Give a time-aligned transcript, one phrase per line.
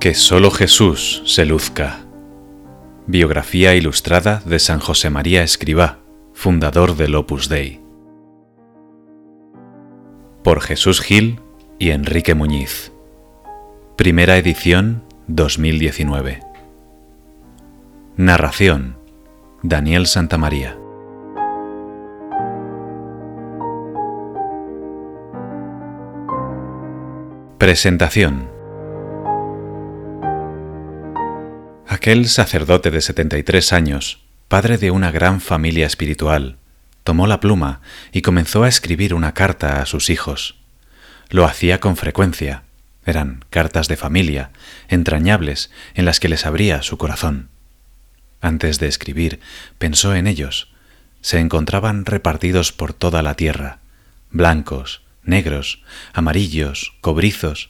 [0.00, 1.98] Que solo Jesús se luzca.
[3.06, 5.98] Biografía ilustrada de San José María Escribá,
[6.32, 7.82] fundador del Opus Dei.
[10.42, 11.38] Por Jesús Gil
[11.78, 12.92] y Enrique Muñiz.
[13.96, 16.40] Primera edición 2019.
[18.16, 18.96] Narración
[19.62, 20.78] Daniel Santamaría.
[27.58, 28.59] Presentación
[32.00, 36.56] Aquel sacerdote de 73 años, padre de una gran familia espiritual,
[37.04, 40.56] tomó la pluma y comenzó a escribir una carta a sus hijos.
[41.28, 42.62] Lo hacía con frecuencia.
[43.04, 44.50] Eran cartas de familia,
[44.88, 47.50] entrañables, en las que les abría su corazón.
[48.40, 49.38] Antes de escribir,
[49.76, 50.72] pensó en ellos.
[51.20, 53.80] Se encontraban repartidos por toda la tierra,
[54.30, 55.82] blancos, negros,
[56.14, 57.68] amarillos, cobrizos,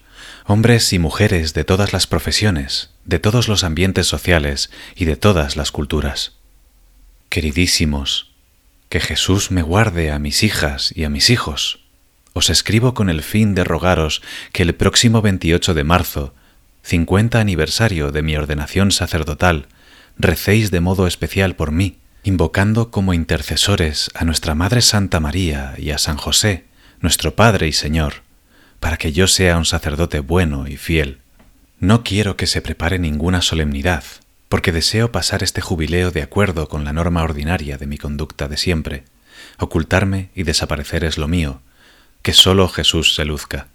[0.50, 5.54] hombres y mujeres de todas las profesiones, de todos los ambientes sociales y de todas
[5.54, 6.32] las culturas.
[7.28, 8.32] Queridísimos,
[8.88, 11.84] que Jesús me guarde a mis hijas y a mis hijos.
[12.32, 16.34] Os escribo con el fin de rogaros que el próximo 28 de marzo,
[16.82, 19.68] 50 aniversario de mi ordenación sacerdotal,
[20.18, 25.92] recéis de modo especial por mí, invocando como intercesores a nuestra Madre Santa María y
[25.92, 26.64] a San José,
[26.98, 28.28] nuestro Padre y Señor,
[28.80, 31.20] para que yo sea un sacerdote bueno y fiel.
[31.78, 34.04] No quiero que se prepare ninguna solemnidad,
[34.48, 38.56] porque deseo pasar este jubileo de acuerdo con la norma ordinaria de mi conducta de
[38.56, 39.04] siempre.
[39.58, 41.60] Ocultarme y desaparecer es lo mío,
[42.22, 43.68] que sólo Jesús se luzca.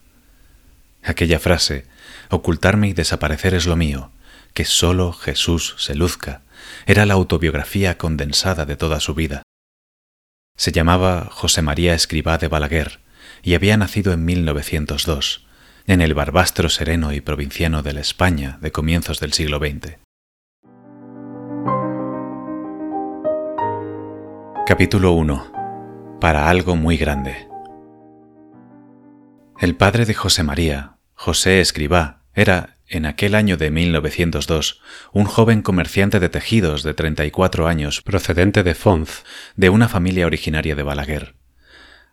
[1.03, 1.85] Aquella frase,
[2.29, 4.11] ocultarme y desaparecer es lo mío,
[4.53, 6.41] que sólo Jesús se luzca,
[6.87, 9.43] era la autobiografía condensada de toda su vida.
[10.57, 12.99] Se llamaba José María Escribá de Balaguer,
[13.45, 15.45] y había nacido en 1902,
[15.85, 19.99] en el barbastro sereno y provinciano de la España de comienzos del siglo XX.
[24.65, 26.17] Capítulo 1.
[26.19, 27.47] Para algo muy grande.
[29.59, 34.81] El padre de José María, José Escribá, era, en aquel año de 1902,
[35.13, 39.23] un joven comerciante de tejidos de 34 años procedente de Fonz,
[39.55, 41.44] de una familia originaria de Balaguer.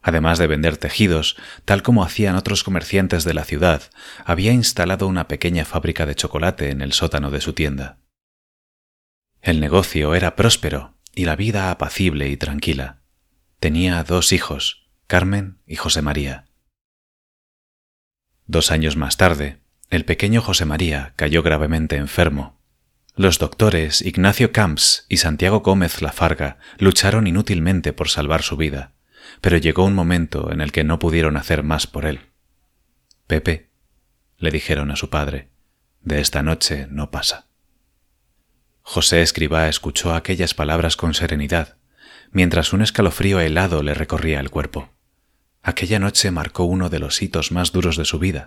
[0.03, 3.83] Además de vender tejidos, tal como hacían otros comerciantes de la ciudad,
[4.25, 7.99] había instalado una pequeña fábrica de chocolate en el sótano de su tienda.
[9.41, 13.03] El negocio era próspero y la vida apacible y tranquila.
[13.61, 16.47] Tenía dos hijos, Carmen y José María.
[18.47, 22.61] Dos años más tarde, el pequeño José María cayó gravemente enfermo.
[23.15, 28.95] Los doctores Ignacio Camps y Santiago Gómez Lafarga lucharon inútilmente por salvar su vida
[29.43, 32.21] pero llegó un momento en el que no pudieron hacer más por él.
[33.27, 33.71] Pepe,
[34.39, 35.51] le dijeron a su padre,
[36.01, 37.49] de esta noche no pasa.
[38.83, 41.77] José Escribá escuchó aquellas palabras con serenidad,
[42.31, 44.91] mientras un escalofrío helado le recorría el cuerpo.
[45.61, 48.47] Aquella noche marcó uno de los hitos más duros de su vida,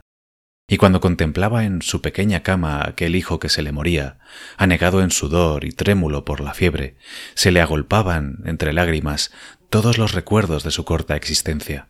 [0.68, 4.18] y cuando contemplaba en su pequeña cama aquel hijo que se le moría,
[4.58, 6.96] anegado en sudor y trémulo por la fiebre,
[7.36, 9.32] se le agolpaban, entre lágrimas,
[9.70, 11.90] todos los recuerdos de su corta existencia.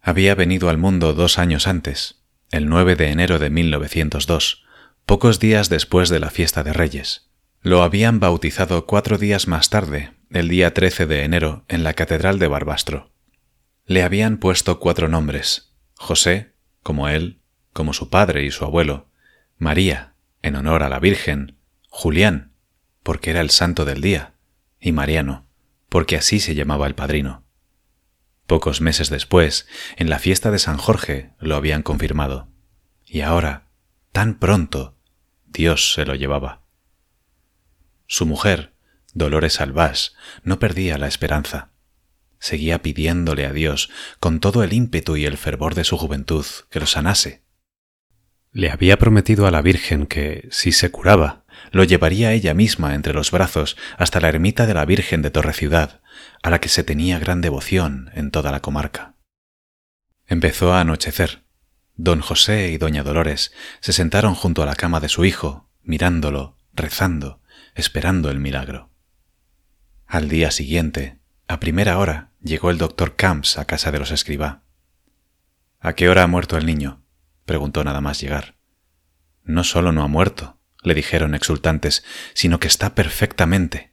[0.00, 4.64] Había venido al mundo dos años antes, el 9 de enero de 1902,
[5.06, 7.30] pocos días después de la fiesta de Reyes.
[7.62, 12.38] Lo habían bautizado cuatro días más tarde, el día 13 de enero, en la Catedral
[12.38, 13.12] de Barbastro.
[13.84, 17.40] Le habían puesto cuatro nombres, José, como él,
[17.72, 19.08] como su padre y su abuelo,
[19.58, 22.52] María, en honor a la Virgen, Julián,
[23.02, 24.34] porque era el santo del día,
[24.80, 25.46] y Mariano,
[25.90, 27.44] porque así se llamaba el padrino.
[28.46, 32.48] Pocos meses después, en la fiesta de San Jorge, lo habían confirmado.
[33.04, 33.68] Y ahora,
[34.12, 34.96] tan pronto,
[35.46, 36.62] Dios se lo llevaba.
[38.06, 38.74] Su mujer,
[39.12, 41.70] Dolores Albás, no perdía la esperanza.
[42.38, 46.80] Seguía pidiéndole a Dios, con todo el ímpetu y el fervor de su juventud, que
[46.80, 47.44] lo sanase.
[48.52, 51.39] Le había prometido a la Virgen que, si se curaba,
[51.70, 55.52] lo llevaría ella misma entre los brazos hasta la ermita de la Virgen de Torre
[55.52, 56.00] Ciudad,
[56.42, 59.14] a la que se tenía gran devoción en toda la comarca.
[60.26, 61.44] Empezó a anochecer.
[61.96, 66.56] Don José y doña Dolores se sentaron junto a la cama de su hijo, mirándolo,
[66.72, 67.42] rezando,
[67.74, 68.90] esperando el milagro.
[70.06, 74.62] Al día siguiente, a primera hora, llegó el doctor Camps a casa de los escribá.
[75.80, 77.02] ¿A qué hora ha muerto el niño?
[77.44, 78.56] preguntó nada más llegar.
[79.42, 82.04] No solo no ha muerto, le dijeron exultantes,
[82.34, 83.90] sino que está perfectamente.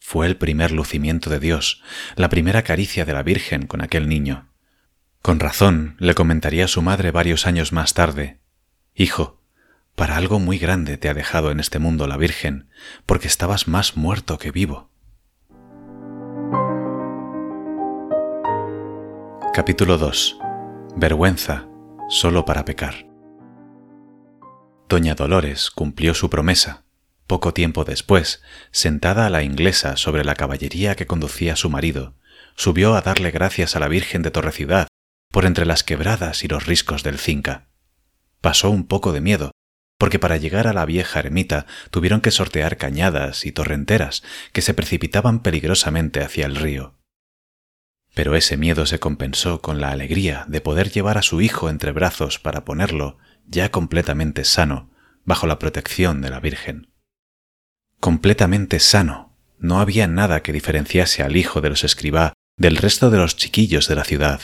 [0.00, 1.82] Fue el primer lucimiento de Dios,
[2.16, 4.48] la primera caricia de la Virgen con aquel niño.
[5.22, 8.38] Con razón le comentaría su madre varios años más tarde,
[9.00, 9.40] Hijo,
[9.94, 12.68] Para algo muy grande te ha dejado en este mundo la Virgen,
[13.06, 14.90] porque estabas más muerto que vivo.
[19.54, 20.38] Capítulo 2.
[20.96, 21.68] Vergüenza,
[22.08, 23.07] solo para pecar.
[24.88, 26.84] Doña Dolores cumplió su promesa.
[27.26, 32.14] Poco tiempo después, sentada a la inglesa sobre la caballería que conducía su marido,
[32.56, 34.88] subió a darle gracias a la Virgen de Torreciudad
[35.30, 37.68] por entre las quebradas y los riscos del Cinca.
[38.40, 39.50] Pasó un poco de miedo,
[39.98, 44.22] porque para llegar a la vieja ermita tuvieron que sortear cañadas y torrenteras
[44.54, 46.94] que se precipitaban peligrosamente hacia el río.
[48.14, 51.92] Pero ese miedo se compensó con la alegría de poder llevar a su hijo entre
[51.92, 53.18] brazos para ponerlo,
[53.48, 54.90] ya completamente sano,
[55.24, 56.92] bajo la protección de la Virgen.
[58.00, 63.18] Completamente sano, no había nada que diferenciase al hijo de los escribá del resto de
[63.18, 64.40] los chiquillos de la ciudad,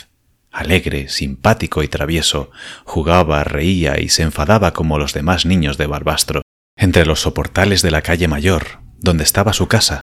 [0.51, 2.51] alegre, simpático y travieso,
[2.85, 6.41] jugaba, reía y se enfadaba como los demás niños de Barbastro,
[6.77, 10.01] entre los soportales de la calle mayor, donde estaba su casa,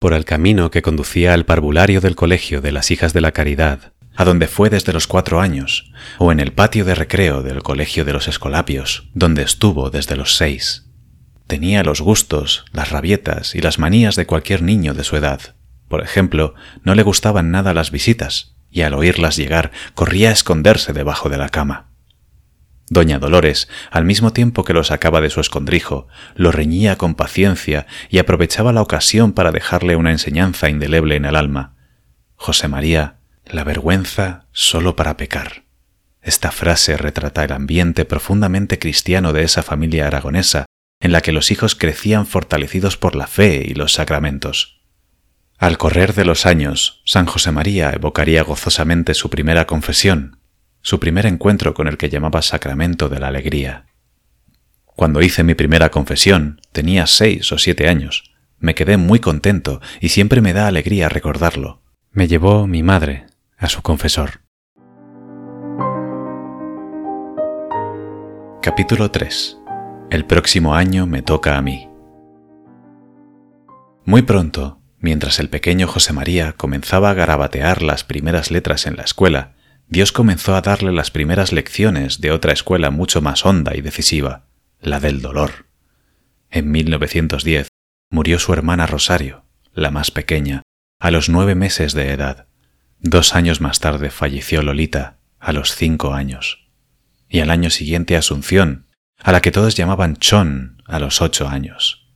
[0.00, 3.92] por el camino que conducía al parvulario del colegio de las hijas de la caridad,
[4.18, 8.04] a donde fue desde los cuatro años, o en el patio de recreo del colegio
[8.04, 10.90] de los escolapios, donde estuvo desde los seis.
[11.46, 15.54] Tenía los gustos, las rabietas y las manías de cualquier niño de su edad.
[15.86, 20.92] Por ejemplo, no le gustaban nada las visitas, y al oírlas llegar corría a esconderse
[20.92, 21.92] debajo de la cama.
[22.90, 27.86] Doña Dolores, al mismo tiempo que lo sacaba de su escondrijo, lo reñía con paciencia
[28.10, 31.76] y aprovechaba la ocasión para dejarle una enseñanza indeleble en el alma.
[32.34, 33.17] José María,
[33.50, 35.64] la vergüenza solo para pecar.
[36.22, 40.66] Esta frase retrata el ambiente profundamente cristiano de esa familia aragonesa,
[41.00, 44.82] en la que los hijos crecían fortalecidos por la fe y los sacramentos.
[45.56, 50.40] Al correr de los años, San José María evocaría gozosamente su primera confesión,
[50.82, 53.86] su primer encuentro con el que llamaba sacramento de la alegría.
[54.84, 58.34] Cuando hice mi primera confesión, tenía seis o siete años.
[58.58, 61.82] Me quedé muy contento y siempre me da alegría recordarlo.
[62.10, 63.27] Me llevó mi madre
[63.58, 64.40] a su confesor.
[68.62, 69.58] Capítulo 3.
[70.10, 71.88] El próximo año me toca a mí.
[74.04, 79.04] Muy pronto, Mientras el pequeño José María comenzaba a garabatear las primeras letras en la
[79.04, 79.54] escuela,
[79.86, 84.46] Dios comenzó a darle las primeras lecciones de otra escuela mucho más honda y decisiva,
[84.80, 85.66] la del dolor.
[86.50, 87.68] En 1910
[88.10, 90.62] murió su hermana Rosario, la más pequeña,
[90.98, 92.47] a los nueve meses de edad.
[93.00, 96.68] Dos años más tarde falleció Lolita, a los cinco años.
[97.28, 98.86] Y al año siguiente Asunción,
[99.18, 102.08] a la que todos llamaban Chon, a los ocho años.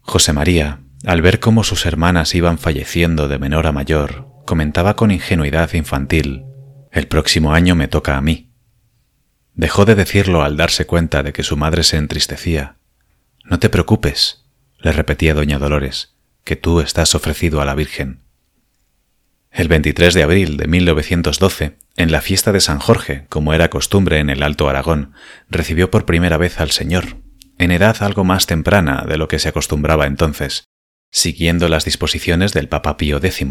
[0.00, 5.10] José María, al ver cómo sus hermanas iban falleciendo de menor a mayor, comentaba con
[5.10, 6.44] ingenuidad infantil,
[6.90, 8.52] El próximo año me toca a mí.
[9.54, 12.76] Dejó de decirlo al darse cuenta de que su madre se entristecía.
[13.44, 14.44] No te preocupes,
[14.78, 18.21] le repetía doña Dolores, que tú estás ofrecido a la Virgen.
[19.52, 24.18] El 23 de abril de 1912, en la fiesta de San Jorge, como era costumbre
[24.18, 25.12] en el Alto Aragón,
[25.50, 27.18] recibió por primera vez al Señor,
[27.58, 30.64] en edad algo más temprana de lo que se acostumbraba entonces,
[31.10, 33.46] siguiendo las disposiciones del Papa Pío X.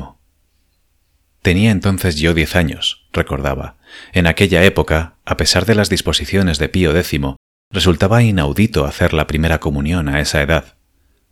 [1.43, 3.77] Tenía entonces yo diez años, recordaba.
[4.11, 7.21] En aquella época, a pesar de las disposiciones de Pío X,
[7.69, 10.77] resultaba inaudito hacer la primera comunión a esa edad.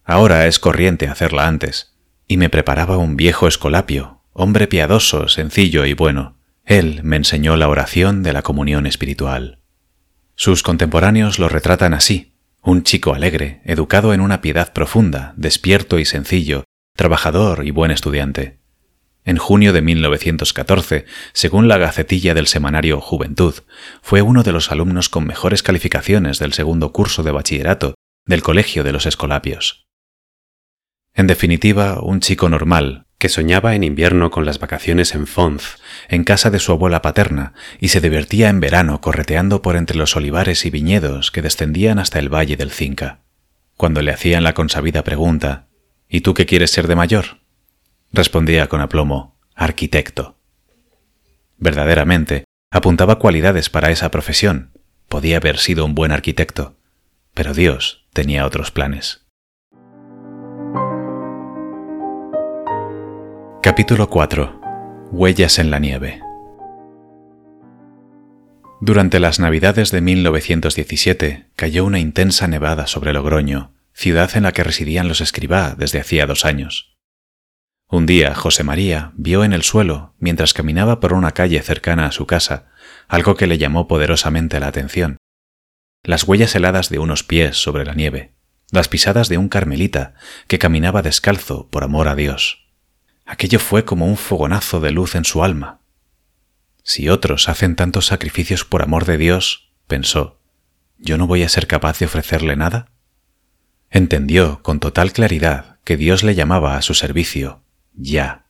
[0.03, 1.95] Ahora es corriente hacerla antes.
[2.27, 6.37] Y me preparaba un viejo escolapio, hombre piadoso, sencillo y bueno.
[6.63, 9.59] Él me enseñó la oración de la comunión espiritual.
[10.35, 12.31] Sus contemporáneos lo retratan así,
[12.61, 16.63] un chico alegre, educado en una piedad profunda, despierto y sencillo,
[16.95, 18.59] trabajador y buen estudiante.
[19.25, 23.55] En junio de 1914, según la Gacetilla del semanario Juventud,
[24.01, 28.85] fue uno de los alumnos con mejores calificaciones del segundo curso de bachillerato del Colegio
[28.85, 29.85] de los Escolapios.
[31.13, 35.75] En definitiva, un chico normal, que soñaba en invierno con las vacaciones en Fonz,
[36.07, 40.15] en casa de su abuela paterna, y se divertía en verano correteando por entre los
[40.15, 43.19] olivares y viñedos que descendían hasta el valle del Cinca.
[43.75, 45.67] Cuando le hacían la consabida pregunta
[46.09, 47.37] ¿Y tú qué quieres ser de mayor?
[48.11, 50.37] respondía con aplomo arquitecto.
[51.57, 54.71] Verdaderamente, apuntaba cualidades para esa profesión.
[55.09, 56.77] Podía haber sido un buen arquitecto,
[57.33, 59.28] pero Dios tenía otros planes.
[63.61, 65.09] Capítulo 4.
[65.11, 66.21] Huellas en la nieve.
[68.79, 74.63] Durante las Navidades de 1917 cayó una intensa nevada sobre Logroño, ciudad en la que
[74.63, 76.95] residían los escribá desde hacía dos años.
[77.89, 82.13] Un día José María vio en el suelo, mientras caminaba por una calle cercana a
[82.13, 82.71] su casa,
[83.09, 85.17] algo que le llamó poderosamente la atención.
[86.01, 88.35] las huellas heladas de unos pies sobre la nieve,
[88.71, 90.13] las pisadas de un carmelita
[90.47, 92.68] que caminaba descalzo por amor a Dios.
[93.29, 95.81] Aquello fue como un fogonazo de luz en su alma.
[96.81, 100.39] Si otros hacen tantos sacrificios por amor de Dios, pensó,
[100.97, 102.91] ¿yo no voy a ser capaz de ofrecerle nada?
[103.91, 107.61] Entendió con total claridad que Dios le llamaba a su servicio,
[107.93, 108.47] ya.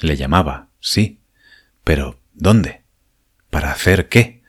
[0.00, 1.20] Le llamaba, sí,
[1.84, 2.84] pero ¿dónde?
[3.50, 4.42] ¿Para hacer qué?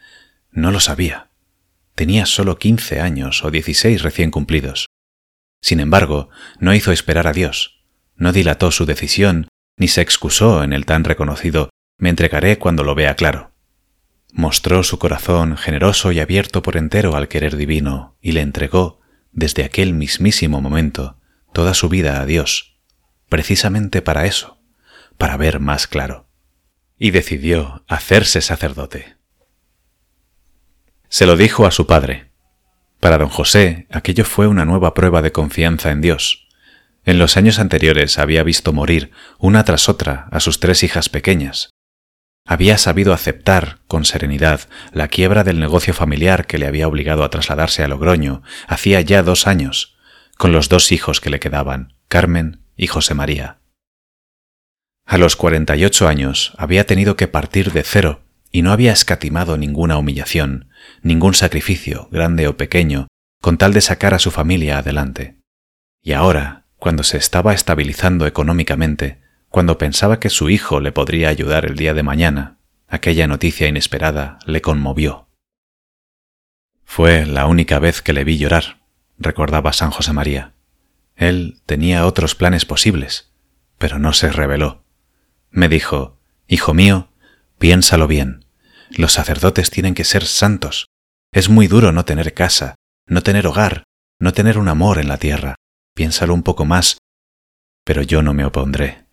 [0.51, 1.31] No lo sabía.
[1.95, 4.87] Tenía solo quince años o dieciséis recién cumplidos.
[5.59, 7.80] Sin embargo, no hizo esperar a Dios,
[8.21, 9.47] no dilató su decisión,
[9.77, 13.51] ni se excusó en el tan reconocido me entregaré cuando lo vea claro.
[14.31, 19.01] Mostró su corazón generoso y abierto por entero al querer divino y le entregó,
[19.31, 21.17] desde aquel mismísimo momento,
[21.51, 22.79] toda su vida a Dios,
[23.27, 24.61] precisamente para eso,
[25.17, 26.27] para ver más claro.
[26.99, 29.17] Y decidió hacerse sacerdote.
[31.09, 32.29] Se lo dijo a su padre.
[32.99, 36.47] Para don José, aquello fue una nueva prueba de confianza en Dios.
[37.03, 41.71] En los años anteriores había visto morir una tras otra a sus tres hijas pequeñas.
[42.45, 47.29] Había sabido aceptar con serenidad la quiebra del negocio familiar que le había obligado a
[47.29, 49.97] trasladarse a Logroño hacía ya dos años,
[50.37, 53.59] con los dos hijos que le quedaban, Carmen y José María.
[55.05, 59.97] A los 48 años había tenido que partir de cero y no había escatimado ninguna
[59.97, 60.69] humillación,
[61.01, 63.07] ningún sacrificio, grande o pequeño,
[63.41, 65.37] con tal de sacar a su familia adelante.
[66.01, 71.65] Y ahora, cuando se estaba estabilizando económicamente, cuando pensaba que su hijo le podría ayudar
[71.65, 72.57] el día de mañana,
[72.87, 75.27] aquella noticia inesperada le conmovió.
[76.83, 78.81] Fue la única vez que le vi llorar,
[79.19, 80.53] recordaba San José María.
[81.15, 83.31] Él tenía otros planes posibles,
[83.77, 84.83] pero no se reveló.
[85.51, 87.11] Me dijo, Hijo mío,
[87.59, 88.45] piénsalo bien.
[88.89, 90.87] Los sacerdotes tienen que ser santos.
[91.31, 92.73] Es muy duro no tener casa,
[93.05, 93.83] no tener hogar,
[94.19, 95.57] no tener un amor en la tierra.
[95.93, 96.97] Piénsalo un poco más,
[97.83, 99.05] pero yo no me opondré.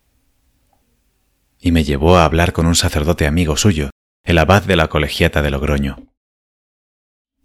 [1.59, 3.89] Y me llevó a hablar con un sacerdote amigo suyo,
[4.23, 6.07] el abad de la colegiata de Logroño.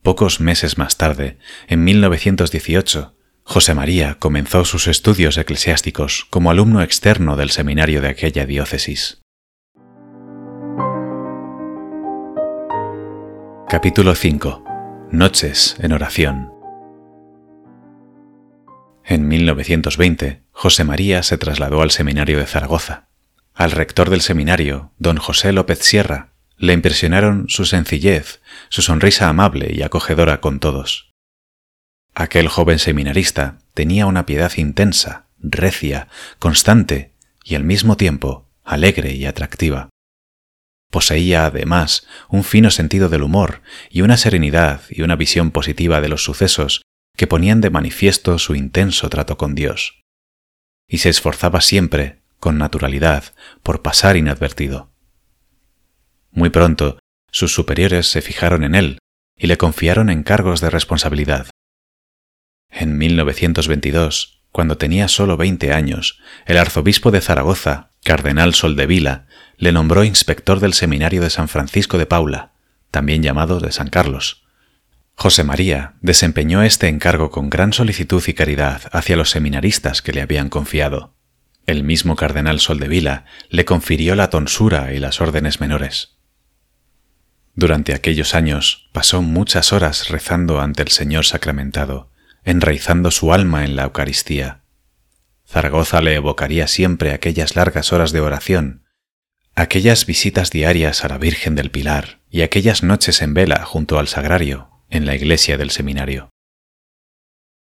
[0.02, 7.36] Pocos meses más tarde, en 1918, José María comenzó sus estudios eclesiásticos como alumno externo
[7.36, 9.22] del seminario de aquella diócesis.
[13.68, 14.64] Capítulo 5.
[15.10, 16.53] Noches en oración.
[19.06, 23.08] En 1920, José María se trasladó al seminario de Zaragoza.
[23.52, 29.72] Al rector del seminario, don José López Sierra, le impresionaron su sencillez, su sonrisa amable
[29.74, 31.10] y acogedora con todos.
[32.14, 36.08] Aquel joven seminarista tenía una piedad intensa, recia,
[36.38, 37.12] constante
[37.44, 39.90] y al mismo tiempo alegre y atractiva.
[40.90, 46.08] Poseía, además, un fino sentido del humor y una serenidad y una visión positiva de
[46.08, 46.83] los sucesos
[47.16, 50.02] que ponían de manifiesto su intenso trato con Dios.
[50.88, 54.90] Y se esforzaba siempre, con naturalidad, por pasar inadvertido.
[56.30, 56.98] Muy pronto,
[57.30, 58.98] sus superiores se fijaron en él
[59.36, 61.48] y le confiaron encargos de responsabilidad.
[62.70, 70.04] En 1922, cuando tenía solo veinte años, el arzobispo de Zaragoza, cardenal Soldevila, le nombró
[70.04, 72.52] inspector del seminario de San Francisco de Paula,
[72.90, 74.43] también llamado de San Carlos.
[75.16, 80.20] José María desempeñó este encargo con gran solicitud y caridad hacia los seminaristas que le
[80.20, 81.14] habían confiado.
[81.66, 86.16] El mismo cardenal Soldevila le confirió la tonsura y las órdenes menores.
[87.54, 92.10] Durante aquellos años pasó muchas horas rezando ante el Señor sacramentado,
[92.44, 94.62] enraizando su alma en la Eucaristía.
[95.46, 98.84] Zaragoza le evocaría siempre aquellas largas horas de oración
[99.56, 104.08] aquellas visitas diarias a la Virgen del Pilar y aquellas noches en vela junto al
[104.08, 106.30] sagrario en la iglesia del seminario.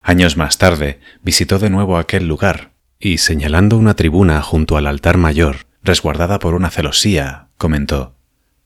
[0.02, 5.18] Años más tarde visitó de nuevo aquel lugar y, señalando una tribuna junto al altar
[5.18, 8.16] mayor, resguardada por una celosía, comentó,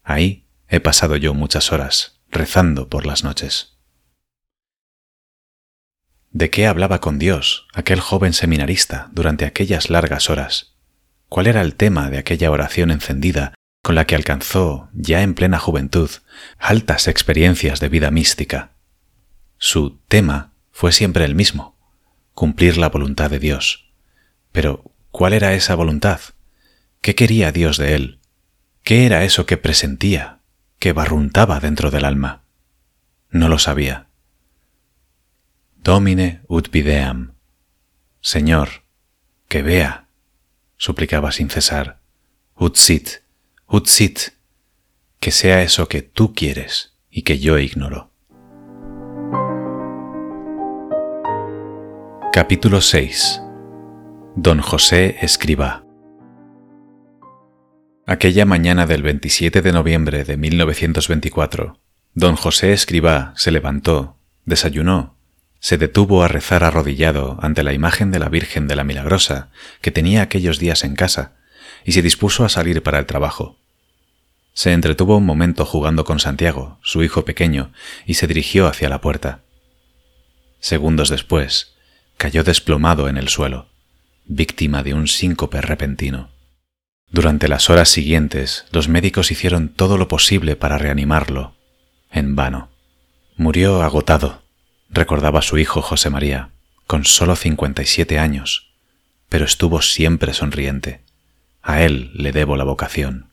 [0.02, 3.78] Ahí he pasado yo muchas horas, rezando por las noches.
[6.30, 10.74] ¿De qué hablaba con Dios aquel joven seminarista durante aquellas largas horas?
[11.34, 15.58] cuál era el tema de aquella oración encendida con la que alcanzó, ya en plena
[15.58, 16.10] juventud,
[16.56, 18.70] altas experiencias de vida mística.
[19.58, 21.76] Su tema fue siempre el mismo,
[22.32, 23.92] cumplir la voluntad de Dios.
[24.52, 26.18] Pero, ¿cuál era esa voluntad?
[27.02, 28.20] ¿Qué quería Dios de él?
[28.84, 30.40] ¿Qué era eso que presentía,
[30.78, 32.44] que barruntaba dentro del alma?
[33.28, 34.06] No lo sabía.
[35.76, 37.34] Domine ut videam.
[38.22, 38.84] Señor,
[39.46, 40.08] que vea
[40.78, 42.00] suplicaba sin cesar.
[42.54, 43.23] Utsit,
[43.66, 44.34] Utzit,
[45.20, 48.10] que sea eso que tú quieres y que yo ignoro.
[52.30, 53.40] Capítulo 6
[54.36, 55.86] Don José Escriba
[58.06, 61.80] Aquella mañana del 27 de noviembre de 1924,
[62.12, 65.16] don José Escribá se levantó, desayunó,
[65.58, 69.48] se detuvo a rezar arrodillado ante la imagen de la Virgen de la Milagrosa
[69.80, 71.36] que tenía aquellos días en casa
[71.84, 73.58] y se dispuso a salir para el trabajo.
[74.52, 77.72] Se entretuvo un momento jugando con Santiago, su hijo pequeño,
[78.06, 79.42] y se dirigió hacia la puerta.
[80.60, 81.74] Segundos después,
[82.16, 83.68] cayó desplomado en el suelo,
[84.24, 86.30] víctima de un síncope repentino.
[87.10, 91.54] Durante las horas siguientes, los médicos hicieron todo lo posible para reanimarlo.
[92.10, 92.70] En vano.
[93.36, 94.42] Murió agotado,
[94.88, 96.50] recordaba su hijo José María,
[96.86, 98.74] con solo 57 años,
[99.28, 101.03] pero estuvo siempre sonriente.
[101.64, 103.30] A él le debo la vocación.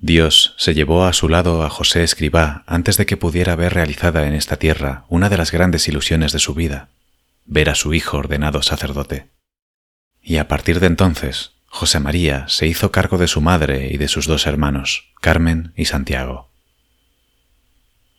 [0.00, 4.26] Dios se llevó a su lado a José Escribá antes de que pudiera ver realizada
[4.26, 6.88] en esta tierra una de las grandes ilusiones de su vida,
[7.46, 9.28] ver a su hijo ordenado sacerdote.
[10.20, 14.08] Y a partir de entonces, José María se hizo cargo de su madre y de
[14.08, 16.50] sus dos hermanos, Carmen y Santiago.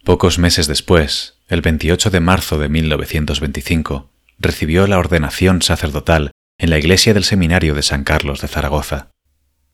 [0.05, 4.09] Pocos meses después, el 28 de marzo de 1925,
[4.39, 9.09] recibió la ordenación sacerdotal en la iglesia del Seminario de San Carlos de Zaragoza.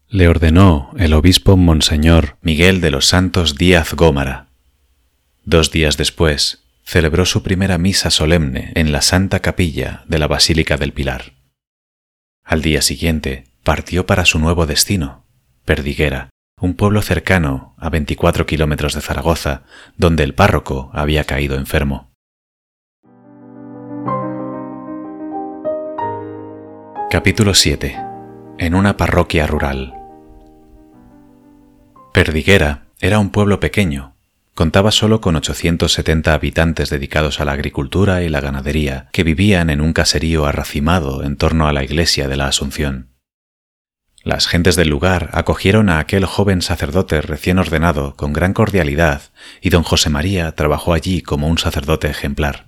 [0.07, 4.47] Le ordenó el obispo Monseñor Miguel de los Santos Díaz Gómara.
[5.43, 10.77] Dos días después, celebró su primera misa solemne en la Santa Capilla de la Basílica
[10.77, 11.33] del Pilar.
[12.45, 15.25] Al día siguiente partió para su nuevo destino,
[15.65, 16.29] Perdiguera,
[16.61, 19.63] un pueblo cercano a 24 kilómetros de Zaragoza,
[19.97, 22.06] donde el párroco había caído enfermo.
[27.09, 27.97] Capítulo 7.
[28.57, 29.93] En una parroquia rural.
[32.13, 34.17] Perdiguera era un pueblo pequeño,
[34.53, 39.79] contaba solo con 870 habitantes dedicados a la agricultura y la ganadería, que vivían en
[39.79, 43.13] un caserío arracimado en torno a la iglesia de la Asunción.
[44.21, 49.21] Las gentes del lugar acogieron a aquel joven sacerdote recién ordenado con gran cordialidad
[49.61, 52.67] y don José María trabajó allí como un sacerdote ejemplar.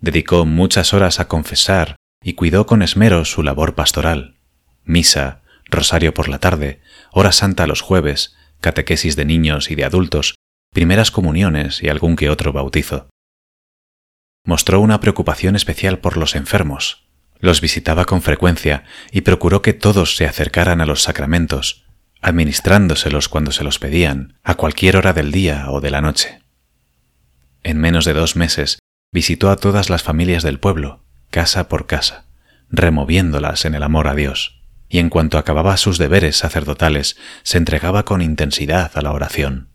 [0.00, 1.96] Dedicó muchas horas a confesar
[2.26, 4.34] y cuidó con esmero su labor pastoral.
[4.82, 6.80] Misa, rosario por la tarde,
[7.12, 10.34] hora santa los jueves, catequesis de niños y de adultos,
[10.72, 13.08] primeras comuniones y algún que otro bautizo.
[14.44, 17.06] Mostró una preocupación especial por los enfermos,
[17.38, 21.86] los visitaba con frecuencia y procuró que todos se acercaran a los sacramentos,
[22.20, 26.42] administrándoselos cuando se los pedían, a cualquier hora del día o de la noche.
[27.62, 28.80] En menos de dos meses
[29.12, 31.05] visitó a todas las familias del pueblo,
[31.36, 32.24] casa por casa,
[32.70, 38.06] removiéndolas en el amor a Dios, y en cuanto acababa sus deberes sacerdotales, se entregaba
[38.06, 39.68] con intensidad a la oración.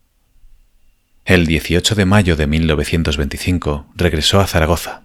[1.24, 5.04] El 18 de mayo de 1925 regresó a Zaragoza.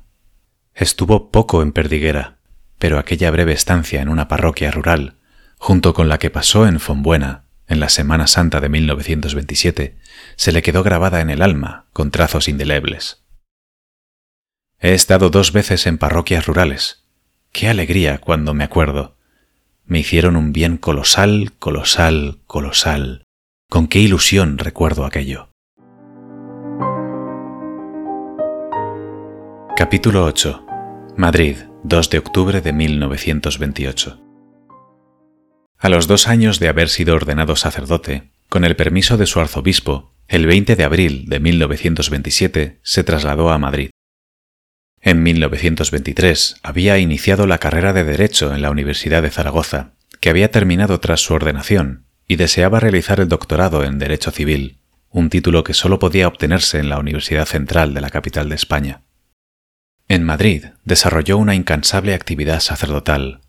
[0.75, 2.38] Estuvo poco en Perdiguera,
[2.79, 5.16] pero aquella breve estancia en una parroquia rural,
[5.59, 9.99] junto con la que pasó en Fonbuena, en la Semana Santa de 1927,
[10.37, 13.26] se le quedó grabada en el alma con trazos indelebles.
[14.79, 17.07] He estado dos veces en parroquias rurales.
[17.51, 19.17] Qué alegría cuando me acuerdo.
[19.87, 23.25] Me hicieron un bien colosal, colosal, colosal.
[23.71, 25.49] Con qué ilusión recuerdo aquello.
[29.77, 30.67] Capítulo 8.
[31.17, 34.21] Madrid, 2 de octubre de 1928.
[35.79, 40.12] A los dos años de haber sido ordenado sacerdote, con el permiso de su arzobispo,
[40.29, 43.91] el 20 de abril de 1927 se trasladó a Madrid.
[45.07, 50.51] En 1923 había iniciado la carrera de Derecho en la Universidad de Zaragoza, que había
[50.51, 55.75] terminado tras su ordenación, y deseaba realizar el doctorado en Derecho Civil, un título que
[55.75, 59.03] sólo podía obtenerse en la Universidad Central de la capital de España.
[60.09, 63.42] En Madrid desarrolló una incansable actividad sacerdotal.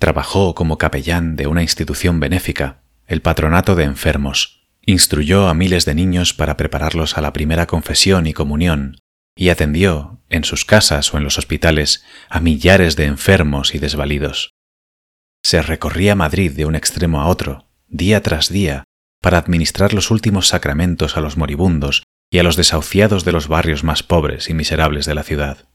[0.00, 4.66] Trabajó como capellán de una institución benéfica, el Patronato de Enfermos.
[4.84, 8.96] Instruyó a miles de niños para prepararlos a la primera confesión y comunión,
[9.36, 14.54] y atendió, en sus casas o en los hospitales, a millares de enfermos y desvalidos.
[15.42, 18.84] Se recorría Madrid de un extremo a otro, día tras día,
[19.20, 23.84] para administrar los últimos sacramentos a los moribundos y a los desahuciados de los barrios
[23.84, 25.68] más pobres y miserables de la ciudad.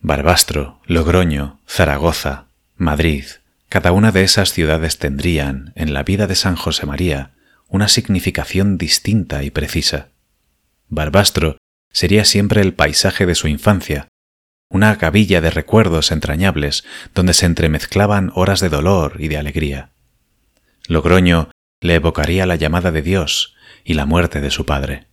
[0.00, 3.24] Barbastro, Logroño, Zaragoza, Madrid,
[3.68, 7.32] cada una de esas ciudades tendrían, en la vida de San José María,
[7.68, 10.08] una significación distinta y precisa.
[10.88, 11.57] Barbastro
[11.98, 14.06] sería siempre el paisaje de su infancia,
[14.70, 19.90] una gavilla de recuerdos entrañables donde se entremezclaban horas de dolor y de alegría.
[20.86, 25.08] Logroño le evocaría la llamada de Dios y la muerte de su padre.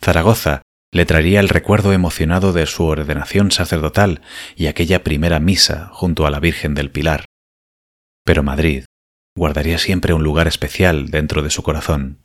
[0.00, 4.22] Zaragoza le traería el recuerdo emocionado de su ordenación sacerdotal
[4.56, 7.26] y aquella primera misa junto a la Virgen del Pilar.
[8.24, 8.86] Pero Madrid
[9.36, 12.20] guardaría siempre un lugar especial dentro de su corazón.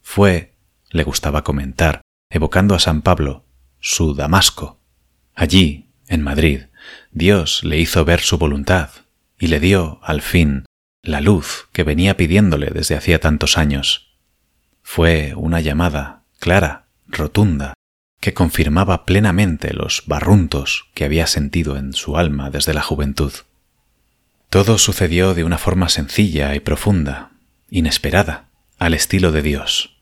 [0.00, 0.54] Fue,
[0.88, 3.44] le gustaba comentar, evocando a San Pablo,
[3.80, 4.78] su Damasco.
[5.34, 6.62] Allí, en Madrid,
[7.12, 8.90] Dios le hizo ver su voluntad
[9.38, 10.64] y le dio, al fin,
[11.02, 14.12] la luz que venía pidiéndole desde hacía tantos años.
[14.82, 17.74] Fue una llamada clara, rotunda,
[18.20, 23.32] que confirmaba plenamente los barruntos que había sentido en su alma desde la juventud.
[24.50, 27.30] Todo sucedió de una forma sencilla y profunda,
[27.70, 29.98] inesperada, al estilo de Dios.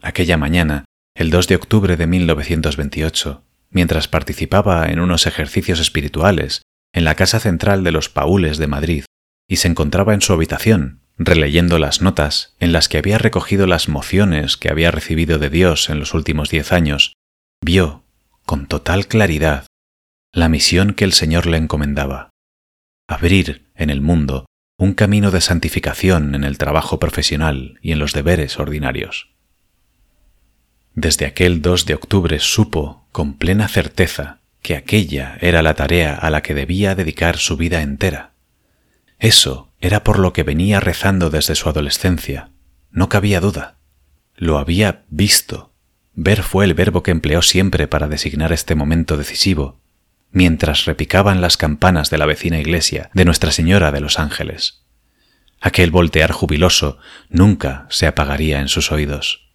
[0.00, 0.84] Aquella mañana,
[1.16, 6.60] el 2 de octubre de 1928, mientras participaba en unos ejercicios espirituales
[6.92, 9.04] en la Casa Central de los Paules de Madrid
[9.48, 13.88] y se encontraba en su habitación, releyendo las notas en las que había recogido las
[13.88, 17.14] mociones que había recibido de Dios en los últimos diez años,
[17.64, 18.04] vio,
[18.44, 19.64] con total claridad,
[20.34, 22.28] la misión que el Señor le encomendaba,
[23.08, 24.44] abrir en el mundo
[24.78, 29.35] un camino de santificación en el trabajo profesional y en los deberes ordinarios.
[30.96, 36.30] Desde aquel 2 de octubre supo, con plena certeza, que aquella era la tarea a
[36.30, 38.32] la que debía dedicar su vida entera.
[39.18, 42.50] Eso era por lo que venía rezando desde su adolescencia,
[42.90, 43.76] no cabía duda.
[44.36, 45.74] Lo había visto,
[46.14, 49.82] Ver fue el verbo que empleó siempre para designar este momento decisivo,
[50.30, 54.86] mientras repicaban las campanas de la vecina iglesia de Nuestra Señora de los Ángeles.
[55.60, 56.96] Aquel voltear jubiloso
[57.28, 59.45] nunca se apagaría en sus oídos.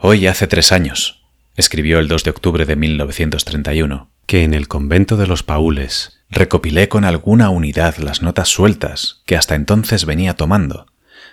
[0.00, 1.22] Hoy hace tres años,
[1.56, 6.88] escribió el 2 de octubre de 1931, que en el convento de los Paules recopilé
[6.88, 10.86] con alguna unidad las notas sueltas que hasta entonces venía tomando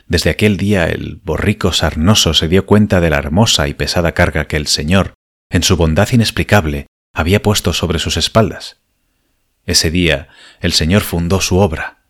[0.08, 4.46] desde aquel día el borrico sarnoso se dio cuenta de la hermosa y pesada carga
[4.46, 5.14] que el Señor,
[5.50, 8.78] en su bondad inexplicable, había puesto sobre sus espaldas.
[9.66, 10.30] Ese día
[10.62, 12.06] el Señor fundó su obra.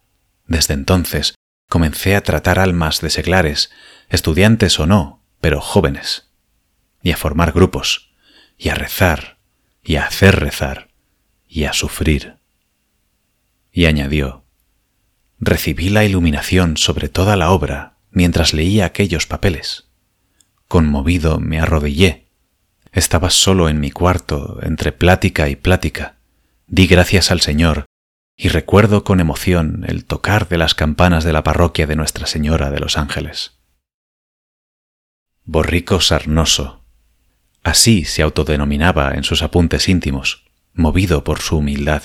[0.46, 1.34] Desde entonces
[1.70, 3.72] comencé a tratar almas de seglares,
[4.10, 6.27] estudiantes o no, pero jóvenes,
[7.08, 8.12] y a formar grupos,
[8.58, 9.38] y a rezar,
[9.82, 10.90] y a hacer rezar,
[11.48, 12.36] y a sufrir.
[13.72, 14.44] Y añadió,
[15.40, 19.88] recibí la iluminación sobre toda la obra mientras leía aquellos papeles.
[20.68, 22.28] Conmovido me arrodillé.
[22.92, 26.18] Estaba solo en mi cuarto, entre plática y plática.
[26.68, 27.86] Di gracias al Señor
[28.36, 32.70] y recuerdo con emoción el tocar de las campanas de la parroquia de Nuestra Señora
[32.70, 33.62] de los Ángeles.
[35.46, 36.84] Borrico sarnoso.
[37.68, 42.02] Así se autodenominaba en sus apuntes íntimos, movido por su humildad.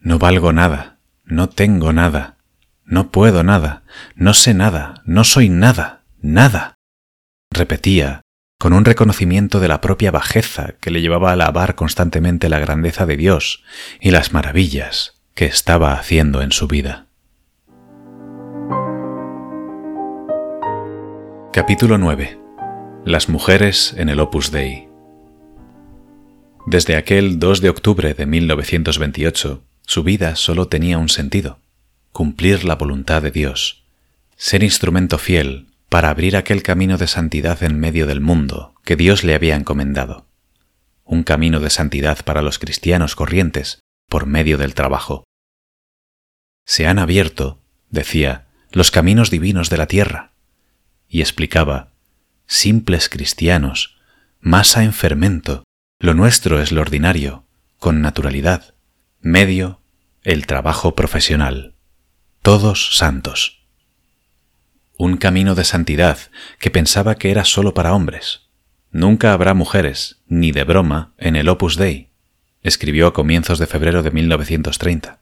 [0.00, 2.38] No valgo nada, no tengo nada,
[2.84, 3.84] no puedo nada,
[4.16, 6.74] no sé nada, no soy nada, nada.
[7.52, 8.22] Repetía,
[8.58, 13.06] con un reconocimiento de la propia bajeza que le llevaba a alabar constantemente la grandeza
[13.06, 13.62] de Dios
[14.00, 17.06] y las maravillas que estaba haciendo en su vida.
[21.52, 22.47] Capítulo 9.
[23.08, 24.86] Las mujeres en el Opus Dei.
[26.66, 31.58] Desde aquel 2 de octubre de 1928, su vida solo tenía un sentido,
[32.12, 33.82] cumplir la voluntad de Dios,
[34.36, 39.24] ser instrumento fiel para abrir aquel camino de santidad en medio del mundo que Dios
[39.24, 40.26] le había encomendado,
[41.06, 45.24] un camino de santidad para los cristianos corrientes por medio del trabajo.
[46.66, 50.32] Se han abierto, decía, los caminos divinos de la tierra,
[51.08, 51.92] y explicaba,
[52.48, 53.98] simples cristianos,
[54.40, 55.64] masa en fermento,
[56.00, 57.44] lo nuestro es lo ordinario,
[57.78, 58.74] con naturalidad,
[59.20, 59.80] Medio,
[60.22, 61.74] el trabajo profesional.
[62.40, 63.66] Todos santos.
[64.96, 66.18] Un camino de santidad
[66.58, 68.48] que pensaba que era sólo para hombres.
[68.92, 72.08] Nunca habrá mujeres, ni de broma, en el Opus Dei,
[72.62, 75.18] escribió a comienzos de febrero de 1930.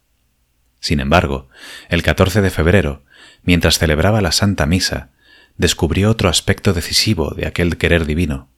[0.79, 1.49] Sin embargo,
[1.89, 3.03] el 14 de febrero,
[3.43, 5.11] mientras celebraba la Santa Misa,
[5.59, 8.49] descubrió otro aspecto decisivo de aquel querer divino.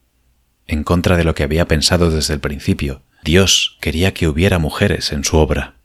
[0.66, 5.12] En contra de lo que había pensado desde el principio, Dios quería que hubiera mujeres
[5.12, 5.76] en su obra.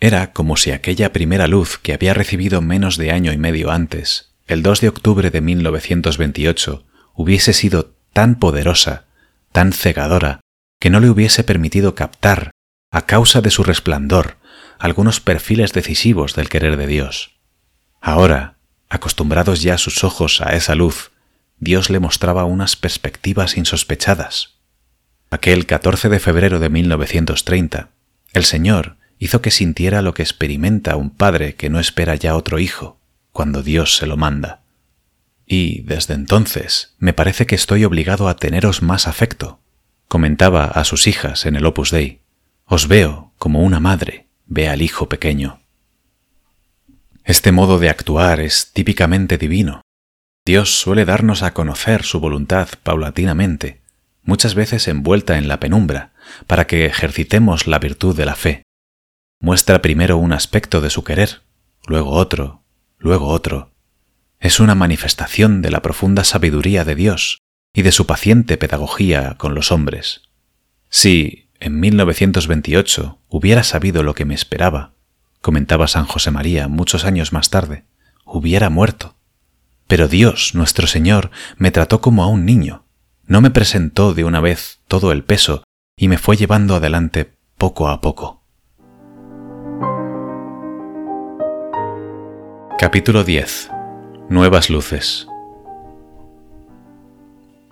[0.00, 4.32] Era como si aquella primera luz que había recibido menos de año y medio antes,
[4.46, 9.04] el 2 de octubre de 1928, hubiese sido tan poderosa,
[9.52, 10.40] tan cegadora,
[10.80, 12.50] que no le hubiese permitido captar,
[12.90, 14.38] a causa de su resplandor,
[14.78, 17.36] algunos perfiles decisivos del querer de Dios.
[18.00, 18.51] Ahora,
[18.92, 21.10] acostumbrados ya sus ojos a esa luz,
[21.58, 24.52] Dios le mostraba unas perspectivas insospechadas,
[25.32, 27.88] Aquel 14 de febrero de 1930,
[28.34, 32.58] el Señor hizo que sintiera lo que experimenta un padre que no espera ya otro
[32.58, 33.00] hijo,
[33.32, 34.60] cuando Dios se lo manda.
[35.46, 39.58] y desde entonces me parece que estoy obligado a teneros más afecto,
[40.06, 42.20] comentaba a sus hijas en el Opus Dei.
[42.66, 45.61] Os veo como una madre ve al hijo pequeño.
[47.24, 49.82] Este modo de actuar es típicamente divino.
[50.44, 53.80] Dios suele darnos a conocer su voluntad paulatinamente,
[54.22, 56.12] muchas veces envuelta en la penumbra,
[56.48, 58.62] para que ejercitemos la virtud de la fe.
[59.40, 61.42] Muestra primero un aspecto de su querer,
[61.86, 62.62] luego otro,
[62.98, 63.72] luego otro.
[64.40, 67.38] Es una manifestación de la profunda sabiduría de Dios
[67.72, 70.22] y de su paciente pedagogía con los hombres.
[70.88, 74.94] Si, en 1928, hubiera sabido lo que me esperaba,
[75.42, 77.84] comentaba San José María muchos años más tarde,
[78.24, 79.16] hubiera muerto.
[79.88, 82.86] Pero Dios, nuestro Señor, me trató como a un niño,
[83.26, 85.64] no me presentó de una vez todo el peso
[85.96, 88.42] y me fue llevando adelante poco a poco.
[92.78, 93.70] Capítulo 10
[94.28, 95.26] Nuevas luces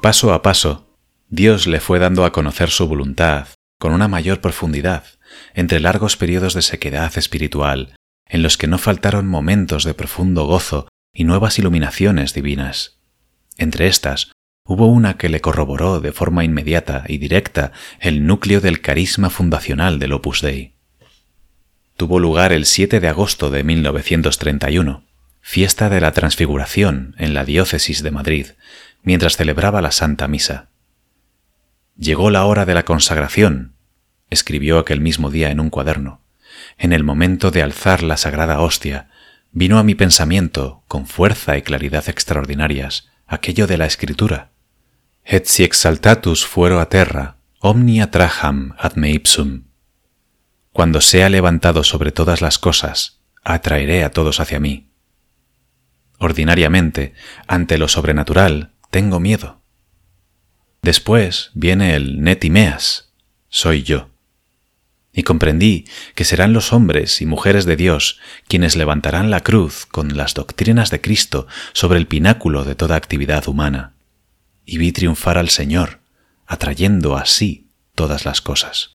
[0.02, 0.96] Paso a paso,
[1.28, 5.04] Dios le fue dando a conocer su voluntad con una mayor profundidad,
[5.54, 7.94] entre largos periodos de sequedad espiritual,
[8.26, 13.00] en los que no faltaron momentos de profundo gozo y nuevas iluminaciones divinas.
[13.56, 14.32] Entre estas,
[14.64, 19.98] hubo una que le corroboró de forma inmediata y directa el núcleo del carisma fundacional
[19.98, 20.74] del Opus Dei.
[21.96, 25.04] Tuvo lugar el 7 de agosto de 1931,
[25.40, 28.46] fiesta de la Transfiguración en la diócesis de Madrid,
[29.02, 30.70] mientras celebraba la Santa Misa.
[31.96, 33.74] Llegó la hora de la consagración,
[34.30, 36.22] escribió aquel mismo día en un cuaderno.
[36.78, 39.10] En el momento de alzar la sagrada hostia,
[39.52, 44.52] vino a mi pensamiento, con fuerza y claridad extraordinarias, aquello de la escritura.
[45.24, 49.64] Et si exaltatus fuero a terra, omnia traham ad me ipsum.
[50.72, 54.90] Cuando sea levantado sobre todas las cosas, atraeré a todos hacia mí.
[56.18, 57.14] Ordinariamente,
[57.46, 59.60] ante lo sobrenatural, tengo miedo.
[60.82, 63.12] Después viene el netimeas,
[63.48, 64.09] soy yo
[65.12, 70.16] y comprendí que serán los hombres y mujeres de Dios quienes levantarán la cruz con
[70.16, 73.94] las doctrinas de Cristo sobre el pináculo de toda actividad humana,
[74.64, 76.00] y vi triunfar al Señor,
[76.46, 78.92] atrayendo así todas las cosas.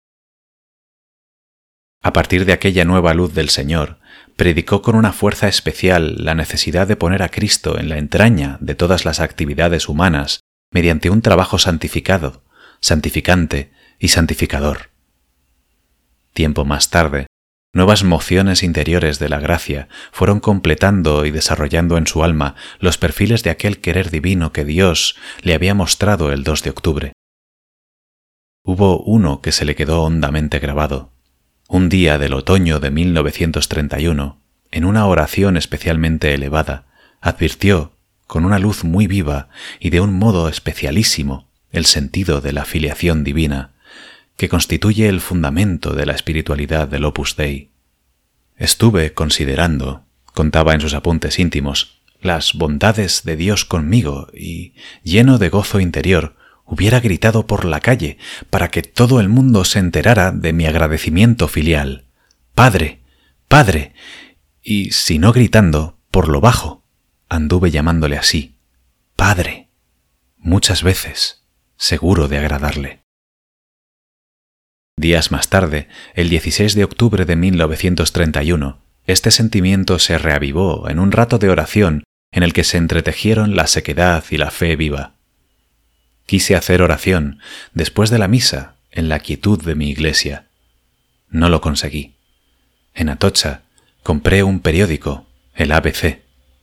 [2.04, 4.00] A partir de aquella nueva luz del Señor,
[4.36, 8.76] predicó con una fuerza especial la necesidad de poner a Cristo en la entraña de
[8.76, 10.40] todas las actividades humanas
[10.72, 12.44] mediante un trabajo santificado,
[12.80, 14.91] santificante y santificador
[16.34, 17.28] Tiempo más tarde,
[17.74, 23.44] nuevas mociones interiores de la gracia fueron completando y desarrollando en su alma los perfiles
[23.44, 27.14] de aquel querer divino que Dios le había mostrado el 2 de octubre.
[28.64, 31.12] Hubo uno que se le quedó hondamente grabado.
[31.68, 34.40] Un día del otoño de 1931,
[34.72, 36.86] en una oración especialmente elevada,
[37.22, 37.94] advirtió,
[38.28, 43.24] con una luz muy viva y de un modo especialísimo, el sentido de la filiación
[43.24, 43.72] divina,
[44.38, 47.70] que constituye el fundamento de la espiritualidad del Opus Dei.
[48.58, 55.50] Estuve considerando, contaba en sus apuntes íntimos, las bondades de Dios conmigo y, lleno de
[55.50, 58.18] gozo interior, hubiera gritado por la calle
[58.50, 62.06] para que todo el mundo se enterara de mi agradecimiento filial.
[62.56, 63.02] Padre,
[63.48, 63.94] Padre.
[64.62, 66.86] Y si no gritando, por lo bajo,
[67.28, 68.56] anduve llamándole así.
[69.18, 69.68] Padre.
[70.38, 71.44] Muchas veces,
[71.76, 73.01] seguro de agradarle.
[75.02, 81.12] Días más tarde, el 16 de octubre de 1931, este sentimiento se reavivó en un
[81.12, 85.16] rato de oración en el que se entretejieron la sequedad y la fe viva.
[86.28, 87.40] Quise hacer oración
[87.74, 90.50] después de la misa en la quietud de mi iglesia.
[91.30, 92.14] No lo conseguí.
[92.94, 93.64] En Atocha
[94.04, 96.20] compré un periódico, el ABC,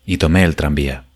[0.06, 1.06] y tomé el tranvía.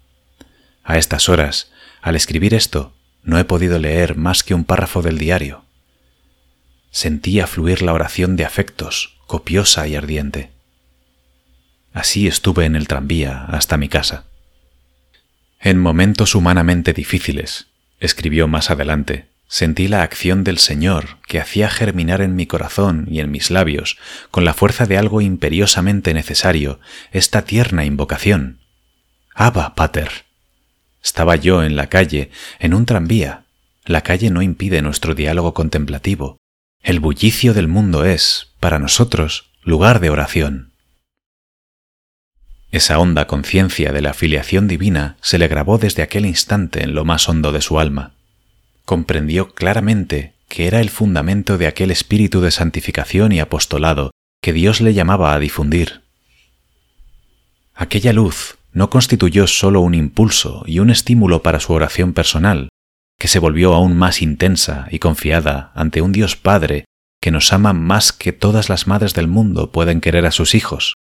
[0.82, 5.18] A estas horas, al escribir esto, no he podido leer más que un párrafo del
[5.18, 5.61] diario
[6.92, 10.50] sentía fluir la oración de afectos, copiosa y ardiente.
[11.92, 14.26] Así estuve en el tranvía hasta mi casa.
[15.58, 17.66] En momentos humanamente difíciles,
[17.98, 23.20] escribió más adelante, sentí la acción del Señor que hacía germinar en mi corazón y
[23.20, 23.98] en mis labios,
[24.30, 26.78] con la fuerza de algo imperiosamente necesario,
[27.10, 28.60] esta tierna invocación.
[29.34, 30.10] Abba, Pater.
[31.02, 33.44] Estaba yo en la calle, en un tranvía.
[33.84, 36.41] La calle no impide nuestro diálogo contemplativo,
[36.82, 40.72] el bullicio del mundo es, para nosotros, lugar de oración.
[42.72, 47.04] Esa honda conciencia de la filiación divina se le grabó desde aquel instante en lo
[47.04, 48.14] más hondo de su alma.
[48.84, 54.10] Comprendió claramente que era el fundamento de aquel espíritu de santificación y apostolado
[54.42, 56.02] que Dios le llamaba a difundir.
[57.74, 62.70] Aquella luz, no constituyó sólo un impulso y un estímulo para su oración personal,
[63.22, 66.86] que se volvió aún más intensa y confiada ante un Dios Padre
[67.20, 70.94] que nos ama más que todas las madres del mundo pueden querer a sus hijos.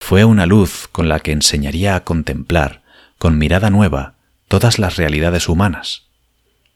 [0.00, 2.84] Fue una luz con la que enseñaría a contemplar,
[3.18, 4.14] con mirada nueva,
[4.48, 6.06] todas las realidades humanas.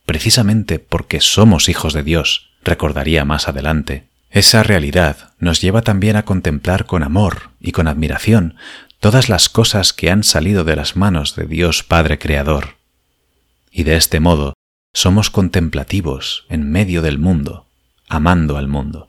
[0.04, 6.26] Precisamente porque somos hijos de Dios, recordaría más adelante, esa realidad nos lleva también a
[6.26, 8.56] contemplar con amor y con admiración
[9.00, 12.83] todas las cosas que han salido de las manos de Dios Padre Creador.
[13.76, 14.54] Y de este modo
[14.94, 17.66] somos contemplativos en medio del mundo,
[18.08, 19.08] amando al mundo.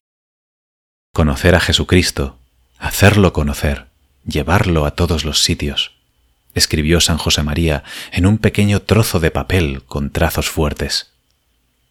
[1.13, 2.39] Conocer a Jesucristo,
[2.79, 3.85] hacerlo conocer,
[4.25, 5.91] llevarlo a todos los sitios,
[6.55, 11.13] escribió San José María en un pequeño trozo de papel con trazos fuertes.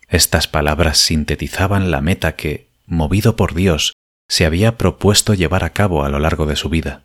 [0.09, 3.93] Estas palabras sintetizaban la meta que, movido por Dios,
[4.29, 7.05] se había propuesto llevar a cabo a lo largo de su vida.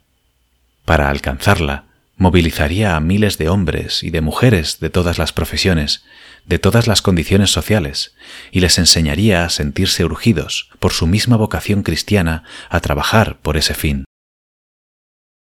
[0.84, 1.89] Para alcanzarla,
[2.20, 6.04] movilizaría a miles de hombres y de mujeres de todas las profesiones,
[6.46, 8.14] de todas las condiciones sociales,
[8.52, 13.74] y les enseñaría a sentirse urgidos por su misma vocación cristiana a trabajar por ese
[13.74, 14.04] fin.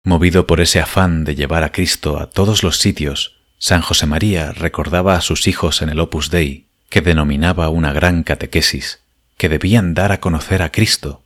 [0.04, 4.52] Movido por ese afán de llevar a Cristo a todos los sitios, San José María
[4.52, 9.00] recordaba a sus hijos en el Opus Dei, que denominaba una gran catequesis,
[9.38, 11.22] que debían dar a conocer a Cristo,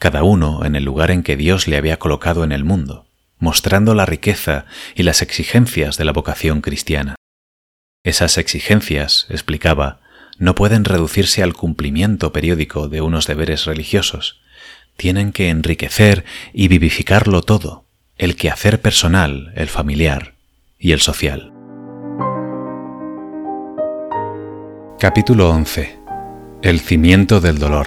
[0.00, 3.06] cada uno en el lugar en que Dios le había colocado en el mundo
[3.40, 7.16] mostrando la riqueza y las exigencias de la vocación cristiana.
[8.04, 10.00] Esas exigencias, explicaba,
[10.38, 14.40] no pueden reducirse al cumplimiento periódico de unos deberes religiosos,
[14.96, 20.34] tienen que enriquecer y vivificarlo todo, el quehacer personal, el familiar
[20.78, 21.52] y el social.
[24.98, 25.98] Capítulo 11.
[26.60, 27.86] El cimiento del dolor.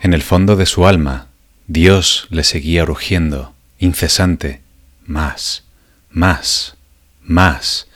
[0.00, 1.27] En el fondo de su alma,
[1.70, 4.62] Dios le seguía rugiendo, incesante,
[5.04, 5.64] más,
[6.10, 6.78] más,
[7.22, 7.88] más,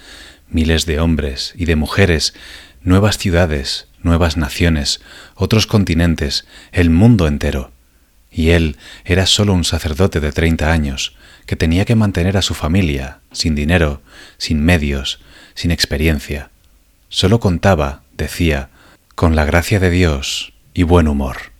[0.50, 2.34] miles de hombres y de mujeres,
[2.82, 5.00] nuevas ciudades, nuevas naciones,
[5.36, 7.72] otros continentes, el mundo entero.
[8.30, 12.52] Y él era solo un sacerdote de treinta años, que tenía que mantener a su
[12.52, 14.02] familia, sin dinero,
[14.36, 15.18] sin medios,
[15.54, 16.50] sin experiencia.
[17.08, 18.68] Solo contaba, decía,
[19.14, 21.51] con la gracia de Dios y buen humor.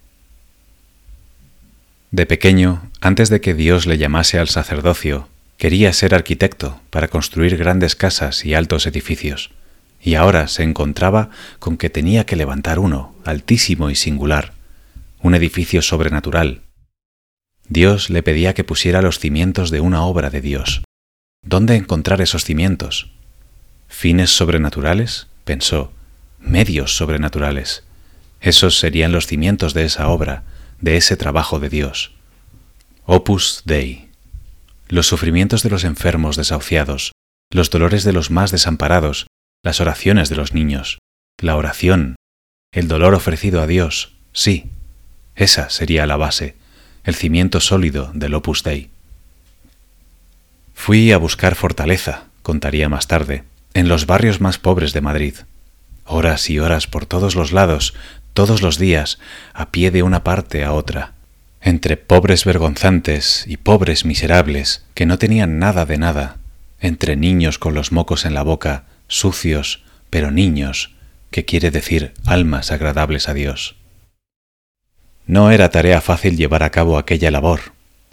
[2.13, 7.57] De pequeño, antes de que Dios le llamase al sacerdocio, quería ser arquitecto para construir
[7.57, 9.51] grandes casas y altos edificios,
[9.99, 14.53] y ahora se encontraba con que tenía que levantar uno, altísimo y singular,
[15.23, 16.61] un edificio sobrenatural.
[17.67, 20.85] Dios le pedía que pusiera los cimientos de una obra de Dios.
[21.43, 23.11] ¿Dónde encontrar esos cimientos?
[23.89, 25.29] ¿Fines sobrenaturales?
[25.47, 25.93] pensó.
[26.39, 27.85] Medios sobrenaturales.
[28.43, 30.45] Esos serían los cimientos de esa obra,
[30.83, 32.13] de ese trabajo de Dios.
[33.07, 34.11] Opus Dei.
[34.89, 37.13] Los sufrimientos de los enfermos desahuciados,
[37.51, 39.27] los dolores de los más desamparados,
[39.65, 40.99] las oraciones de los niños,
[41.41, 42.17] la oración,
[42.73, 44.71] el dolor ofrecido a Dios, sí,
[45.37, 46.57] esa sería la base,
[47.05, 48.91] el cimiento sólido del Opus Dei.
[50.75, 55.35] Fui a buscar fortaleza, contaría más tarde, en los barrios más pobres de Madrid.
[56.05, 57.95] Horas y horas por todos los lados,
[58.35, 59.19] todos los días,
[59.55, 61.13] a pie de una parte a otra,
[61.61, 66.39] entre pobres vergonzantes y pobres miserables que no tenían nada de nada,
[66.81, 70.95] entre niños con los mocos en la boca, sucios, pero niños,
[71.31, 73.77] que quiere decir almas agradables a Dios.
[75.27, 77.61] No era tarea fácil llevar a cabo aquella labor.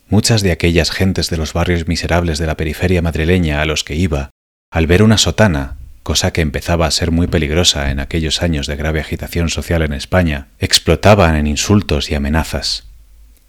[0.07, 3.95] Muchas de aquellas gentes de los barrios miserables de la periferia madrileña a los que
[3.95, 4.29] iba,
[4.71, 5.77] al ver una sotana,
[6.09, 9.93] cosa que empezaba a ser muy peligrosa en aquellos años de grave agitación social en
[9.93, 12.87] España, explotaban en insultos y amenazas.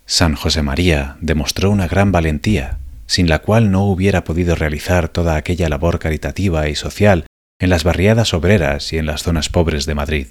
[0.04, 5.36] San José María demostró una gran valentía, sin la cual no hubiera podido realizar toda
[5.36, 7.24] aquella labor caritativa y social
[7.58, 10.26] en las barriadas obreras y en las zonas pobres de Madrid.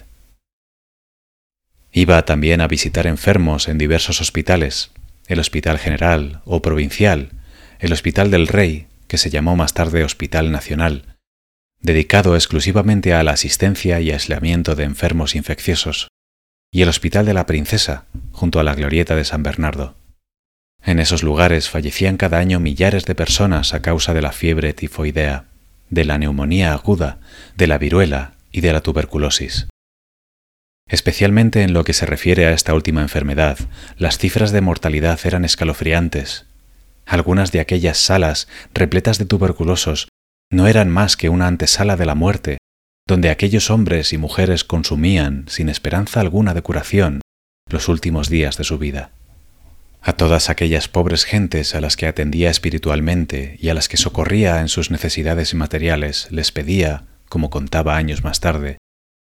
[1.92, 4.92] Iba también a visitar enfermos en diversos hospitales,
[5.26, 7.32] el Hospital General o Provincial,
[7.80, 11.18] el Hospital del Rey, que se llamó más tarde Hospital Nacional,
[11.82, 16.10] dedicado exclusivamente a la asistencia y aislamiento de enfermos infecciosos,
[16.72, 19.96] y el Hospital de la Princesa, junto a la Glorieta de San Bernardo.
[20.84, 25.46] En esos lugares fallecían cada año millares de personas a causa de la fiebre tifoidea,
[25.90, 27.20] de la neumonía aguda,
[27.56, 29.68] de la viruela y de la tuberculosis.
[30.88, 33.58] Especialmente en lo que se refiere a esta última enfermedad,
[33.98, 36.46] las cifras de mortalidad eran escalofriantes.
[37.06, 40.09] Algunas de aquellas salas repletas de tuberculosos
[40.52, 42.58] no eran más que una antesala de la muerte,
[43.08, 47.22] donde aquellos hombres y mujeres consumían, sin esperanza alguna de curación,
[47.70, 49.12] los últimos días de su vida.
[50.02, 54.62] a todas aquellas pobres gentes a las que atendía espiritualmente y a las que socorría
[54.62, 58.78] en sus necesidades materiales, les pedía, como contaba años más tarde,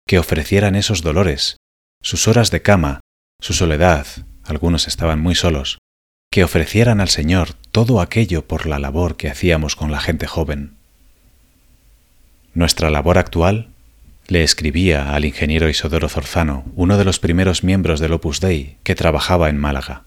[0.07, 1.57] que ofrecieran esos dolores,
[2.03, 2.99] sus horas de cama,
[3.41, 4.05] su soledad,
[4.43, 5.79] algunos estaban muy solos,
[6.31, 10.76] que ofrecieran al Señor todo aquello por la labor que hacíamos con la gente joven.
[12.57, 13.67] Nuestra labor actual,
[14.27, 18.95] le escribía al ingeniero Isodoro Zorzano, uno de los primeros miembros del Opus Dei que
[18.95, 20.05] trabajaba en Málaga.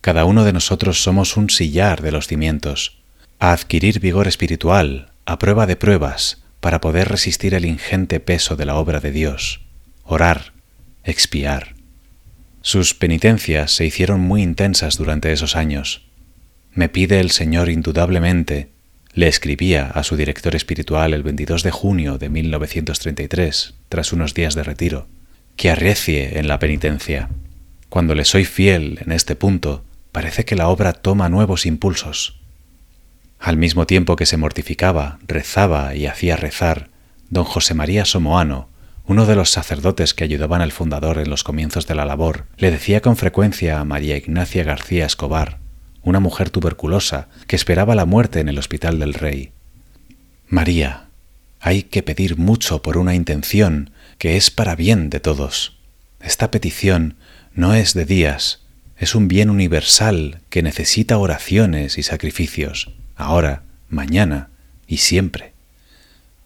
[0.00, 2.98] Cada uno de nosotros somos un sillar de los cimientos,
[3.38, 8.64] a adquirir vigor espiritual, a prueba de pruebas, para poder resistir el ingente peso de
[8.64, 9.60] la obra de Dios,
[10.02, 10.54] orar,
[11.04, 11.76] expiar.
[12.62, 16.02] Sus penitencias se hicieron muy intensas durante esos años.
[16.74, 18.70] Me pide el Señor indudablemente,
[19.16, 24.54] le escribía a su director espiritual el 22 de junio de 1933, tras unos días
[24.54, 25.08] de retiro,
[25.56, 27.30] que arrecie en la penitencia.
[27.88, 32.40] Cuando le soy fiel en este punto, parece que la obra toma nuevos impulsos.
[33.38, 36.90] Al mismo tiempo que se mortificaba, rezaba y hacía rezar,
[37.30, 38.68] don José María Somoano,
[39.06, 42.70] uno de los sacerdotes que ayudaban al fundador en los comienzos de la labor, le
[42.70, 45.58] decía con frecuencia a María Ignacia García Escobar,
[46.06, 49.50] una mujer tuberculosa que esperaba la muerte en el Hospital del Rey.
[50.48, 51.08] María,
[51.60, 55.76] hay que pedir mucho por una intención que es para bien de todos.
[56.20, 57.16] Esta petición
[57.54, 58.60] no es de días,
[58.96, 64.48] es un bien universal que necesita oraciones y sacrificios, ahora, mañana
[64.86, 65.54] y siempre.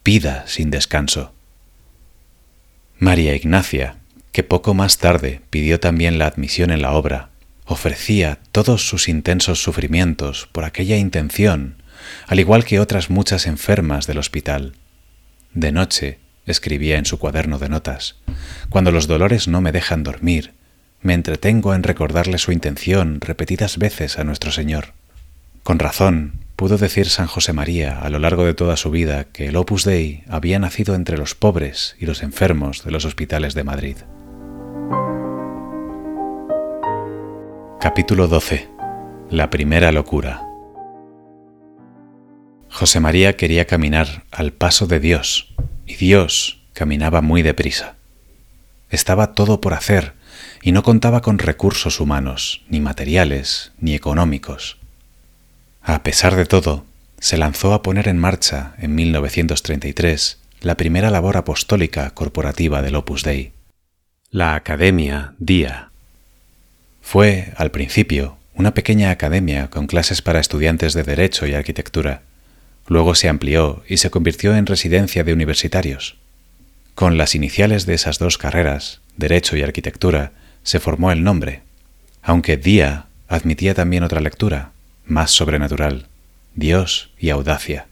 [0.01, 1.33] Pida sin descanso.
[2.97, 3.97] María Ignacia,
[4.31, 7.30] que poco más tarde pidió también la admisión en la obra,
[7.71, 11.81] ofrecía todos sus intensos sufrimientos por aquella intención,
[12.27, 14.73] al igual que otras muchas enfermas del hospital.
[15.53, 18.17] De noche, escribía en su cuaderno de notas,
[18.69, 20.53] cuando los dolores no me dejan dormir,
[21.01, 24.93] me entretengo en recordarle su intención repetidas veces a nuestro Señor.
[25.63, 29.47] Con razón, pudo decir San José María a lo largo de toda su vida que
[29.47, 33.63] el Opus Dei había nacido entre los pobres y los enfermos de los hospitales de
[33.63, 33.97] Madrid.
[37.81, 38.69] Capítulo 12.
[39.31, 40.43] La primera locura.
[42.69, 45.55] José María quería caminar al paso de Dios,
[45.87, 47.95] y Dios caminaba muy deprisa.
[48.91, 50.13] Estaba todo por hacer,
[50.61, 54.77] y no contaba con recursos humanos, ni materiales, ni económicos.
[55.81, 56.85] A pesar de todo,
[57.19, 63.23] se lanzó a poner en marcha, en 1933, la primera labor apostólica corporativa del Opus
[63.23, 63.53] Dei,
[64.29, 65.90] la Academia Día.
[67.11, 72.21] Fue, al principio, una pequeña academia con clases para estudiantes de Derecho y Arquitectura.
[72.87, 76.15] Luego se amplió y se convirtió en residencia de universitarios.
[76.95, 80.31] Con las iniciales de esas dos carreras, Derecho y Arquitectura,
[80.63, 81.63] se formó el nombre,
[82.21, 84.71] aunque Día admitía también otra lectura,
[85.03, 86.07] más sobrenatural,
[86.55, 87.87] Dios y audacia.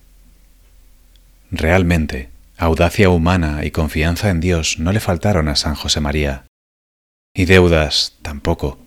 [1.51, 6.45] Realmente, audacia humana y confianza en Dios no le faltaron a San José María.
[7.33, 8.79] Y deudas tampoco.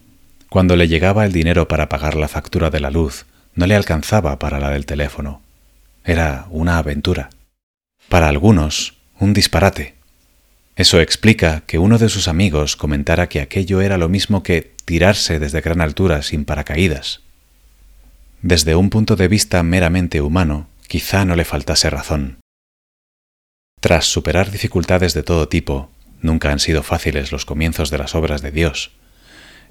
[0.53, 3.24] Cuando le llegaba el dinero para pagar la factura de la luz,
[3.55, 5.40] no le alcanzaba para la del teléfono.
[6.05, 7.30] Era una aventura.
[8.11, 9.94] Para algunos, un disparate.
[10.76, 15.38] Eso explica que uno de sus amigos comentara que aquello era lo mismo que tirarse
[15.38, 17.22] desde gran altura sin paracaídas.
[18.42, 22.40] Desde un punto de vista meramente humano, quizá no le faltase razón.
[23.80, 25.90] Tras superar dificultades de todo tipo,
[26.20, 28.90] nunca han sido fáciles los comienzos de las obras de Dios.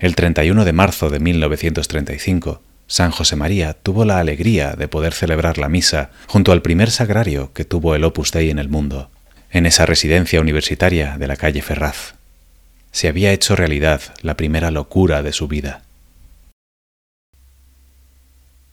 [0.02, 5.60] El 31 de marzo de 1935, San José María tuvo la alegría de poder celebrar
[5.60, 9.12] la misa junto al primer sagrario que tuvo el Opus Dei en el mundo
[9.52, 12.16] en esa residencia universitaria de la calle Ferraz.
[12.92, 15.84] Se había hecho realidad la primera locura de su vida.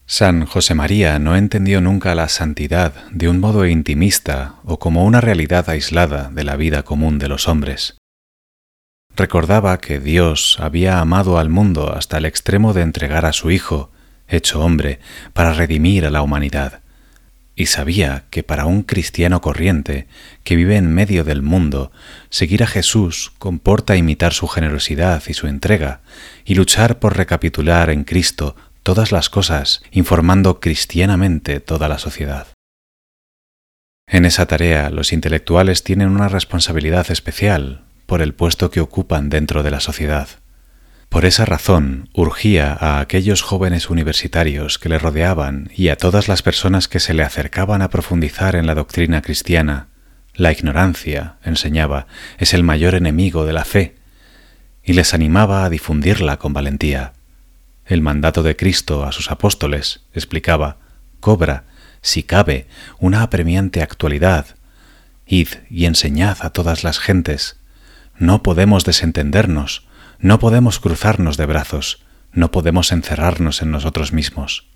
[0.07, 5.21] San José María no entendió nunca la santidad de un modo intimista o como una
[5.21, 7.98] realidad aislada de la vida común de los hombres.
[9.15, 13.91] Recordaba que Dios había amado al mundo hasta el extremo de entregar a su Hijo,
[14.27, 14.99] hecho hombre,
[15.33, 16.81] para redimir a la humanidad
[17.59, 20.07] y sabía que para un cristiano corriente
[20.45, 21.91] que vive en medio del mundo,
[22.29, 25.99] seguir a Jesús comporta imitar su generosidad y su entrega,
[26.45, 32.47] y luchar por recapitular en Cristo todas las cosas, informando cristianamente toda la sociedad.
[34.07, 39.61] En esa tarea los intelectuales tienen una responsabilidad especial por el puesto que ocupan dentro
[39.61, 40.27] de la sociedad.
[41.09, 46.41] Por esa razón urgía a aquellos jóvenes universitarios que le rodeaban y a todas las
[46.41, 49.89] personas que se le acercaban a profundizar en la doctrina cristiana.
[50.33, 52.07] La ignorancia, enseñaba,
[52.39, 53.95] es el mayor enemigo de la fe,
[54.83, 57.13] y les animaba a difundirla con valentía.
[57.85, 60.77] el mandato de Cristo a sus apóstoles, explicaba,
[61.19, 61.63] cobra,
[62.01, 62.67] si cabe,
[62.99, 64.45] una apremiante actualidad.
[65.27, 67.58] Id y enseñad a todas las gentes.
[68.19, 69.87] No podemos desentendernos,
[70.19, 72.03] no podemos cruzarnos de brazos,
[72.33, 74.67] no podemos encerrarnos en nosotros mismos.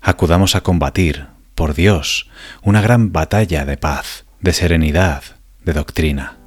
[0.00, 2.28] Acudamos a combatir, por Dios,
[2.60, 5.22] una gran batalla de paz, de serenidad,
[5.64, 6.38] de doctrina.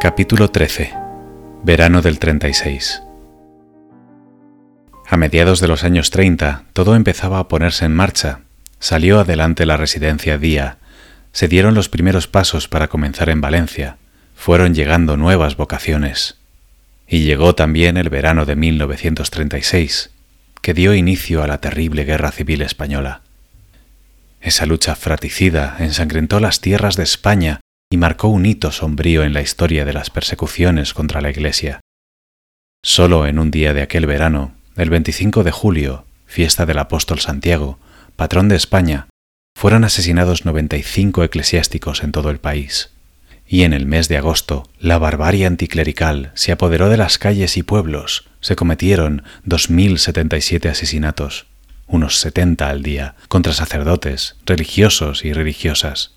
[0.00, 0.94] Capítulo 13.
[1.64, 3.02] Verano del 36.
[5.08, 8.42] A mediados de los años 30, todo empezaba a ponerse en marcha.
[8.78, 10.78] Salió adelante la residencia Día.
[11.34, 13.98] Se dieron los primeros pasos para comenzar en Valencia.
[14.36, 16.38] Fueron llegando nuevas vocaciones.
[17.08, 20.12] Y llegó también el verano de 1936,
[20.62, 23.22] que dio inicio a la terrible Guerra Civil Española.
[24.40, 27.58] Esa lucha fratricida ensangrentó las tierras de España
[27.90, 31.80] y marcó un hito sombrío en la historia de las persecuciones contra la Iglesia.
[32.84, 37.80] Solo en un día de aquel verano, el 25 de julio, fiesta del apóstol Santiago,
[38.14, 39.08] patrón de España,
[39.54, 42.90] fueron asesinados 95 eclesiásticos en todo el país.
[43.46, 47.62] Y en el mes de agosto, la barbarie anticlerical se apoderó de las calles y
[47.62, 51.46] pueblos, se cometieron 2.077 asesinatos,
[51.86, 56.12] unos 70 al día, contra sacerdotes, religiosos y religiosas.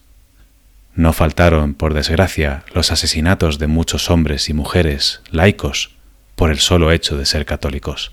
[0.96, 5.92] No faltaron, por desgracia, los asesinatos de muchos hombres y mujeres, laicos,
[6.36, 8.12] por el solo hecho de ser católicos.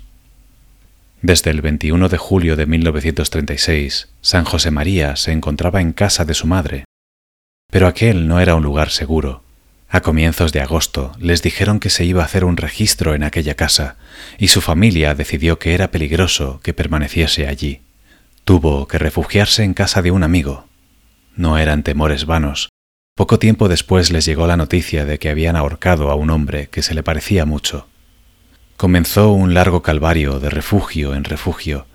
[1.27, 6.35] Desde el 21 de julio de 1936, San José María se encontraba en casa de
[6.35, 6.85] su madre.
[7.71, 9.41] Pero aquel no era un lugar seguro,
[9.89, 13.55] a comienzos de agosto les dijeron que se iba a hacer un registro en aquella
[13.55, 13.97] casa
[14.37, 17.81] y su familia decidió que era peligroso que permaneciese allí.
[18.43, 20.67] Tuvo que refugiarse en casa de un amigo.
[21.35, 22.69] No eran temores vanos.
[23.15, 26.83] Poco tiempo después les llegó la noticia de que habían ahorcado a un hombre que
[26.83, 27.87] se le parecía mucho.
[28.77, 31.87] Comenzó un largo calvario de refugio en refugio.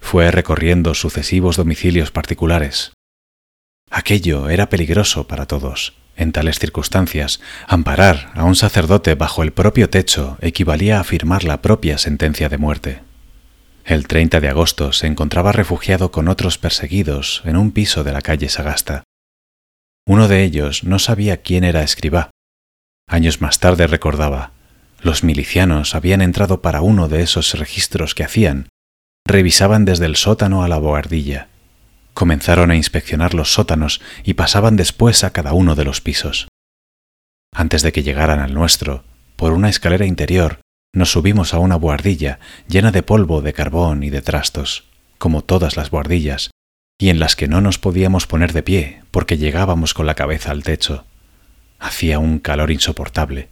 [0.00, 2.92] Fue recorriendo sucesivos domicilios particulares.
[3.90, 5.94] Aquello era peligroso para todos.
[6.14, 11.60] En tales circunstancias, amparar a un sacerdote bajo el propio techo equivalía a firmar la
[11.60, 13.02] propia sentencia de muerte.
[13.84, 18.20] El 30 de agosto se encontraba refugiado con otros perseguidos en un piso de la
[18.20, 19.02] calle Sagasta.
[20.06, 22.30] Uno de ellos no sabía quién era escribá.
[23.08, 24.52] Años más tarde recordaba,
[25.00, 28.68] los milicianos habían entrado para uno de esos registros que hacían,
[29.26, 31.48] revisaban desde el sótano a la boardilla
[32.18, 36.48] comenzaron a inspeccionar los sótanos y pasaban después a cada uno de los pisos.
[37.54, 39.04] Antes de que llegaran al nuestro,
[39.36, 40.58] por una escalera interior,
[40.92, 44.88] nos subimos a una buhardilla llena de polvo, de carbón y de trastos,
[45.18, 46.50] como todas las buhardillas,
[47.00, 50.50] y en las que no nos podíamos poner de pie porque llegábamos con la cabeza
[50.50, 51.04] al techo.
[51.78, 53.48] Hacía un calor insoportable.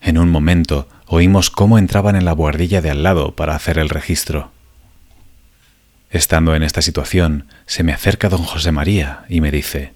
[0.00, 3.88] En un momento oímos cómo entraban en la buhardilla de al lado para hacer el
[3.88, 4.50] registro.
[6.08, 9.92] Estando en esta situación, se me acerca don José María y me dice,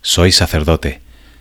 [0.00, 1.00] Soy sacerdote,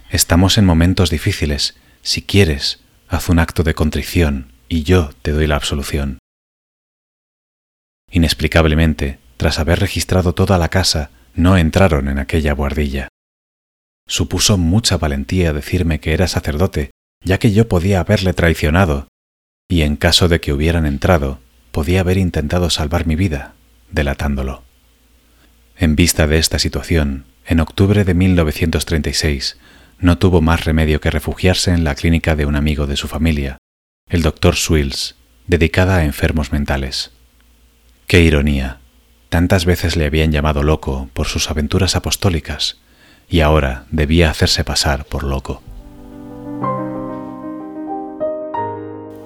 [0.09, 5.47] estamos en momentos difíciles, si quieres, haz un acto de contrición y yo te doy
[5.47, 6.19] la absolución.
[8.11, 13.07] Inexplicablemente, tras haber registrado toda la casa, no entraron en aquella guardilla.
[14.07, 16.91] Supuso mucha valentía decirme que era sacerdote,
[17.23, 19.07] ya que yo podía haberle traicionado,
[19.69, 21.39] y en caso de que hubieran entrado,
[21.71, 23.53] podía haber intentado salvar mi vida,
[23.91, 24.63] delatándolo.
[25.77, 29.57] En vista de esta situación, en octubre de 1936,
[29.99, 33.57] no tuvo más remedio que refugiarse en la clínica de un amigo de su familia,
[34.09, 35.15] el doctor Swills,
[35.47, 37.11] dedicada a enfermos mentales.
[38.07, 38.79] Qué ironía.
[39.29, 42.77] Tantas veces le habían llamado loco por sus aventuras apostólicas,
[43.27, 45.63] y ahora debía hacerse pasar por loco.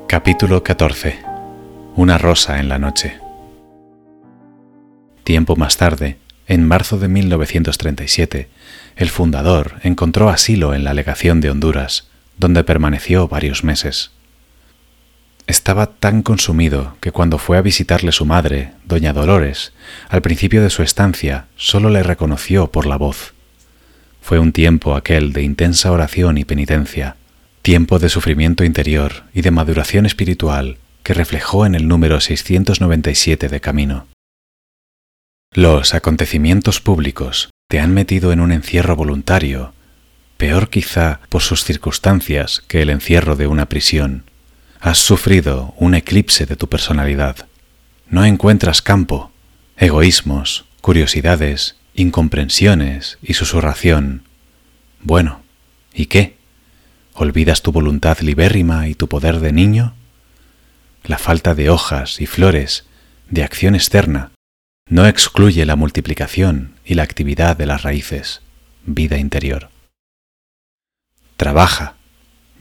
[0.07, 1.19] Capítulo 14.
[1.97, 3.19] Una rosa en la noche.
[5.25, 8.47] Tiempo más tarde, en marzo de 1937,
[8.95, 14.11] el fundador encontró asilo en la legación de Honduras, donde permaneció varios meses.
[15.45, 19.73] Estaba tan consumido que cuando fue a visitarle su madre, doña Dolores,
[20.07, 23.33] al principio de su estancia solo le reconoció por la voz.
[24.21, 27.17] Fue un tiempo aquel de intensa oración y penitencia,
[27.67, 33.59] tiempo de sufrimiento interior y de maduración espiritual que reflejó en el número 697 de
[33.59, 34.07] Camino.
[35.51, 39.73] Los acontecimientos públicos te han metido en un encierro voluntario,
[40.37, 44.23] peor quizá por sus circunstancias que el encierro de una prisión.
[44.79, 47.47] Has sufrido un eclipse de tu personalidad.
[48.07, 49.33] No encuentras campo,
[49.75, 54.23] egoísmos, curiosidades, incomprensiones y susurración.
[55.01, 55.41] Bueno,
[55.93, 56.36] ¿y qué?
[57.19, 59.95] ¿Olvidas tu voluntad libérrima y tu poder de niño?
[61.03, 62.85] la falta de hojas y flores,
[63.29, 64.31] de acción externa,
[64.89, 68.41] no excluye la multiplicación y la actividad de las raíces,
[68.85, 69.69] vida interior.
[71.37, 71.95] Trabaja,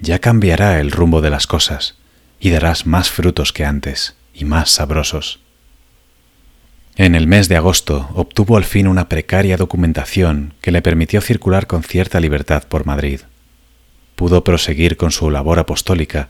[0.00, 1.96] ya cambiará el rumbo de las cosas
[2.40, 5.40] y darás más frutos que antes y más sabrosos.
[6.94, 11.66] En el mes de agosto obtuvo al fin una precaria documentación que le permitió circular
[11.66, 13.20] con cierta libertad por Madrid.
[14.16, 16.28] Pudo proseguir con su labor apostólica,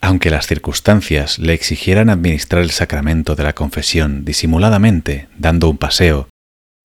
[0.00, 6.28] aunque las circunstancias le exigieran administrar el sacramento de la confesión disimuladamente, dando un paseo,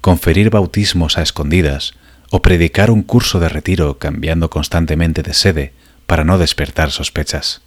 [0.02, 1.94] conferir bautismos a escondidas
[2.32, 5.74] o predicar un curso de retiro cambiando constantemente de sede
[6.06, 7.62] para no despertar sospechas.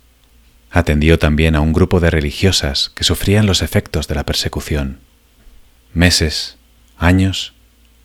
[0.70, 4.98] Atendió también a un grupo de religiosas que sufrían los efectos de la persecución
[5.94, 6.56] meses,
[6.96, 7.54] años,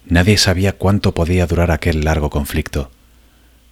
[0.06, 2.92] nadie sabía cuánto podía durar aquel largo conflicto.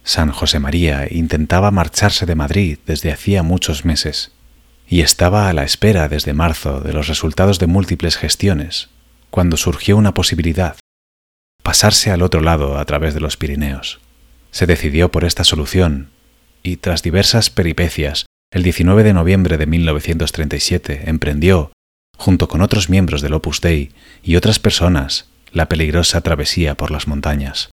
[0.06, 4.30] San José María intentaba marcharse de Madrid desde hacía muchos meses
[4.88, 8.88] y estaba a la espera desde marzo de los resultados de múltiples gestiones,
[9.30, 10.76] cuando surgió una posibilidad,
[11.64, 13.98] pasarse al otro lado a través de los Pirineos.
[14.52, 16.10] Se decidió por esta solución
[16.62, 21.72] y tras diversas peripecias, el 19 de noviembre de 1937 emprendió,
[22.16, 23.90] junto con otros miembros del Opus Dei
[24.22, 27.70] y otras personas, la peligrosa travesía por las montañas.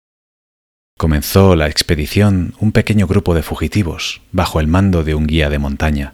[0.98, 5.60] Comenzó la expedición un pequeño grupo de fugitivos bajo el mando de un guía de
[5.60, 6.14] montaña.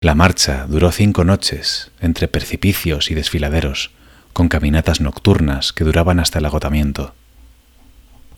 [0.00, 3.90] La marcha duró cinco noches entre precipicios y desfiladeros,
[4.32, 7.14] con caminatas nocturnas que duraban hasta el agotamiento.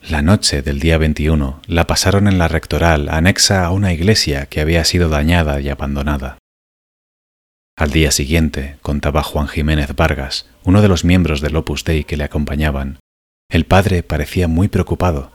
[0.09, 4.61] La noche del día 21 la pasaron en la rectoral anexa a una iglesia que
[4.61, 6.39] había sido dañada y abandonada.
[7.77, 12.17] Al día siguiente, contaba Juan Jiménez Vargas, uno de los miembros del Opus Dei que
[12.17, 12.99] le acompañaban,
[13.53, 15.31] el padre parecía muy preocupado,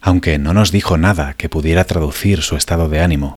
[0.00, 3.36] aunque no nos dijo nada que pudiera traducir su estado de ánimo.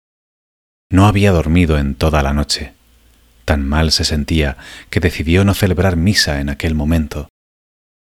[0.91, 2.73] No había dormido en toda la noche.
[3.45, 4.57] Tan mal se sentía
[4.91, 7.29] que decidió no celebrar misa en aquel momento.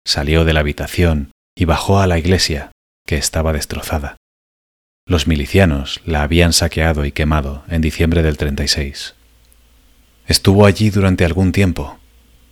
[0.06, 2.72] Salió de la habitación y bajó a la iglesia,
[3.06, 4.18] que estaba destrozada.
[5.06, 9.16] Los milicianos la habían saqueado y quemado en diciembre del 36.
[10.28, 12.00] Estuvo allí durante algún tiempo.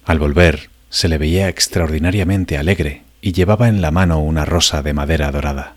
[0.05, 4.93] Al volver, se le veía extraordinariamente alegre y llevaba en la mano una rosa de
[4.93, 5.75] madera dorada.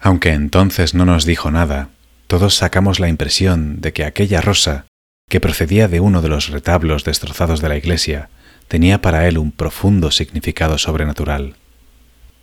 [0.00, 1.90] Aunque entonces no nos dijo nada,
[2.26, 4.86] todos sacamos la impresión de que aquella rosa,
[5.28, 8.28] que procedía de uno de los retablos destrozados de la iglesia,
[8.68, 11.54] tenía para él un profundo significado sobrenatural.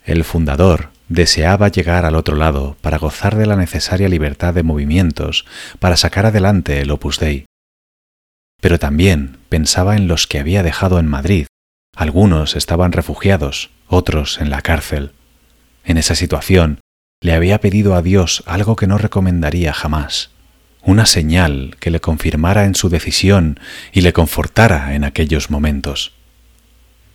[0.06, 5.46] El fundador deseaba llegar al otro lado para gozar de la necesaria libertad de movimientos
[5.80, 7.46] para sacar adelante el Opus Dei,
[8.64, 11.48] pero también pensaba en los que había dejado en Madrid.
[11.96, 15.12] Algunos estaban refugiados, otros en la cárcel.
[15.84, 16.80] En esa situación,
[17.24, 20.30] le había pedido a Dios algo que no recomendaría jamás,
[20.84, 23.60] una señal que le confirmara en su decisión
[23.92, 26.14] y le confortara en aquellos momentos.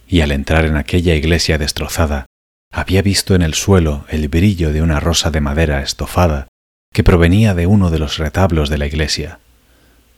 [0.09, 2.27] Y al entrar en aquella iglesia destrozada,
[2.73, 6.49] había visto en el suelo el brillo de una rosa de madera estofada
[6.93, 9.39] que provenía de uno de los retablos de la iglesia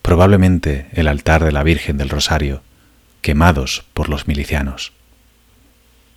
[0.03, 2.63] probablemente el altar de la Virgen del Rosario,
[3.21, 4.93] quemados por los milicianos.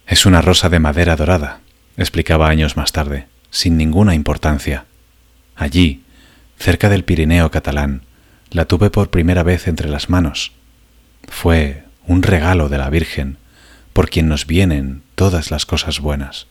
[0.08, 1.60] Es una rosa de madera dorada,
[1.98, 4.86] explicaba años más tarde, sin ninguna importancia.
[5.56, 6.02] Allí,
[6.58, 8.02] cerca del Pirineo catalán,
[8.50, 10.52] la tuve por primera vez entre las manos.
[11.30, 13.38] Fue un regalo de la Virgen,
[13.94, 16.48] por quien nos vienen todas las cosas buenas.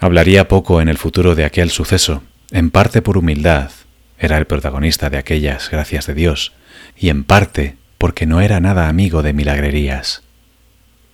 [0.00, 3.70] Hablaría poco en el futuro de aquel suceso, en parte por humildad
[4.18, 6.52] era el protagonista de aquellas gracias de Dios,
[6.96, 10.22] y en parte porque no era nada amigo de milagrerías.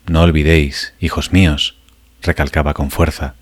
[0.06, 1.76] No olvidéis, hijos míos,
[2.22, 3.34] recalcaba con fuerza,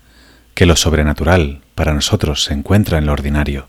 [0.53, 3.67] que lo sobrenatural para nosotros se encuentra en lo ordinario.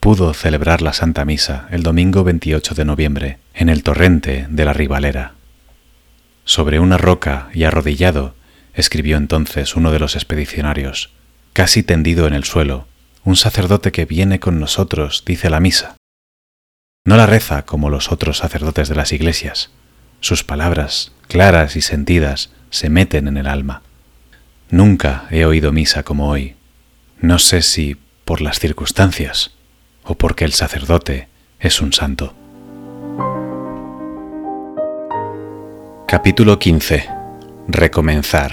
[0.00, 4.74] Pudo celebrar la Santa Misa el domingo 28 de noviembre en el torrente de la
[4.74, 5.32] Ribalera.
[6.44, 8.34] Sobre una roca y arrodillado,
[8.74, 11.10] escribió entonces uno de los expedicionarios,
[11.54, 12.86] casi tendido en el suelo,
[13.24, 15.96] un sacerdote que viene con nosotros dice la misa.
[17.06, 19.70] No la reza como los otros sacerdotes de las iglesias.
[20.20, 23.82] Sus palabras, claras y sentidas, se meten en el alma.
[24.74, 26.56] Nunca he oído misa como hoy.
[27.20, 29.54] No sé si por las circunstancias
[30.02, 31.28] o porque el sacerdote
[31.60, 32.34] es un santo.
[36.08, 37.08] Capítulo 15.
[37.68, 38.50] Recomenzar.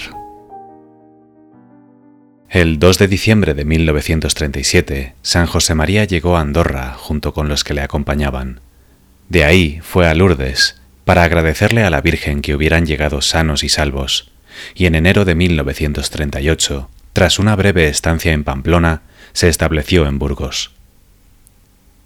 [2.52, 7.64] El 2 de diciembre de 1937, San José María llegó a Andorra junto con los
[7.64, 8.60] que le acompañaban.
[9.28, 13.70] De ahí fue a Lourdes para agradecerle a la Virgen que hubieran llegado sanos y
[13.70, 14.32] salvos,
[14.76, 19.02] y en enero de 1938, tras una breve estancia en Pamplona,
[19.34, 20.72] se estableció en Burgos.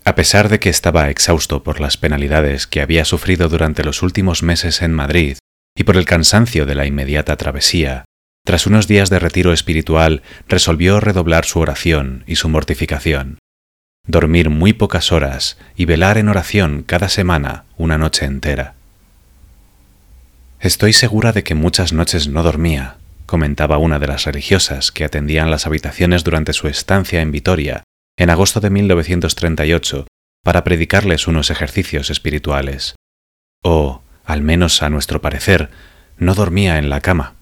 [0.04, 4.44] A pesar de que estaba exhausto por las penalidades que había sufrido durante los últimos
[4.44, 5.38] meses en Madrid
[5.76, 8.06] y por el cansancio de la inmediata travesía,
[8.46, 13.40] tras unos días de retiro espiritual resolvió redoblar su oración y su mortificación,
[14.08, 18.75] dormir muy pocas horas y velar en oración cada semana una noche entera.
[20.60, 25.52] Estoy segura de que muchas noches no dormía, comentaba una de las religiosas que atendían
[25.52, 27.84] las habitaciones durante su estancia en Vitoria
[28.18, 30.08] en agosto de 1938
[30.44, 32.96] para predicarles unos ejercicios espirituales.
[33.64, 35.70] O, al menos a nuestro parecer,
[36.18, 37.34] no dormía en la cama.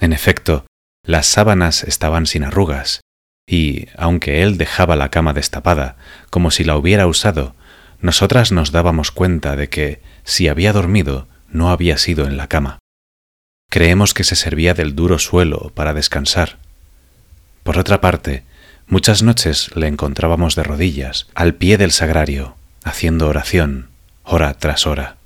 [0.00, 0.66] En efecto,
[1.06, 3.00] las sábanas estaban sin arrugas,
[3.46, 5.96] y, aunque él dejaba la cama destapada,
[6.30, 7.54] como si la hubiera usado,
[8.00, 12.78] nosotras nos dábamos cuenta de que, si había dormido, no había sido en la cama.
[13.70, 16.58] Creemos que se servía del duro suelo para descansar.
[17.62, 18.42] Por otra parte,
[18.86, 23.88] muchas noches le encontrábamos de rodillas, al pie del sagrario, haciendo oración,
[24.24, 25.16] hora tras hora.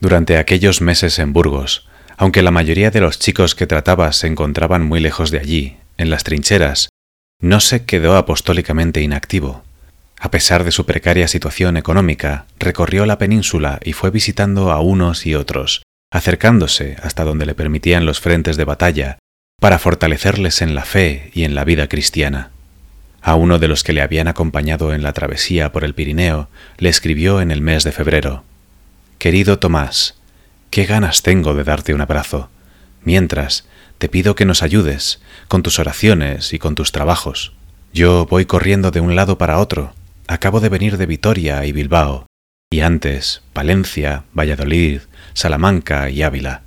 [0.00, 4.86] Durante aquellos meses en Burgos, aunque la mayoría de los chicos que trataba se encontraban
[4.86, 6.88] muy lejos de allí, en las trincheras,
[7.40, 9.64] no se quedó apostólicamente inactivo.
[10.20, 15.26] A pesar de su precaria situación económica, recorrió la península y fue visitando a unos
[15.26, 19.18] y otros, acercándose hasta donde le permitían los frentes de batalla,
[19.60, 22.50] para fortalecerles en la fe y en la vida cristiana.
[23.20, 26.48] A uno de los que le habían acompañado en la travesía por el Pirineo,
[26.78, 28.44] le escribió en el mes de febrero,
[29.18, 30.16] Querido Tomás,
[30.70, 32.50] qué ganas tengo de darte un abrazo.
[33.02, 33.66] Mientras,
[33.98, 37.52] te pido que nos ayudes con tus oraciones y con tus trabajos.
[37.92, 39.92] Yo voy corriendo de un lado para otro.
[40.30, 42.26] Acabo de venir de Vitoria y Bilbao,
[42.70, 45.00] y antes Palencia, Valladolid,
[45.32, 46.64] Salamanca y Ávila.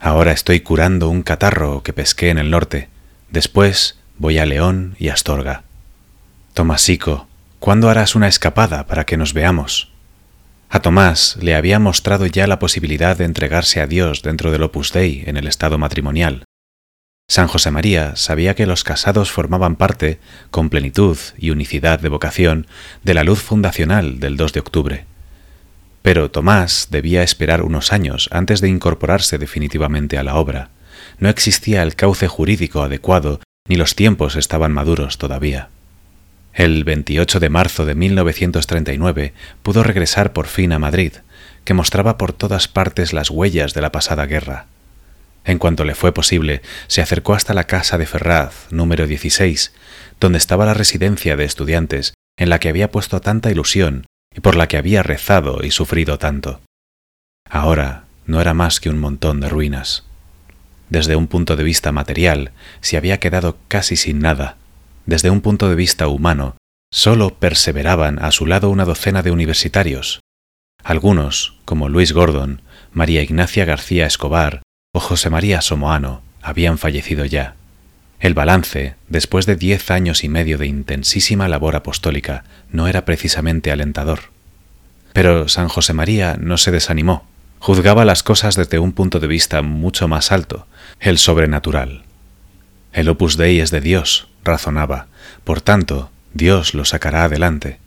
[0.00, 2.88] Ahora estoy curando un catarro que pesqué en el norte.
[3.30, 5.64] Después voy a León y Astorga.
[6.54, 7.28] Tomasico,
[7.58, 9.92] ¿cuándo harás una escapada para que nos veamos?
[10.70, 14.94] A Tomás le había mostrado ya la posibilidad de entregarse a Dios dentro del Opus
[14.94, 16.44] Dei en el estado matrimonial.
[17.26, 20.18] San José María sabía que los casados formaban parte,
[20.50, 22.66] con plenitud y unicidad de vocación,
[23.02, 25.04] de la luz fundacional del 2 de octubre.
[26.02, 30.68] Pero Tomás debía esperar unos años antes de incorporarse definitivamente a la obra.
[31.18, 35.70] No existía el cauce jurídico adecuado ni los tiempos estaban maduros todavía.
[36.52, 41.14] El 28 de marzo de 1939 pudo regresar por fin a Madrid,
[41.64, 44.66] que mostraba por todas partes las huellas de la pasada guerra.
[45.44, 49.74] En cuanto le fue posible, se acercó hasta la casa de Ferraz, número 16,
[50.18, 54.56] donde estaba la residencia de estudiantes en la que había puesto tanta ilusión y por
[54.56, 56.60] la que había rezado y sufrido tanto.
[57.48, 60.04] Ahora no era más que un montón de ruinas.
[60.88, 64.56] Desde un punto de vista material, se había quedado casi sin nada,
[65.06, 66.56] desde un punto de vista humano,
[66.90, 70.20] solo perseveraban a su lado una docena de universitarios.
[70.82, 74.62] Algunos, como Luis Gordon, María Ignacia García Escobar
[74.94, 77.56] o José María Somoano, habían fallecido ya.
[78.20, 83.72] El balance, después de diez años y medio de intensísima labor apostólica, no era precisamente
[83.72, 84.20] alentador.
[85.12, 87.26] Pero San José María no se desanimó.
[87.58, 90.68] Juzgaba las cosas desde un punto de vista mucho más alto,
[91.00, 92.04] el sobrenatural.
[92.92, 95.08] El opus dei es de Dios, razonaba,
[95.42, 97.80] por tanto, Dios lo sacará adelante.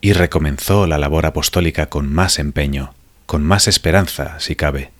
[0.00, 2.94] Y recomenzó la labor apostólica con más empeño,
[3.26, 4.92] con más esperanza, si cabe.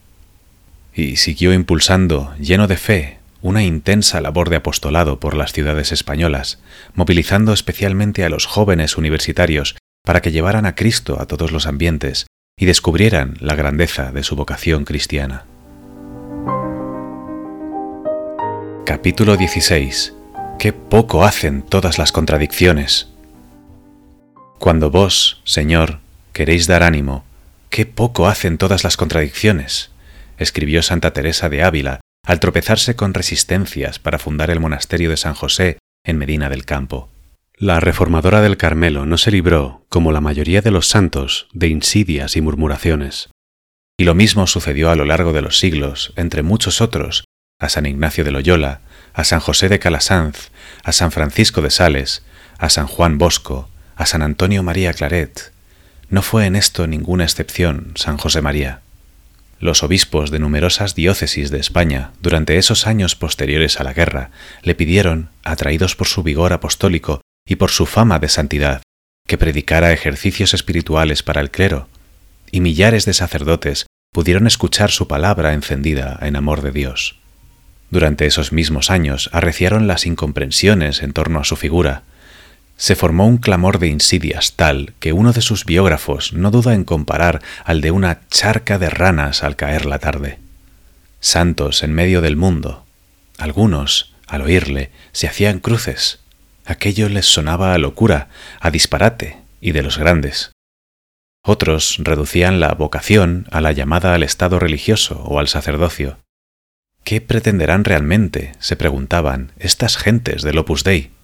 [0.96, 6.58] Y siguió impulsando, lleno de fe, una intensa labor de apostolado por las ciudades españolas,
[6.94, 9.76] movilizando especialmente a los jóvenes universitarios
[10.06, 12.26] para que llevaran a Cristo a todos los ambientes
[12.58, 15.44] y descubrieran la grandeza de su vocación cristiana.
[18.86, 20.14] Capítulo 16
[20.58, 23.08] Qué poco hacen todas las contradicciones.
[24.58, 25.98] Cuando vos, Señor,
[26.32, 27.22] queréis dar ánimo,
[27.68, 29.90] qué poco hacen todas las contradicciones,
[30.38, 35.34] escribió Santa Teresa de Ávila al tropezarse con resistencias para fundar el monasterio de San
[35.34, 37.08] José en Medina del Campo.
[37.58, 42.36] La reformadora del Carmelo no se libró, como la mayoría de los santos, de insidias
[42.36, 43.30] y murmuraciones.
[43.96, 47.24] Y lo mismo sucedió a lo largo de los siglos, entre muchos otros,
[47.58, 48.80] a San Ignacio de Loyola,
[49.14, 50.50] a San José de Calasanz,
[50.84, 52.22] a San Francisco de Sales,
[52.58, 55.52] a San Juan Bosco, a San Antonio María Claret.
[56.10, 58.82] No fue en esto ninguna excepción San José María.
[59.58, 64.30] Los obispos de numerosas diócesis de España, durante esos años posteriores a la guerra,
[64.62, 68.82] le pidieron, atraídos por su vigor apostólico y por su fama de santidad,
[69.26, 71.88] que predicara ejercicios espirituales para el clero,
[72.50, 77.18] y millares de sacerdotes pudieron escuchar su palabra encendida en amor de Dios.
[77.90, 82.02] Durante esos mismos años arreciaron las incomprensiones en torno a su figura.
[82.76, 86.84] Se formó un clamor de insidias tal que uno de sus biógrafos no duda en
[86.84, 90.38] comparar al de una charca de ranas al caer la tarde.
[91.20, 92.84] Santos en medio del mundo.
[93.38, 96.20] Algunos, al oírle, se hacían cruces.
[96.64, 98.28] Aquello les sonaba a locura,
[98.60, 100.52] a disparate, y de los grandes.
[101.42, 106.18] Otros reducían la vocación a la llamada al estado religioso o al sacerdocio.
[107.04, 111.15] ¿Qué pretenderán realmente, se preguntaban, estas gentes del Opus Dei?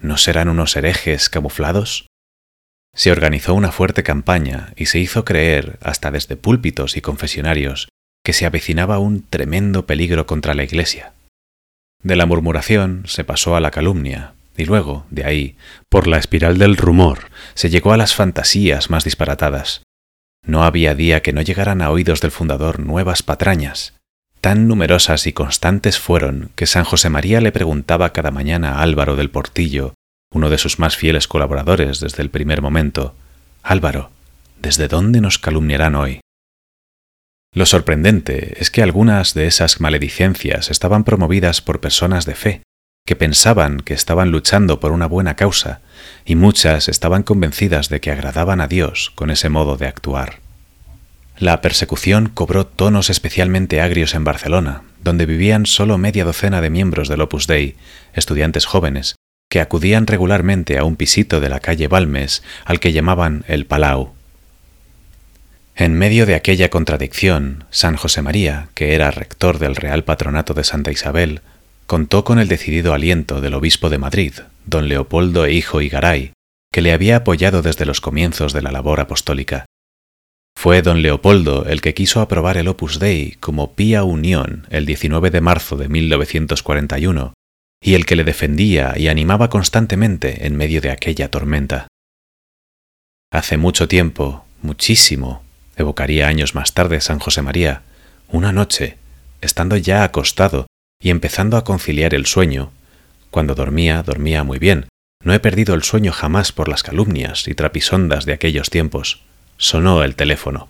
[0.00, 2.06] ¿No serán unos herejes camuflados?
[2.94, 7.88] Se organizó una fuerte campaña y se hizo creer, hasta desde púlpitos y confesionarios,
[8.24, 11.12] que se avecinaba un tremendo peligro contra la Iglesia.
[12.02, 15.56] De la murmuración se pasó a la calumnia, y luego, de ahí,
[15.88, 19.82] por la espiral del rumor, se llegó a las fantasías más disparatadas.
[20.44, 23.94] No había día que no llegaran a oídos del fundador nuevas patrañas.
[24.40, 29.16] Tan numerosas y constantes fueron que San José María le preguntaba cada mañana a Álvaro
[29.16, 29.94] del Portillo,
[30.32, 33.14] uno de sus más fieles colaboradores desde el primer momento,
[33.62, 34.10] Álvaro,
[34.60, 36.20] ¿desde dónde nos calumniarán hoy?
[37.52, 42.62] Lo sorprendente es que algunas de esas maledicencias estaban promovidas por personas de fe,
[43.06, 45.80] que pensaban que estaban luchando por una buena causa,
[46.24, 50.40] y muchas estaban convencidas de que agradaban a Dios con ese modo de actuar.
[51.38, 57.08] La persecución cobró tonos especialmente agrios en Barcelona, donde vivían solo media docena de miembros
[57.08, 57.76] del Opus Dei,
[58.12, 59.14] estudiantes jóvenes,
[59.48, 64.14] que acudían regularmente a un pisito de la calle Balmes al que llamaban el Palau.
[65.76, 70.64] En medio de aquella contradicción, San José María, que era rector del Real Patronato de
[70.64, 71.40] Santa Isabel,
[71.86, 74.32] contó con el decidido aliento del obispo de Madrid,
[74.66, 76.32] don Leopoldo e hijo Igaray,
[76.72, 79.66] que le había apoyado desde los comienzos de la labor apostólica.
[80.60, 85.30] Fue don Leopoldo el que quiso aprobar el Opus Dei como Pía Unión el 19
[85.30, 87.32] de marzo de 1941
[87.80, 91.86] y el que le defendía y animaba constantemente en medio de aquella tormenta.
[93.30, 95.44] Hace mucho tiempo, muchísimo,
[95.76, 97.82] evocaría años más tarde San José María,
[98.26, 98.98] una noche,
[99.40, 100.66] estando ya acostado
[101.00, 102.72] y empezando a conciliar el sueño,
[103.30, 104.88] cuando dormía, dormía muy bien,
[105.22, 109.22] no he perdido el sueño jamás por las calumnias y trapisondas de aquellos tiempos.
[109.60, 110.68] Sonó el teléfono.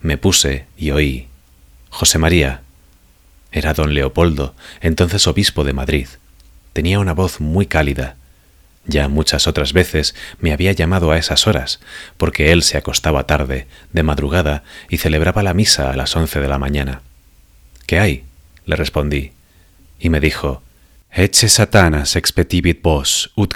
[0.00, 1.28] Me puse y oí.
[1.88, 2.62] José María.
[3.52, 6.08] Era don Leopoldo, entonces obispo de Madrid.
[6.72, 8.16] Tenía una voz muy cálida.
[8.86, 11.78] Ya muchas otras veces me había llamado a esas horas,
[12.16, 16.48] porque él se acostaba tarde, de madrugada, y celebraba la misa a las once de
[16.48, 17.02] la mañana.
[17.86, 18.24] ¿Qué hay?
[18.66, 19.32] le respondí,
[20.00, 20.62] y me dijo,
[21.12, 23.54] Ecce satanas expetibit vos, ut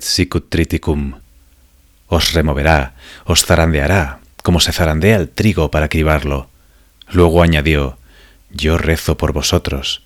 [0.00, 1.14] sicut triticum.
[2.06, 6.48] Os removerá, os zarandeará, como se zarandea el trigo para cribarlo.
[7.10, 7.98] Luego añadió,
[8.50, 10.02] Yo rezo por vosotros.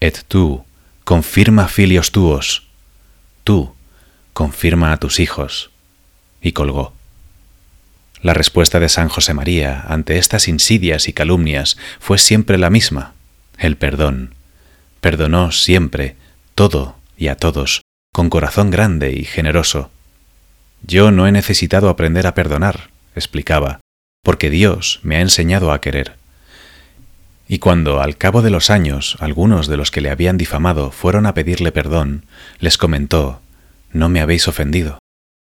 [0.00, 0.64] Et tú,
[1.04, 2.66] confirma filios tuos.
[3.42, 3.74] Tú,
[4.32, 5.70] confirma a tus hijos.
[6.42, 6.92] Y colgó.
[8.20, 13.12] La respuesta de San José María ante estas insidias y calumnias fue siempre la misma,
[13.58, 14.34] el perdón.
[15.02, 16.16] Perdonó siempre,
[16.54, 17.82] todo y a todos,
[18.12, 19.90] con corazón grande y generoso.
[20.82, 23.80] Yo no he necesitado aprender a perdonar, explicaba,
[24.22, 26.16] porque Dios me ha enseñado a querer.
[27.46, 31.26] Y cuando al cabo de los años algunos de los que le habían difamado fueron
[31.26, 32.24] a pedirle perdón,
[32.58, 33.40] les comentó,
[33.92, 34.98] No me habéis ofendido.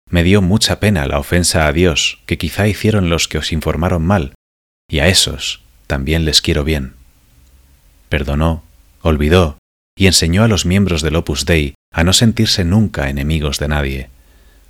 [0.09, 4.01] Me dio mucha pena la ofensa a Dios que quizá hicieron los que os informaron
[4.01, 4.33] mal,
[4.89, 6.93] y a esos también les quiero bien.
[8.09, 8.63] Perdonó,
[9.01, 9.57] olvidó
[9.95, 14.09] y enseñó a los miembros del Opus Dei a no sentirse nunca enemigos de nadie.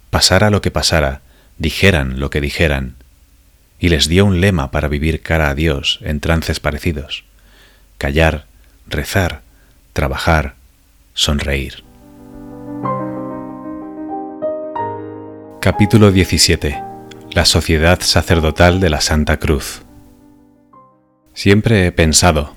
[0.09, 1.21] Pasara lo que pasara,
[1.59, 2.95] dijeran lo que dijeran,
[3.77, 7.25] y les dio un lema para vivir cara a Dios en trances parecidos.
[7.97, 8.45] Callar,
[8.87, 9.41] rezar,
[9.93, 10.55] trabajar,
[11.13, 11.83] sonreír.
[15.61, 16.81] Capítulo 17.
[17.31, 19.81] La Sociedad Sacerdotal de la Santa Cruz.
[21.33, 22.55] Siempre he pensado,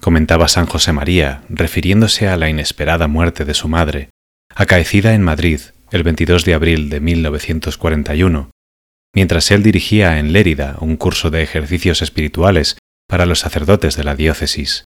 [0.00, 4.10] comentaba San José María, refiriéndose a la inesperada muerte de su madre,
[4.54, 5.60] acaecida en Madrid
[5.92, 8.50] el 22 de abril de 1941,
[9.14, 14.16] mientras él dirigía en Lérida un curso de ejercicios espirituales para los sacerdotes de la
[14.16, 14.84] diócesis,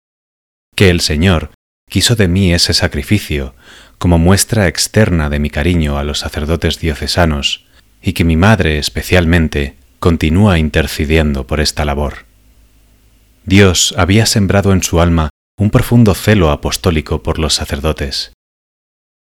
[0.76, 1.52] que el Señor
[1.90, 3.54] quiso de mí ese sacrificio
[3.98, 7.66] como muestra externa de mi cariño a los sacerdotes diocesanos,
[8.02, 12.26] y que mi madre especialmente continúa intercediendo por esta labor.
[13.46, 18.34] Dios había sembrado en su alma un profundo celo apostólico por los sacerdotes.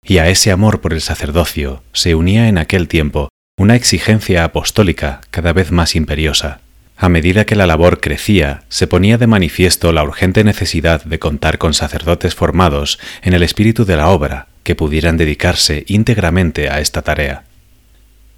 [0.04, 5.22] Y a ese amor por el sacerdocio se unía en aquel tiempo una exigencia apostólica
[5.30, 6.60] cada vez más imperiosa.
[6.96, 11.58] A medida que la labor crecía, se ponía de manifiesto la urgente necesidad de contar
[11.58, 17.02] con sacerdotes formados en el espíritu de la obra que pudieran dedicarse íntegramente a esta
[17.02, 17.44] tarea.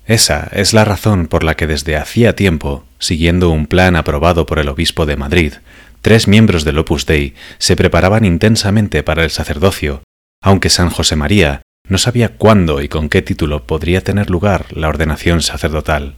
[0.07, 4.59] Esa es la razón por la que desde hacía tiempo, siguiendo un plan aprobado por
[4.59, 5.55] el obispo de Madrid,
[6.01, 10.03] tres miembros del Opus Dei se preparaban intensamente para el sacerdocio,
[10.43, 14.89] aunque San José María no sabía cuándo y con qué título podría tener lugar la
[14.89, 16.17] ordenación sacerdotal.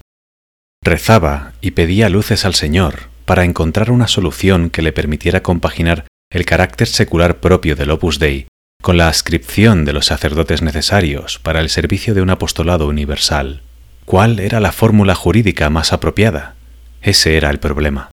[0.82, 6.44] Rezaba y pedía luces al Señor para encontrar una solución que le permitiera compaginar el
[6.44, 8.46] carácter secular propio del Opus Dei
[8.80, 13.62] con la ascripción de los sacerdotes necesarios para el servicio de un apostolado universal.
[14.04, 16.54] ¿Cuál era la fórmula jurídica más apropiada?
[17.02, 18.10] Ese era el problema.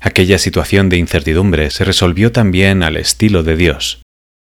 [0.00, 4.01] Aquella situación de incertidumbre se resolvió también al estilo de Dios.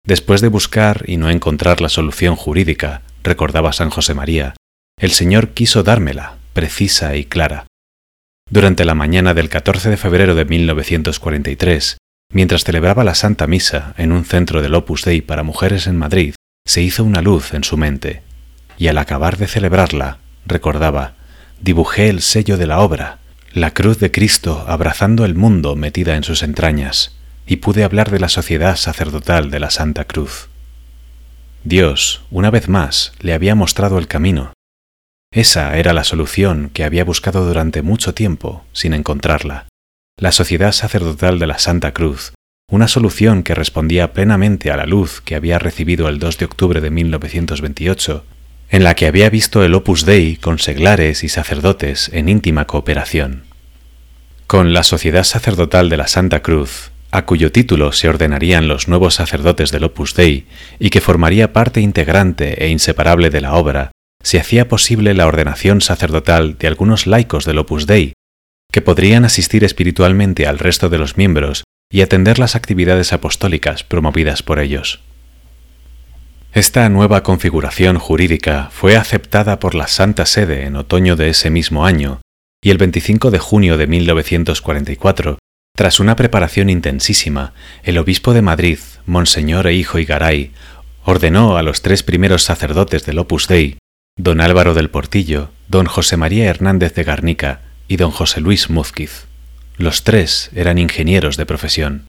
[0.08, 4.54] Después de buscar y no encontrar la solución jurídica, recordaba San José María,
[4.98, 7.66] el Señor quiso dármela, precisa y clara.
[8.50, 11.98] Durante la mañana del 14 de febrero de 1943,
[12.32, 16.34] mientras celebraba la Santa Misa en un centro del Opus Dei para mujeres en Madrid,
[16.66, 18.22] se hizo una luz en su mente,
[18.78, 21.16] y al acabar de celebrarla, recordaba,
[21.60, 23.18] dibujé el sello de la obra,
[23.52, 27.17] la cruz de Cristo abrazando el mundo metida en sus entrañas,
[27.48, 30.48] y pude hablar de la sociedad sacerdotal de la Santa Cruz.
[31.64, 34.52] Dios, una vez más, le había mostrado el camino.
[35.32, 39.66] Esa era la solución que había buscado durante mucho tiempo sin encontrarla.
[40.16, 42.32] La sociedad sacerdotal de la Santa Cruz,
[42.70, 46.80] una solución que respondía plenamente a la luz que había recibido el 2 de octubre
[46.80, 48.24] de 1928
[48.70, 53.44] en la que había visto el Opus Dei con seglares y sacerdotes en íntima cooperación.
[54.46, 59.14] Con la Sociedad Sacerdotal de la Santa Cruz, a cuyo título se ordenarían los nuevos
[59.14, 60.46] sacerdotes del Opus Dei
[60.78, 63.92] y que formaría parte integrante e inseparable de la obra,
[64.22, 68.12] se hacía posible la ordenación sacerdotal de algunos laicos del Opus Dei,
[68.70, 74.42] que podrían asistir espiritualmente al resto de los miembros y atender las actividades apostólicas promovidas
[74.42, 75.00] por ellos.
[76.52, 81.86] Esta nueva configuración jurídica fue aceptada por la Santa Sede en otoño de ese mismo
[81.86, 82.20] año
[82.62, 85.38] y el 25 de junio de 1944,
[85.78, 87.52] tras una preparación intensísima,
[87.84, 90.50] el obispo de Madrid, Monseñor e Hijo Igaray,
[91.04, 93.78] ordenó a los tres primeros sacerdotes del Opus Dei,
[94.16, 99.26] don Álvaro del Portillo, don José María Hernández de Garnica y don José Luis Múzquiz.
[99.76, 102.07] Los tres eran ingenieros de profesión.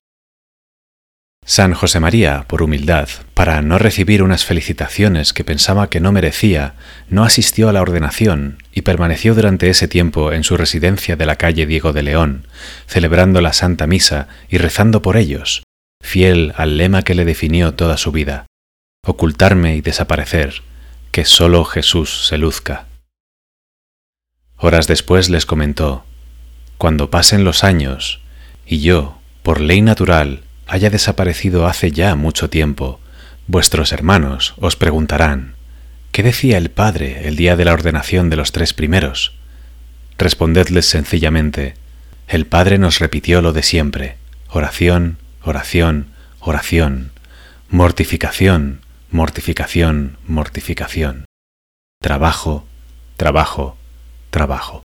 [1.46, 6.76] San José María, por humildad, para no recibir unas felicitaciones que pensaba que no merecía,
[7.10, 11.38] no asistió a la ordenación y permaneció durante ese tiempo en su residencia de la
[11.38, 12.46] calle Diego de León,
[12.86, 15.64] celebrando la Santa Misa y rezando por ellos,
[16.04, 18.46] fiel al lema que le definió toda su vida,
[19.04, 20.62] ocultarme y desaparecer,
[21.12, 22.86] que sólo Jesús se luzca.
[24.56, 26.06] Horas después les comentó,
[26.78, 28.22] Cuando pasen los años,
[28.68, 33.00] y yo, por ley natural, haya desaparecido hace ya mucho tiempo,
[33.48, 35.56] vuestros hermanos os preguntarán,
[36.12, 39.34] ¿qué decía el Padre el día de la ordenación de los tres primeros?
[40.18, 41.74] Respondedles sencillamente,
[42.28, 44.18] el Padre nos repitió lo de siempre,
[44.50, 46.08] oración, oración,
[46.40, 47.12] oración,
[47.70, 51.26] mortificación, mortificación, mortificación,
[52.00, 52.68] trabajo,
[53.18, 53.78] trabajo,
[54.30, 54.84] trabajo.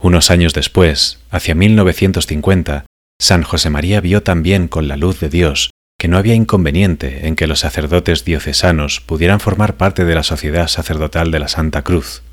[0.00, 2.86] Unos años después, hacia 1950,
[3.22, 7.36] San José María vio también con la luz de Dios que no había inconveniente en
[7.36, 12.24] que los sacerdotes diocesanos pudieran formar parte de la sociedad sacerdotal de la Santa Cruz.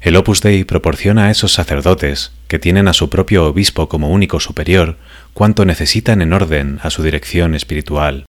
[0.00, 4.38] El Opus Dei proporciona a esos sacerdotes, que tienen a su propio obispo como único
[4.38, 4.96] superior,
[5.34, 8.26] cuanto necesitan en orden a su dirección espiritual,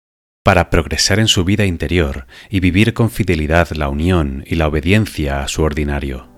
[0.45, 5.43] para progresar en su vida interior y vivir con fidelidad la unión y la obediencia
[5.43, 6.29] a su ordinario.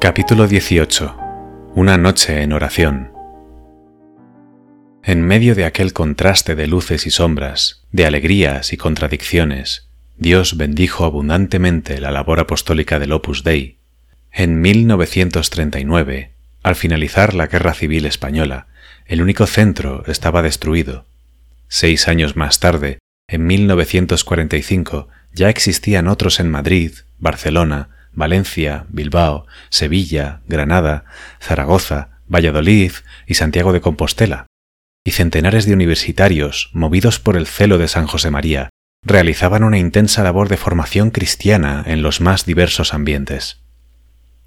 [0.00, 1.23] Capítulo 18
[1.76, 3.10] una noche en oración.
[5.02, 11.04] En medio de aquel contraste de luces y sombras, de alegrías y contradicciones, Dios bendijo
[11.04, 13.78] abundantemente la labor apostólica del Opus Dei.
[14.30, 16.30] En 1939,
[16.62, 18.68] al finalizar la Guerra Civil Española,
[19.06, 21.06] el único centro estaba destruido.
[21.66, 30.40] Seis años más tarde, en 1945, ya existían otros en Madrid, Barcelona, Valencia, Bilbao, Sevilla,
[30.46, 31.04] Granada,
[31.40, 32.92] Zaragoza, Valladolid
[33.26, 34.46] y Santiago de Compostela,
[35.04, 38.70] y centenares de universitarios, movidos por el celo de San José María,
[39.02, 43.60] realizaban una intensa labor de formación cristiana en los más diversos ambientes.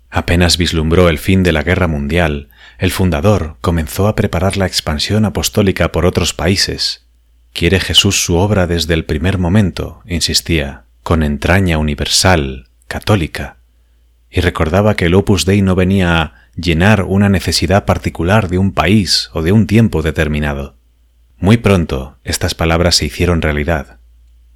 [0.10, 2.50] Apenas vislumbró el fin de la guerra mundial,
[2.80, 7.06] el fundador comenzó a preparar la expansión apostólica por otros países.
[7.54, 13.58] Quiere Jesús su obra desde el primer momento, insistía, con entraña universal, católica,
[14.30, 18.72] y recordaba que el Opus Dei no venía a llenar una necesidad particular de un
[18.72, 20.76] país o de un tiempo determinado.
[21.38, 24.00] Muy pronto estas palabras se hicieron realidad.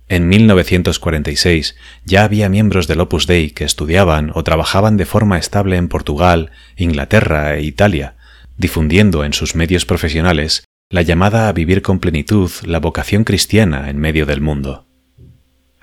[0.07, 5.77] En 1946 ya había miembros del Opus Dei que estudiaban o trabajaban de forma estable
[5.77, 8.15] en Portugal, Inglaterra e Italia,
[8.57, 13.97] difundiendo en sus medios profesionales la llamada a vivir con plenitud la vocación cristiana en
[13.97, 14.85] medio del mundo.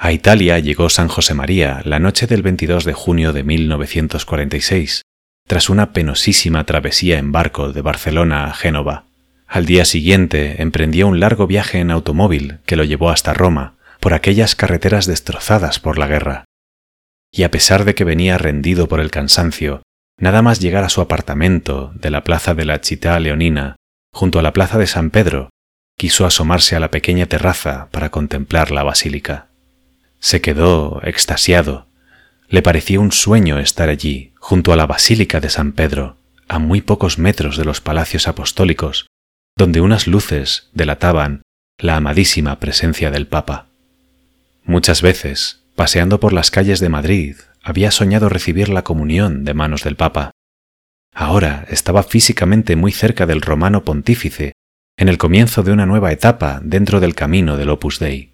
[0.01, 5.03] A Italia llegó San José María la noche del 22 de junio de 1946,
[5.49, 9.07] tras una penosísima travesía en barco de Barcelona a Génova.
[9.49, 14.14] Al día siguiente emprendió un largo viaje en automóvil que lo llevó hasta Roma, por
[14.14, 16.44] aquellas carreteras destrozadas por la guerra.
[17.32, 19.82] Y a pesar de que venía rendido por el cansancio,
[20.16, 23.74] nada más llegar a su apartamento de la plaza de la Città Leonina,
[24.12, 25.51] junto a la plaza de San Pedro,
[25.96, 29.47] quiso asomarse a la pequeña terraza para contemplar la basílica.
[30.20, 31.86] Se quedó extasiado.
[32.48, 36.16] Le parecía un sueño estar allí, junto a la basílica de San Pedro,
[36.48, 39.06] a muy pocos metros de los palacios apostólicos,
[39.56, 41.42] donde unas luces delataban
[41.78, 43.66] la amadísima presencia del Papa.
[44.64, 49.84] Muchas veces, paseando por las calles de Madrid, había soñado recibir la comunión de manos
[49.84, 50.30] del Papa.
[51.14, 54.52] Ahora estaba físicamente muy cerca del romano pontífice,
[54.96, 58.32] en el comienzo de una nueva etapa dentro del camino del Opus Dei.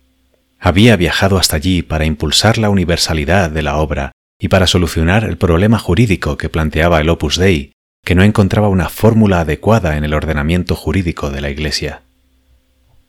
[0.59, 5.37] Había viajado hasta allí para impulsar la universalidad de la obra y para solucionar el
[5.37, 7.75] problema jurídico que planteaba el Opus Dei
[8.05, 12.03] que no encontraba una fórmula adecuada en el ordenamiento jurídico de la Iglesia.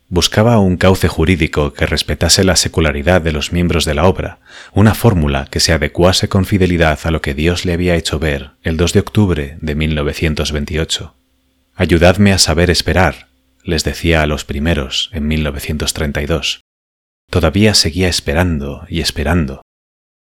[0.07, 4.39] Buscaba un cauce jurídico que respetase la secularidad de los miembros de la obra,
[4.71, 8.51] una fórmula que se adecuase con fidelidad a lo que Dios le había hecho ver
[8.63, 11.13] el 2 de octubre de 1928.
[11.75, 13.27] Ayudadme a saber esperar,
[13.63, 16.61] les decía a los primeros en 1932.
[17.29, 19.61] Todavía seguía esperando y esperando.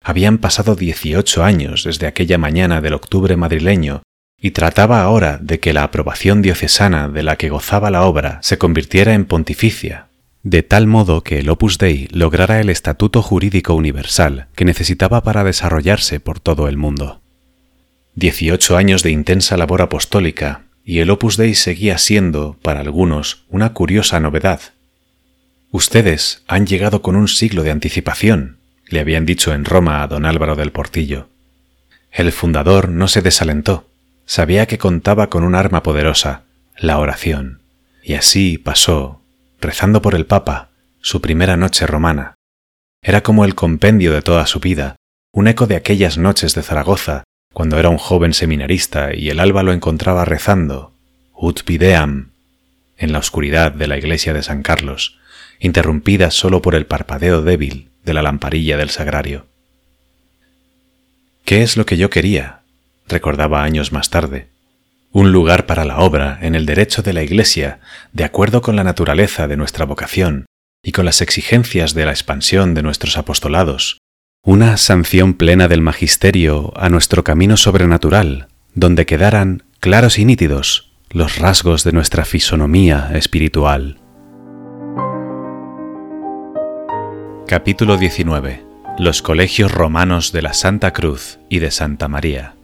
[0.04, 4.04] Habían pasado 18 años desde aquella mañana del octubre madrileño
[4.40, 8.58] y trataba ahora de que la aprobación diocesana de la que gozaba la obra se
[8.58, 10.08] convirtiera en pontificia,
[10.44, 15.44] de tal modo que el Opus Dei lograra el estatuto jurídico universal que necesitaba para
[15.44, 17.22] desarrollarse por todo el mundo.
[18.16, 23.74] Dieciocho años de intensa labor apostólica y el Opus Dei seguía siendo, para algunos, una
[23.74, 24.62] curiosa novedad.
[25.72, 28.58] Ustedes han llegado con un siglo de anticipación,
[28.88, 31.30] le habían dicho en Roma a don Álvaro del Portillo.
[32.12, 33.88] El fundador no se desalentó
[34.28, 36.44] sabía que contaba con un arma poderosa,
[36.78, 37.62] la oración,
[38.04, 39.22] y así pasó,
[39.60, 42.36] rezando por el Papa, su primera noche romana.
[43.02, 44.98] Era como el compendio de toda su vida,
[45.32, 49.64] un eco de aquellas noches de Zaragoza, cuando era un joven seminarista y el alba
[49.64, 50.94] lo encontraba rezando,
[51.34, 52.32] ut videam,
[52.98, 55.17] en la oscuridad de la iglesia de San Carlos,
[55.60, 59.48] interrumpida solo por el parpadeo débil de la lamparilla del sagrario.
[61.46, 62.62] ¿Qué es lo que yo quería?
[63.08, 64.50] recordaba años más tarde,
[65.12, 67.80] un lugar para la obra en el derecho de la Iglesia,
[68.12, 70.46] de acuerdo con la naturaleza de nuestra vocación
[70.84, 73.98] y con las exigencias de la expansión de nuestros apostolados,
[74.44, 81.38] una sanción plena del magisterio a nuestro camino sobrenatural, donde quedaran claros y nítidos los
[81.38, 84.00] rasgos de nuestra fisonomía espiritual.
[87.48, 88.62] Capítulo 19.
[89.00, 92.56] Los colegios romanos de la Santa Cruz y de Santa María.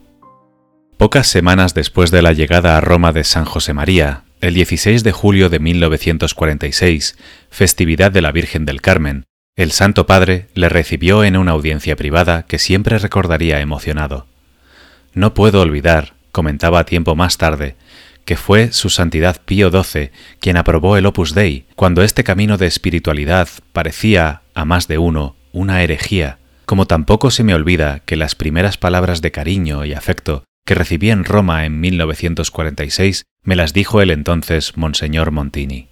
[0.97, 5.13] Pocas semanas después de la llegada a Roma de San José María, el 16 de
[5.13, 7.17] julio de 1946,
[7.49, 9.23] festividad de la Virgen del Carmen,
[9.55, 14.27] el Santo Padre le recibió en una audiencia privada que siempre recordaría emocionado.
[15.13, 17.77] No puedo olvidar, comentaba tiempo más tarde,
[18.25, 22.67] que fue su Santidad Pío XII quien aprobó el Opus Dei cuando este camino de
[22.67, 28.35] espiritualidad parecía, a más de uno, una herejía, como tampoco se me olvida que las
[28.35, 34.01] primeras palabras de cariño y afecto que recibí en Roma en 1946 me las dijo
[34.01, 35.89] el entonces Monseñor Montini.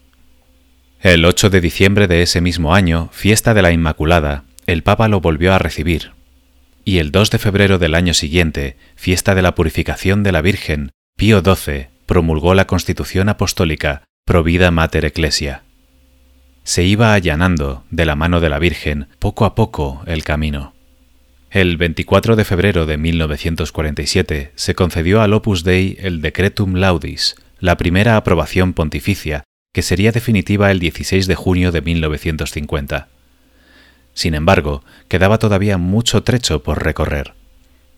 [1.02, 5.20] El 8 de diciembre de ese mismo año, fiesta de la Inmaculada, el Papa lo
[5.20, 6.12] volvió a recibir.
[6.86, 10.91] Y el 2 de febrero del año siguiente, fiesta de la Purificación de la Virgen,
[11.18, 15.64] Pío XII promulgó la Constitución Apostólica Provida Mater Ecclesia.
[16.66, 20.74] Se iba allanando, de la mano de la Virgen, poco a poco el camino.
[21.52, 27.78] El 24 de febrero de 1947 se concedió al Opus Dei el Decretum Laudis, la
[27.78, 33.08] primera aprobación pontificia, que sería definitiva el 16 de junio de 1950.
[34.14, 37.36] Sin embargo, quedaba todavía mucho trecho por recorrer.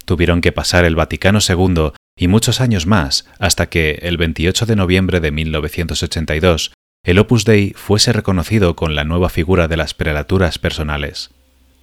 [0.06, 4.76] Tuvieron que pasar el Vaticano II y muchos años más hasta que, el 28 de
[4.76, 6.73] noviembre de 1982,
[7.06, 11.31] el Opus Dei fuese reconocido con la nueva figura de las prelaturas personales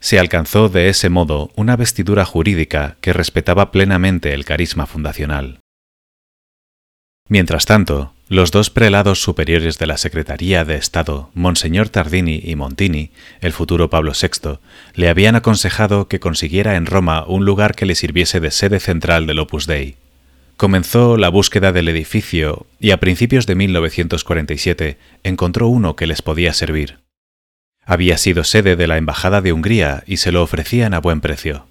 [0.01, 5.61] se alcanzó de ese modo una vestidura jurídica que respetaba plenamente el carisma fundacional.
[7.29, 13.13] Mientras tanto, los dos prelados superiores de la Secretaría de Estado, Monseñor Tardini y Montini,
[13.41, 14.59] el futuro Pablo VI,
[14.95, 19.27] le habían aconsejado que consiguiera en Roma un lugar que le sirviese de sede central
[19.27, 19.97] del Opus Dei.
[20.61, 26.53] Comenzó la búsqueda del edificio y a principios de 1947 encontró uno que les podía
[26.53, 26.99] servir.
[27.87, 31.67] Había sido sede de la Embajada de Hungría y se lo ofrecían a buen precio.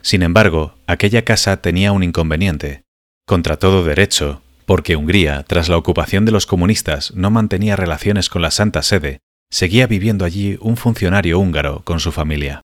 [0.00, 2.84] Sin embargo, aquella casa tenía un inconveniente.
[3.26, 8.40] Contra todo derecho, porque Hungría, tras la ocupación de los comunistas, no mantenía relaciones con
[8.40, 9.18] la Santa Sede,
[9.50, 12.62] seguía viviendo allí un funcionario húngaro con su familia.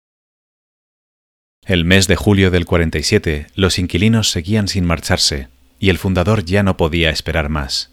[1.66, 6.62] El mes de julio del 47, los inquilinos seguían sin marcharse, y el fundador ya
[6.62, 7.92] no podía esperar más.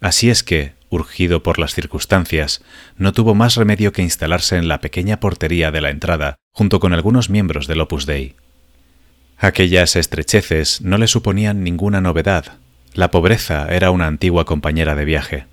[0.00, 2.62] Así es que, urgido por las circunstancias,
[2.96, 6.92] no tuvo más remedio que instalarse en la pequeña portería de la entrada, junto con
[6.92, 8.34] algunos miembros del Opus Dei.
[9.38, 12.58] Aquellas estrecheces no le suponían ninguna novedad,
[12.92, 15.46] la pobreza era una antigua compañera de viaje.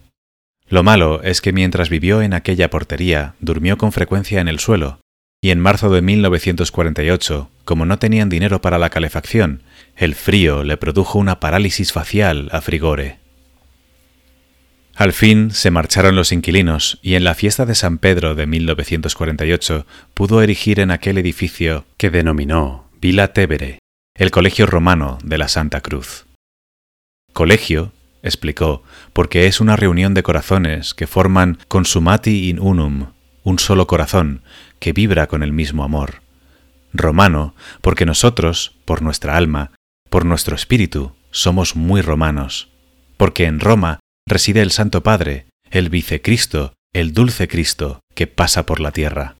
[0.67, 4.99] Lo malo es que mientras vivió en aquella portería, durmió con frecuencia en el suelo,
[5.47, 9.63] y en marzo de 1948, como no tenían dinero para la calefacción,
[9.95, 13.19] el frío le produjo una parálisis facial a Frigore.
[14.93, 19.85] Al fin se marcharon los inquilinos y en la fiesta de San Pedro de 1948
[20.13, 23.79] pudo erigir en aquel edificio que denominó Villa Tevere,
[24.15, 26.25] el colegio romano de la Santa Cruz.
[27.31, 28.83] Colegio, explicó,
[29.13, 33.13] porque es una reunión de corazones que forman consumati in unum,
[33.47, 34.41] un solo corazón,
[34.79, 36.21] que vibra con el mismo amor.
[36.93, 39.71] Romano, porque nosotros, por nuestra alma,
[40.09, 42.69] por nuestro espíritu, somos muy romanos,
[43.17, 48.79] porque en Roma reside el Santo Padre, el Vicecristo, el Dulce Cristo, que pasa por
[48.79, 49.35] la tierra.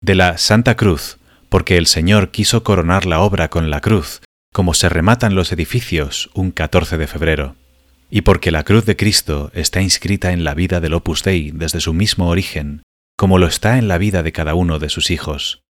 [0.00, 1.18] De la Santa Cruz,
[1.48, 4.20] porque el Señor quiso coronar la obra con la cruz,
[4.52, 7.56] como se rematan los edificios un 14 de febrero,
[8.10, 11.80] y porque la cruz de Cristo está inscrita en la vida del Opus Dei desde
[11.80, 12.82] su mismo origen,
[13.18, 15.64] como lo está en la vida de cada uno de sus hijos,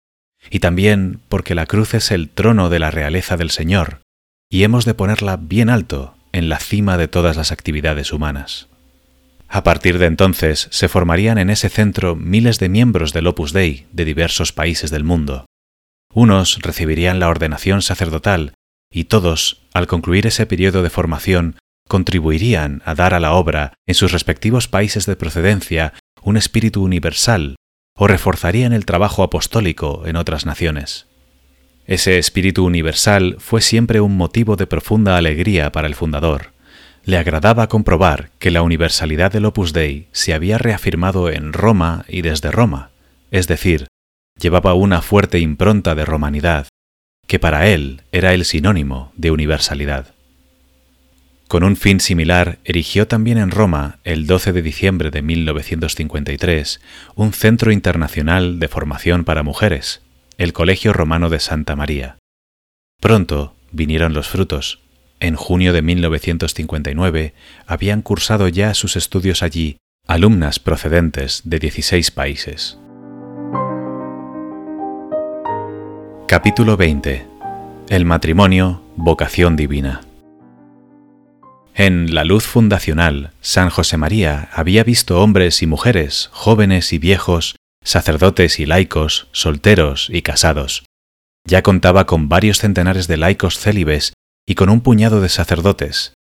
[0.49, 4.01] y también porque la cruz es el trono de la realeza del Señor,
[4.51, 8.69] y hemos de ponerla bien alto en la cima de todas las actividades humanas.
[9.47, 13.87] A partir de entonces se formarían en ese centro miles de miembros del Opus Dei
[13.93, 15.45] de diversos países del mundo.
[16.15, 18.55] Unos recibirían la ordenación sacerdotal
[18.91, 21.57] y todos, al concluir ese periodo de formación,
[21.89, 25.93] contribuirían a dar a la obra, en sus respectivos países de procedencia,
[26.25, 27.57] un espíritu universal,
[27.97, 31.07] o reforzarían el trabajo apostólico en otras naciones.
[31.87, 36.53] Ese espíritu universal fue siempre un motivo de profunda alegría para el fundador.
[37.05, 42.23] Le agradaba comprobar que la universalidad del Opus Dei se había reafirmado en Roma y
[42.23, 42.91] desde Roma,
[43.31, 43.87] es decir,
[44.41, 46.69] llevaba una fuerte impronta de romanidad,
[47.27, 50.14] que para él era el sinónimo de universalidad.
[51.49, 56.81] Con un fin similar, erigió también en Roma, el 12 de diciembre de 1953,
[57.15, 60.03] un centro internacional de formación para mujeres,
[60.39, 62.17] el Colegio Romano de Santa María.
[63.01, 64.81] Pronto vinieron los frutos.
[65.21, 67.35] En junio de 1959
[67.67, 69.77] habían cursado ya sus estudios allí
[70.07, 72.79] alumnas procedentes de 16 países.
[76.27, 77.27] Capítulo 20.
[77.89, 80.01] El matrimonio, vocación divina.
[81.75, 87.57] En la luz fundacional, San José María había visto hombres y mujeres, jóvenes y viejos,
[87.83, 90.85] sacerdotes y laicos, solteros y casados.
[91.45, 94.13] Ya contaba con varios centenares de laicos célibes
[94.47, 96.15] y con un puñado de sacerdotes.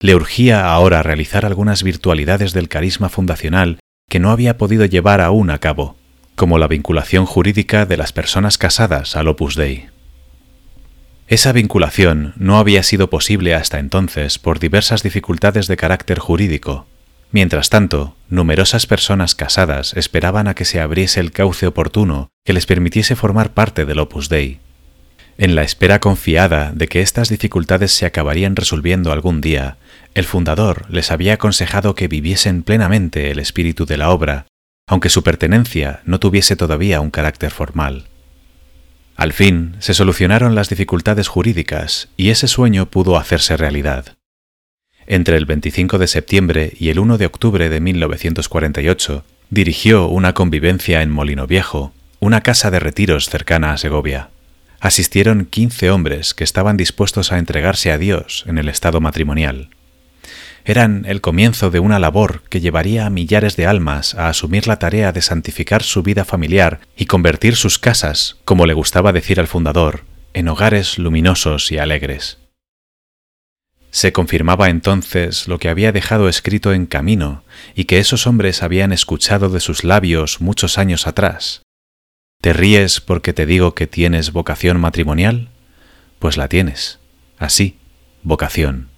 [0.00, 3.78] Le urgía ahora realizar algunas virtualidades del carisma fundacional
[4.10, 5.96] que no había podido llevar aún a cabo
[6.34, 9.90] como la vinculación jurídica de las personas casadas al Opus Dei.
[11.28, 16.86] Esa vinculación no había sido posible hasta entonces por diversas dificultades de carácter jurídico.
[17.30, 22.66] Mientras tanto, numerosas personas casadas esperaban a que se abriese el cauce oportuno que les
[22.66, 24.60] permitiese formar parte del Opus Dei.
[25.38, 29.78] En la espera confiada de que estas dificultades se acabarían resolviendo algún día,
[30.14, 34.46] el fundador les había aconsejado que viviesen plenamente el espíritu de la obra
[34.86, 38.04] aunque su pertenencia no tuviese todavía un carácter formal.
[39.16, 44.16] Al fin se solucionaron las dificultades jurídicas y ese sueño pudo hacerse realidad.
[45.06, 51.02] Entre el 25 de septiembre y el 1 de octubre de 1948 dirigió una convivencia
[51.02, 54.30] en Molino Viejo, una casa de retiros cercana a Segovia.
[54.80, 59.68] Asistieron 15 hombres que estaban dispuestos a entregarse a Dios en el estado matrimonial
[60.64, 64.78] eran el comienzo de una labor que llevaría a millares de almas a asumir la
[64.78, 69.48] tarea de santificar su vida familiar y convertir sus casas, como le gustaba decir al
[69.48, 72.38] fundador, en hogares luminosos y alegres.
[73.90, 77.44] Se confirmaba entonces lo que había dejado escrito en camino
[77.74, 81.62] y que esos hombres habían escuchado de sus labios muchos años atrás.
[82.40, 85.50] ¿Te ríes porque te digo que tienes vocación matrimonial?
[86.18, 87.00] Pues la tienes.
[87.38, 87.76] Así,
[88.22, 88.91] vocación.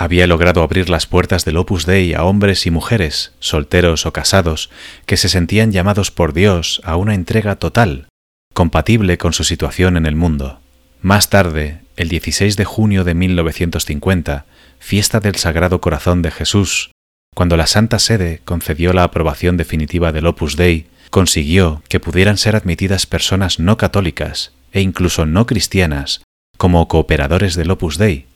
[0.00, 4.70] Había logrado abrir las puertas del Opus Dei a hombres y mujeres, solteros o casados,
[5.04, 8.08] que se sentían llamados por Dios a una entrega total,
[8.54, 10.58] compatible con su situación en el mundo.
[11.02, 14.46] Más tarde, el 16 de junio de 1950,
[14.78, 16.92] fiesta del Sagrado Corazón de Jesús,
[17.34, 22.56] cuando la Santa Sede concedió la aprobación definitiva del Opus Dei, consiguió que pudieran ser
[22.56, 26.22] admitidas personas no católicas e incluso no cristianas
[26.56, 28.29] como cooperadores del Opus Dei,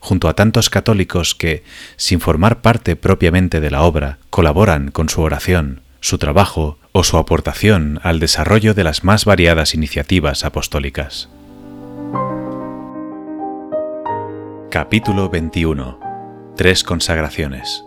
[0.00, 1.64] junto a tantos católicos que,
[1.96, 7.16] sin formar parte propiamente de la obra, colaboran con su oración, su trabajo o su
[7.18, 11.28] aportación al desarrollo de las más variadas iniciativas apostólicas.
[14.70, 15.98] Capítulo 21.
[16.56, 17.84] Tres consagraciones.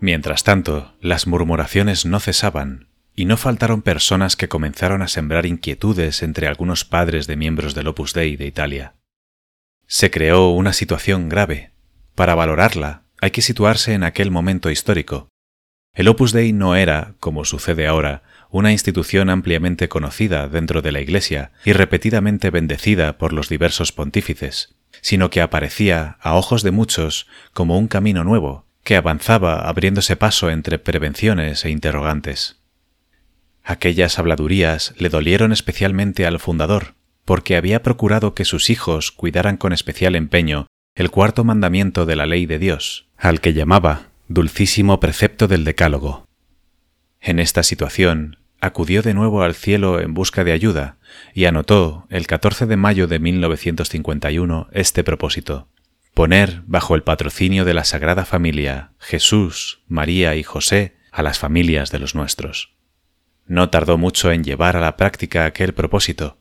[0.00, 2.88] Mientras tanto, las murmuraciones no cesaban,
[3.18, 7.88] y no faltaron personas que comenzaron a sembrar inquietudes entre algunos padres de miembros del
[7.88, 8.94] Opus Dei de Italia.
[9.90, 11.72] Se creó una situación grave.
[12.14, 15.28] Para valorarla, hay que situarse en aquel momento histórico.
[15.94, 21.00] El Opus Dei no era, como sucede ahora, una institución ampliamente conocida dentro de la
[21.00, 27.26] Iglesia y repetidamente bendecida por los diversos pontífices, sino que aparecía, a ojos de muchos,
[27.54, 32.60] como un camino nuevo, que avanzaba abriéndose paso entre prevenciones e interrogantes.
[33.64, 36.97] Aquellas habladurías le dolieron especialmente al fundador,
[37.28, 42.24] porque había procurado que sus hijos cuidaran con especial empeño el cuarto mandamiento de la
[42.24, 46.26] ley de Dios, al que llamaba dulcísimo precepto del Decálogo.
[47.20, 50.96] En esta situación, acudió de nuevo al cielo en busca de ayuda
[51.34, 55.68] y anotó el 14 de mayo de 1951 este propósito
[56.14, 61.90] poner bajo el patrocinio de la Sagrada Familia Jesús, María y José a las familias
[61.90, 62.72] de los nuestros.
[63.44, 66.38] No tardó mucho en llevar a la práctica aquel propósito.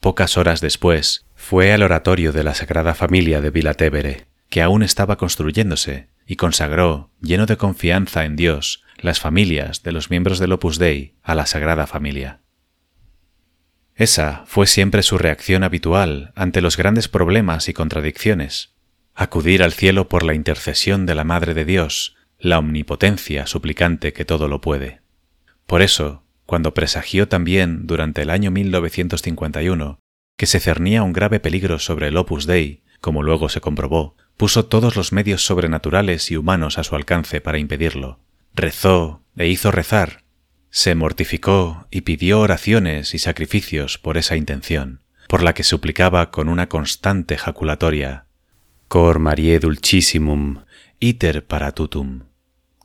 [0.00, 5.16] Pocas horas después, fue al oratorio de la Sagrada Familia de Vilatevere, que aún estaba
[5.16, 10.78] construyéndose, y consagró, lleno de confianza en Dios, las familias de los miembros del Opus
[10.78, 12.40] Dei a la Sagrada Familia.
[13.94, 18.74] Esa fue siempre su reacción habitual ante los grandes problemas y contradicciones,
[19.14, 24.24] acudir al cielo por la intercesión de la Madre de Dios, la omnipotencia suplicante que
[24.24, 25.00] todo lo puede.
[25.66, 29.98] Por eso, cuando presagió también durante el año 1951
[30.38, 34.64] que se cernía un grave peligro sobre el Opus Dei, como luego se comprobó, puso
[34.64, 38.20] todos los medios sobrenaturales y humanos a su alcance para impedirlo.
[38.54, 40.24] Rezó e hizo rezar,
[40.70, 46.48] se mortificó y pidió oraciones y sacrificios por esa intención, por la que suplicaba con
[46.48, 48.24] una constante jaculatoria
[48.88, 50.64] Cor Mariae Dulcissimum,
[50.98, 52.22] iter paratutum.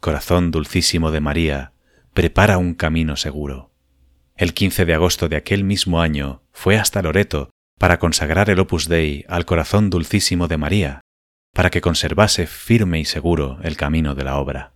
[0.01, 1.72] Corazón dulcísimo de María,
[2.13, 3.71] prepara un camino seguro.
[4.35, 7.49] El 15 de agosto de aquel mismo año fue hasta Loreto
[7.79, 11.01] para consagrar el Opus Dei al corazón dulcísimo de María,
[11.53, 14.73] para que conservase firme y seguro el camino de la obra.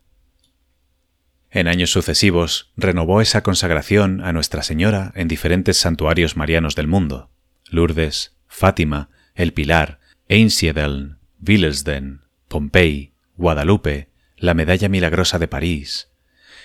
[1.49, 7.29] En años sucesivos renovó esa consagración a Nuestra Señora en diferentes santuarios marianos del mundo,
[7.69, 16.09] Lourdes, Fátima, El Pilar, Einsiedeln, Willesden, Pompey, Guadalupe, la Medalla Milagrosa de París.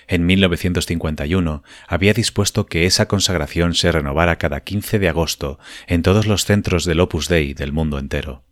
[0.07, 6.27] En 1951 había dispuesto que esa consagración se renovara cada 15 de agosto en todos
[6.27, 8.45] los centros del Opus Dei del mundo entero.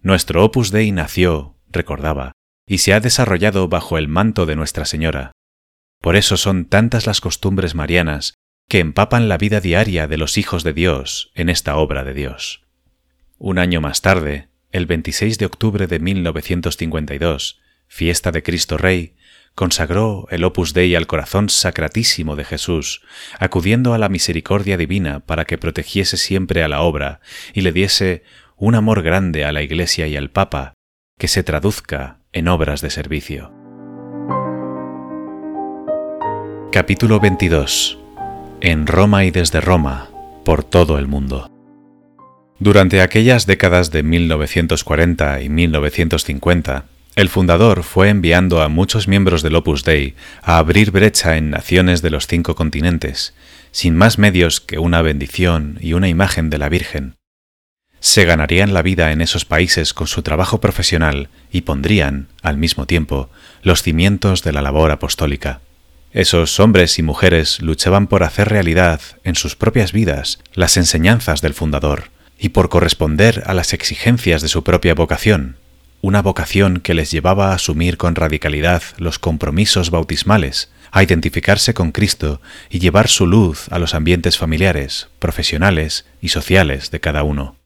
[0.00, 2.32] Nuestro Opus Dei nació, recordaba,
[2.66, 5.32] y se ha desarrollado bajo el manto de Nuestra Señora.
[6.00, 8.34] Por eso son tantas las costumbres marianas
[8.68, 12.62] que empapan la vida diaria de los hijos de Dios en esta obra de Dios.
[13.38, 19.16] Un año más tarde, el 26 de octubre de 1952, fiesta de Cristo Rey,
[19.54, 23.02] consagró el Opus Dei al corazón sacratísimo de Jesús,
[23.38, 27.20] acudiendo a la misericordia divina para que protegiese siempre a la obra
[27.52, 28.22] y le diese
[28.56, 30.74] un amor grande a la Iglesia y al Papa,
[31.18, 33.52] que se traduzca en obras de servicio.
[36.72, 37.98] Capítulo 22.
[38.60, 40.10] En Roma y desde Roma,
[40.44, 41.48] por todo el mundo.
[42.58, 46.86] Durante aquellas décadas de 1940 y 1950,
[47.16, 52.02] el fundador fue enviando a muchos miembros del Opus Dei a abrir brecha en naciones
[52.02, 53.34] de los cinco continentes,
[53.70, 57.14] sin más medios que una bendición y una imagen de la Virgen.
[58.00, 62.86] Se ganarían la vida en esos países con su trabajo profesional y pondrían, al mismo
[62.86, 63.30] tiempo,
[63.62, 65.60] los cimientos de la labor apostólica.
[66.12, 71.54] Esos hombres y mujeres luchaban por hacer realidad en sus propias vidas las enseñanzas del
[71.54, 75.56] fundador, y por corresponder a las exigencias de su propia vocación,
[76.04, 81.92] una vocación que les llevaba a asumir con radicalidad los compromisos bautismales, a identificarse con
[81.92, 87.56] Cristo y llevar su luz a los ambientes familiares, profesionales y sociales de cada uno.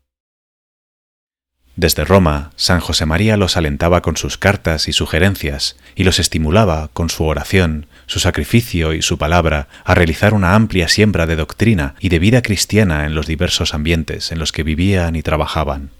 [1.74, 6.90] Desde Roma, San José María los alentaba con sus cartas y sugerencias y los estimulaba
[6.92, 11.96] con su oración, su sacrificio y su palabra a realizar una amplia siembra de doctrina
[11.98, 15.90] y de vida cristiana en los diversos ambientes en los que vivían y trabajaban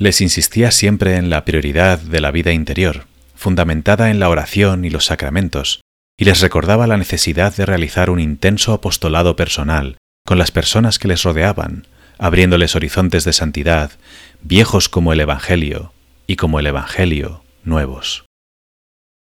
[0.00, 3.04] les insistía siempre en la prioridad de la vida interior,
[3.34, 5.82] fundamentada en la oración y los sacramentos,
[6.18, 11.06] y les recordaba la necesidad de realizar un intenso apostolado personal con las personas que
[11.06, 11.86] les rodeaban,
[12.18, 13.92] abriéndoles horizontes de santidad,
[14.40, 15.92] viejos como el Evangelio
[16.26, 18.24] y como el Evangelio nuevos.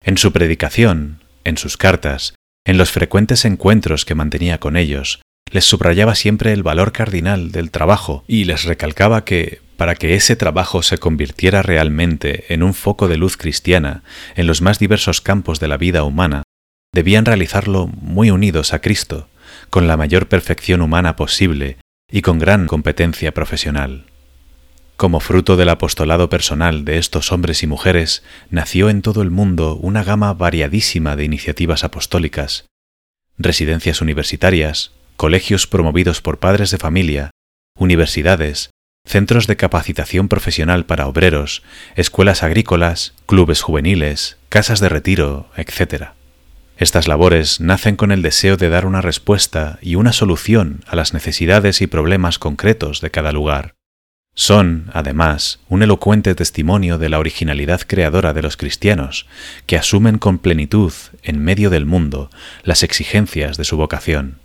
[0.03, 2.33] En su predicación, en sus cartas,
[2.65, 5.21] en los frecuentes encuentros que mantenía con ellos,
[5.51, 10.35] les subrayaba siempre el valor cardinal del trabajo y les recalcaba que, para que ese
[10.35, 14.03] trabajo se convirtiera realmente en un foco de luz cristiana
[14.35, 16.43] en los más diversos campos de la vida humana,
[16.93, 19.27] debían realizarlo muy unidos a Cristo,
[19.69, 21.77] con la mayor perfección humana posible
[22.09, 24.05] y con gran competencia profesional.
[24.95, 29.75] Como fruto del apostolado personal de estos hombres y mujeres, nació en todo el mundo
[29.75, 32.65] una gama variadísima de iniciativas apostólicas,
[33.37, 37.31] residencias universitarias, colegios promovidos por padres de familia,
[37.77, 38.69] universidades,
[39.05, 41.63] centros de capacitación profesional para obreros,
[41.95, 46.09] escuelas agrícolas, clubes juveniles, casas de retiro, etc.
[46.77, 51.13] Estas labores nacen con el deseo de dar una respuesta y una solución a las
[51.13, 53.75] necesidades y problemas concretos de cada lugar.
[54.37, 59.27] Son, además, un elocuente testimonio de la originalidad creadora de los cristianos,
[59.65, 60.91] que asumen con plenitud,
[61.23, 62.29] en medio del mundo,
[62.63, 64.39] las exigencias de su vocación.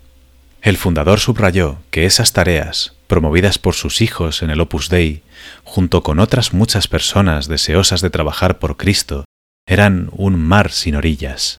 [0.62, 5.22] El fundador subrayó que esas tareas, promovidas por sus hijos en el Opus Dei,
[5.64, 9.24] junto con otras muchas personas deseosas de trabajar por Cristo,
[9.66, 11.58] eran un mar sin orillas.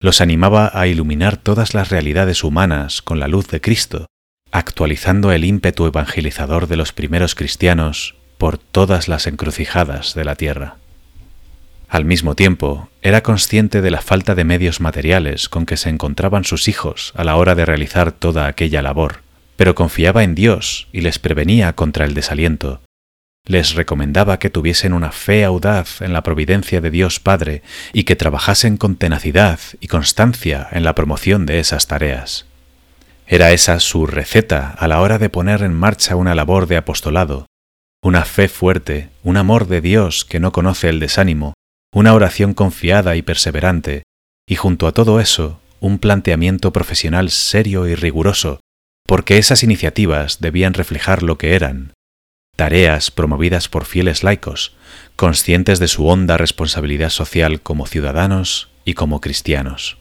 [0.00, 4.06] Los animaba a iluminar todas las realidades humanas con la luz de Cristo,
[4.52, 10.76] actualizando el ímpetu evangelizador de los primeros cristianos por todas las encrucijadas de la tierra.
[11.88, 16.44] Al mismo tiempo, era consciente de la falta de medios materiales con que se encontraban
[16.44, 19.28] sus hijos a la hora de realizar toda aquella labor
[19.58, 22.80] pero confiaba en Dios y les prevenía contra el desaliento.
[23.44, 27.62] Les recomendaba que tuviesen una fe audaz en la providencia de Dios Padre
[27.92, 32.46] y que trabajasen con tenacidad y constancia en la promoción de esas tareas.
[33.26, 37.46] Era esa su receta a la hora de poner en marcha una labor de apostolado,
[38.00, 41.54] una fe fuerte, un amor de Dios que no conoce el desánimo,
[41.92, 44.02] una oración confiada y perseverante,
[44.46, 48.60] y junto a todo eso, un planteamiento profesional serio y riguroso
[49.08, 51.94] porque esas iniciativas debían reflejar lo que eran,
[52.56, 54.76] tareas promovidas por fieles laicos,
[55.16, 59.96] conscientes de su honda responsabilidad social como ciudadanos y como cristianos.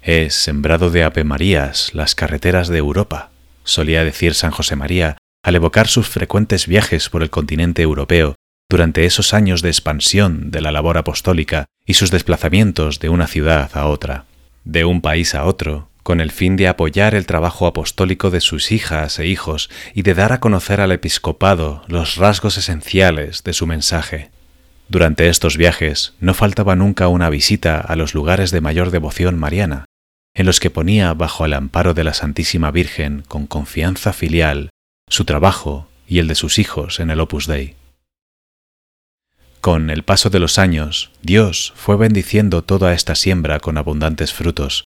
[0.00, 3.32] Es sembrado de Ave Marías las carreteras de Europa,
[3.64, 8.36] solía decir San José María al evocar sus frecuentes viajes por el continente europeo
[8.70, 13.68] durante esos años de expansión de la labor apostólica y sus desplazamientos de una ciudad
[13.74, 14.26] a otra,
[14.64, 18.70] de un país a otro, con el fin de apoyar el trabajo apostólico de sus
[18.70, 23.66] hijas e hijos y de dar a conocer al episcopado los rasgos esenciales de su
[23.66, 24.30] mensaje.
[24.88, 29.84] Durante estos viajes no faltaba nunca una visita a los lugares de mayor devoción mariana,
[30.32, 34.70] en los que ponía bajo el amparo de la Santísima Virgen con confianza filial
[35.08, 37.79] su trabajo y el de sus hijos en el Opus Dei.
[39.60, 44.84] Con el paso de los años, Dios fue bendiciendo toda esta siembra con abundantes frutos,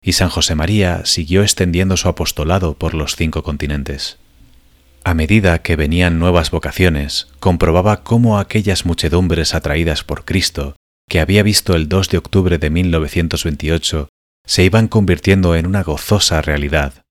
[0.00, 4.18] y San José María siguió extendiendo su apostolado por los cinco continentes.
[5.02, 10.76] A medida que venían nuevas vocaciones, comprobaba cómo aquellas muchedumbres atraídas por Cristo,
[11.08, 14.08] que había visto el 2 de octubre de 1928,
[14.46, 17.02] se iban convirtiendo en una gozosa realidad.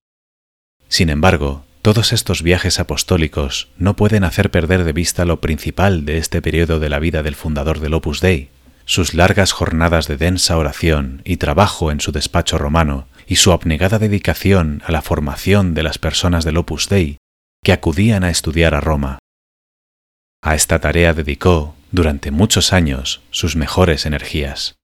[0.87, 6.17] Sin embargo, todos estos viajes apostólicos no pueden hacer perder de vista lo principal de
[6.17, 8.51] este periodo de la vida del fundador del Opus Dei,
[8.85, 13.99] sus largas jornadas de densa oración y trabajo en su despacho romano y su abnegada
[13.99, 17.17] dedicación a la formación de las personas del Opus Dei
[17.65, 19.19] que acudían a estudiar a Roma.
[20.41, 24.75] A esta tarea dedicó, durante muchos años, sus mejores energías.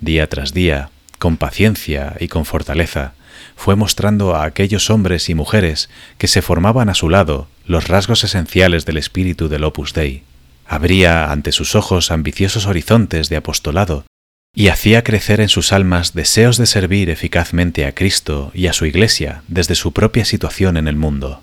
[0.00, 0.90] Día tras día,
[1.20, 3.14] con paciencia y con fortaleza,
[3.56, 5.88] fue mostrando a aquellos hombres y mujeres
[6.18, 10.22] que se formaban a su lado los rasgos esenciales del espíritu del Opus Dei
[10.66, 14.04] abría ante sus ojos ambiciosos horizontes de apostolado
[14.54, 18.86] y hacía crecer en sus almas deseos de servir eficazmente a Cristo y a su
[18.86, 21.42] Iglesia desde su propia situación en el mundo.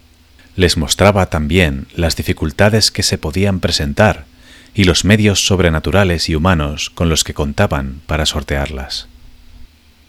[0.56, 4.26] les mostraba también las dificultades que se podían presentar
[4.73, 9.07] y los medios sobrenaturales y humanos con los que contaban para sortearlas.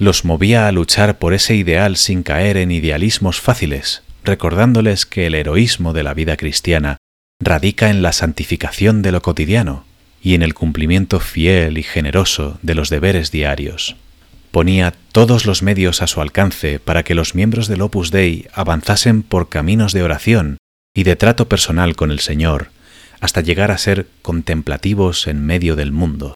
[0.02, 5.36] Los movía a luchar por ese ideal sin caer en idealismos fáciles, recordándoles que el
[5.36, 6.96] heroísmo de la vida cristiana
[7.38, 9.84] radica en la santificación de lo cotidiano
[10.20, 13.94] y en el cumplimiento fiel y generoso de los deberes diarios.
[14.50, 19.22] Ponía todos los medios a su alcance para que los miembros del Opus Dei avanzasen
[19.22, 20.56] por caminos de oración
[20.96, 22.70] y de trato personal con el Señor,
[23.20, 26.34] hasta llegar a ser contemplativos en medio del mundo.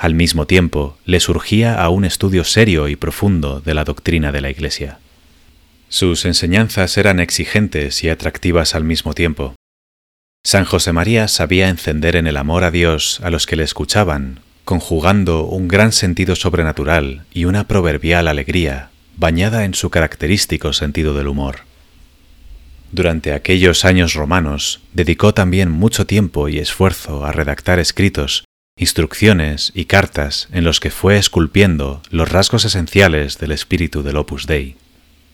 [0.00, 4.40] Al mismo tiempo, le surgía a un estudio serio y profundo de la doctrina de
[4.40, 4.98] la Iglesia.
[5.90, 9.54] Sus enseñanzas eran exigentes y atractivas al mismo tiempo.
[10.42, 14.40] San José María sabía encender en el amor a Dios a los que le escuchaban,
[14.64, 21.28] conjugando un gran sentido sobrenatural y una proverbial alegría, bañada en su característico sentido del
[21.28, 21.56] humor.
[22.90, 28.44] Durante aquellos años romanos dedicó también mucho tiempo y esfuerzo a redactar escritos,
[28.80, 34.46] instrucciones y cartas en los que fue esculpiendo los rasgos esenciales del espíritu del Opus
[34.46, 34.76] Dei.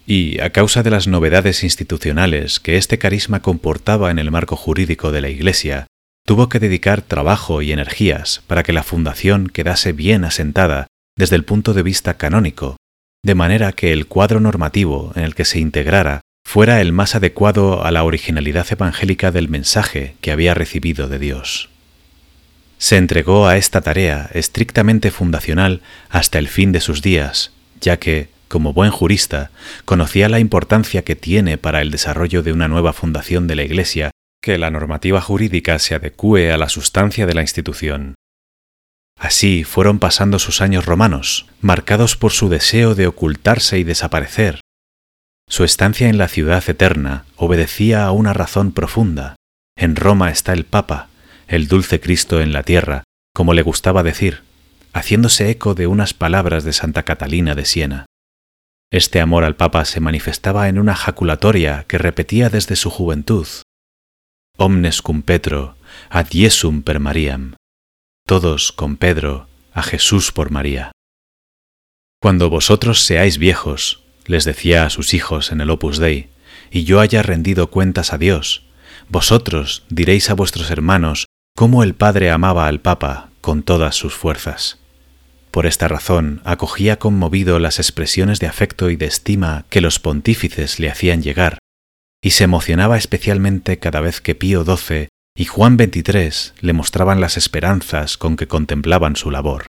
[0.05, 5.13] Y, a causa de las novedades institucionales que este carisma comportaba en el marco jurídico
[5.13, 5.87] de la Iglesia,
[6.27, 11.45] tuvo que dedicar trabajo y energías para que la fundación quedase bien asentada desde el
[11.45, 12.77] punto de vista canónico,
[13.25, 17.85] de manera que el cuadro normativo en el que se integrara fuera el más adecuado
[17.85, 21.71] a la originalidad evangélica del mensaje que había recibido de Dios.
[22.79, 28.29] Se entregó a esta tarea estrictamente fundacional hasta el fin de sus días, ya que,
[28.49, 29.51] como buen jurista,
[29.85, 34.11] conocía la importancia que tiene para el desarrollo de una nueva fundación de la Iglesia
[34.43, 38.15] que la normativa jurídica se adecúe a la sustancia de la institución.
[39.19, 44.61] Así fueron pasando sus años romanos, marcados por su deseo de ocultarse y desaparecer,
[45.49, 49.37] su estancia en la ciudad eterna obedecía a una razón profunda.
[49.77, 51.09] En Roma está el Papa,
[51.49, 53.05] el dulce Cristo en la tierra,
[53.35, 54.43] como le gustaba decir,
[54.93, 58.07] haciéndose eco de unas palabras de Santa Catalina de Siena.
[58.91, 63.47] Este amor al Papa se manifestaba en una jaculatoria que repetía desde su juventud.
[64.57, 65.77] Omnes cum Petro,
[66.09, 67.57] ad Iesum per Mariam.
[68.27, 70.93] Todos con Pedro, a Jesús por María.
[72.21, 76.31] Cuando vosotros seáis viejos, les decía a sus hijos en el Opus Dei,
[76.71, 78.65] y yo haya rendido cuentas a Dios,
[79.09, 81.27] vosotros diréis a vuestros hermanos
[81.57, 84.79] cómo el Padre amaba al Papa con todas sus fuerzas.
[85.51, 90.79] Por esta razón acogía conmovido las expresiones de afecto y de estima que los pontífices
[90.79, 91.57] le hacían llegar,
[92.23, 97.39] y se emocionaba especialmente cada vez que Pío XII y Juan XXIII le mostraban las
[97.39, 99.65] esperanzas con que contemplaban su labor.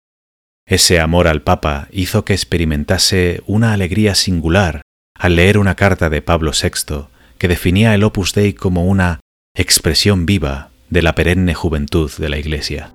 [0.67, 4.81] Ese amor al Papa hizo que experimentase una alegría singular
[5.15, 9.21] al leer una carta de Pablo VI que definía el Opus Dei como una
[9.55, 12.95] expresión viva de la perenne juventud de la Iglesia.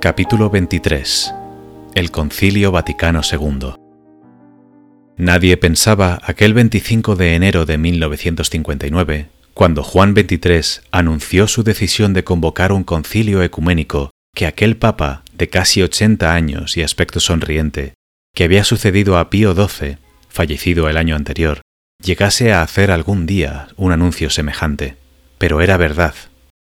[0.00, 1.34] Capítulo 23
[1.94, 3.74] El Concilio Vaticano II
[5.16, 9.28] Nadie pensaba aquel 25 de enero de 1959
[9.58, 15.48] cuando Juan XXIII anunció su decisión de convocar un concilio ecuménico, que aquel papa de
[15.48, 17.94] casi 80 años y aspecto sonriente,
[18.36, 19.98] que había sucedido a Pío XII,
[20.28, 21.62] fallecido el año anterior,
[22.02, 24.96] llegase a hacer algún día un anuncio semejante.
[25.38, 26.14] Pero era verdad.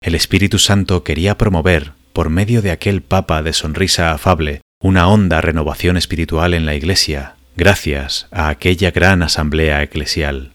[0.02, 5.42] El Espíritu Santo quería promover, por medio de aquel papa de sonrisa afable, una honda
[5.42, 10.52] renovación espiritual en la Iglesia, gracias a aquella gran asamblea eclesial.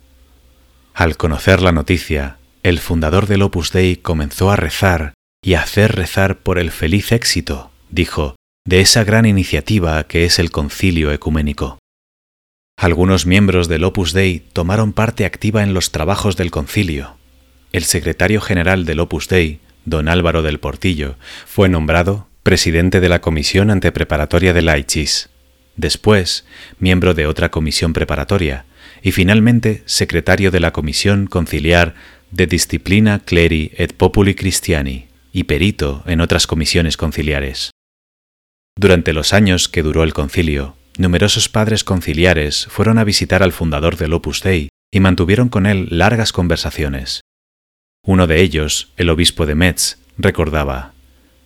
[0.94, 5.96] Al conocer la noticia, el fundador del Opus Dei comenzó a rezar y a hacer
[5.96, 8.36] rezar por el feliz éxito, dijo,
[8.66, 11.79] de esa gran iniciativa que es el concilio ecuménico.
[12.80, 17.18] Algunos miembros del Opus Dei tomaron parte activa en los trabajos del concilio.
[17.72, 23.20] El secretario general del Opus Dei, don Álvaro del Portillo, fue nombrado presidente de la
[23.20, 25.28] Comisión Antepreparatoria de Laichis,
[25.76, 26.46] después
[26.78, 28.64] miembro de otra comisión preparatoria,
[29.02, 31.94] y finalmente secretario de la Comisión Conciliar
[32.30, 37.72] de Disciplina Cleri et Populi Christiani y perito en otras comisiones conciliares.
[38.74, 43.96] Durante los años que duró el concilio, numerosos padres conciliares fueron a visitar al fundador
[43.96, 47.22] del Opus Dei y mantuvieron con él largas conversaciones.
[48.04, 50.92] Uno de ellos, el obispo de Metz, recordaba: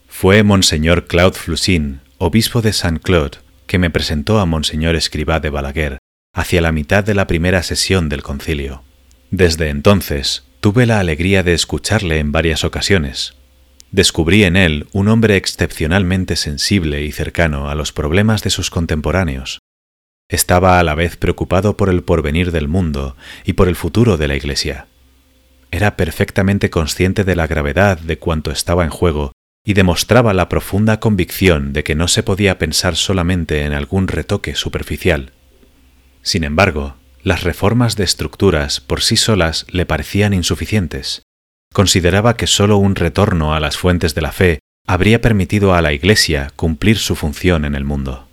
[0.09, 5.99] Fue Monseñor Claude Flussin, obispo de Saint-Claude, que me presentó a Monseñor Escribá de Balaguer
[6.35, 8.83] hacia la mitad de la primera sesión del concilio.
[9.31, 13.35] Desde entonces tuve la alegría de escucharle en varias ocasiones.
[13.95, 19.61] Descubrí en él un hombre excepcionalmente sensible y cercano a los problemas de sus contemporáneos.
[20.29, 24.27] estaba a la vez preocupado por el porvenir del mundo y por el futuro de
[24.27, 24.89] la Iglesia.
[25.71, 29.31] Era perfectamente consciente de la gravedad de cuanto estaba en juego
[29.65, 34.57] y demostraba la profunda convicción de que no se podía pensar solamente en algún retoque
[34.57, 35.31] superficial.
[36.23, 41.23] Sin embargo, las reformas de estructuras por sí solas le parecían insuficientes.
[41.75, 45.93] Consideraba que sólo un retorno a las fuentes de la fe habría permitido a la
[45.93, 48.29] Iglesia cumplir su función en el mundo.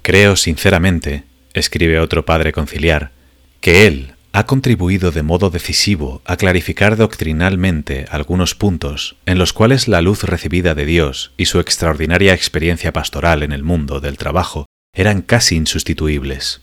[0.00, 3.12] Creo sinceramente, escribe otro padre conciliar,
[3.60, 9.86] que él ha contribuido de modo decisivo a clarificar doctrinalmente algunos puntos en los cuales
[9.86, 14.64] la luz recibida de Dios y su extraordinaria experiencia pastoral en el mundo del trabajo
[14.94, 16.62] eran casi insustituibles.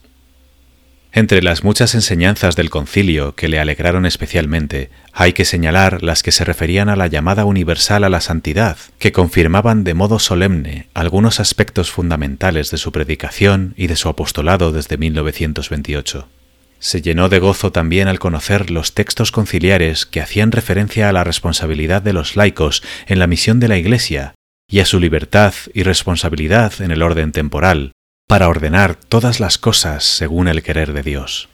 [1.17, 6.33] Entre las muchas enseñanzas del concilio que le alegraron especialmente, hay que señalar las que
[6.33, 11.39] se referían a la llamada universal a la santidad, que confirmaban de modo solemne algunos
[11.39, 16.27] aspectos fundamentales de su predicación y de su apostolado desde 1928.
[16.79, 21.23] Se llenó de gozo también al conocer los textos conciliares que hacían referencia a la
[21.23, 24.35] responsabilidad de los laicos en la misión de la Iglesia
[24.69, 27.93] y a su libertad y responsabilidad en el orden temporal,
[28.27, 31.49] para ordenar todas las cosas según el querer de Dios.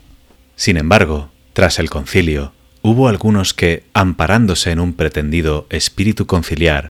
[0.56, 6.88] Sin embargo, tras el concilio, hubo algunos que, amparándose en un pretendido espíritu conciliar,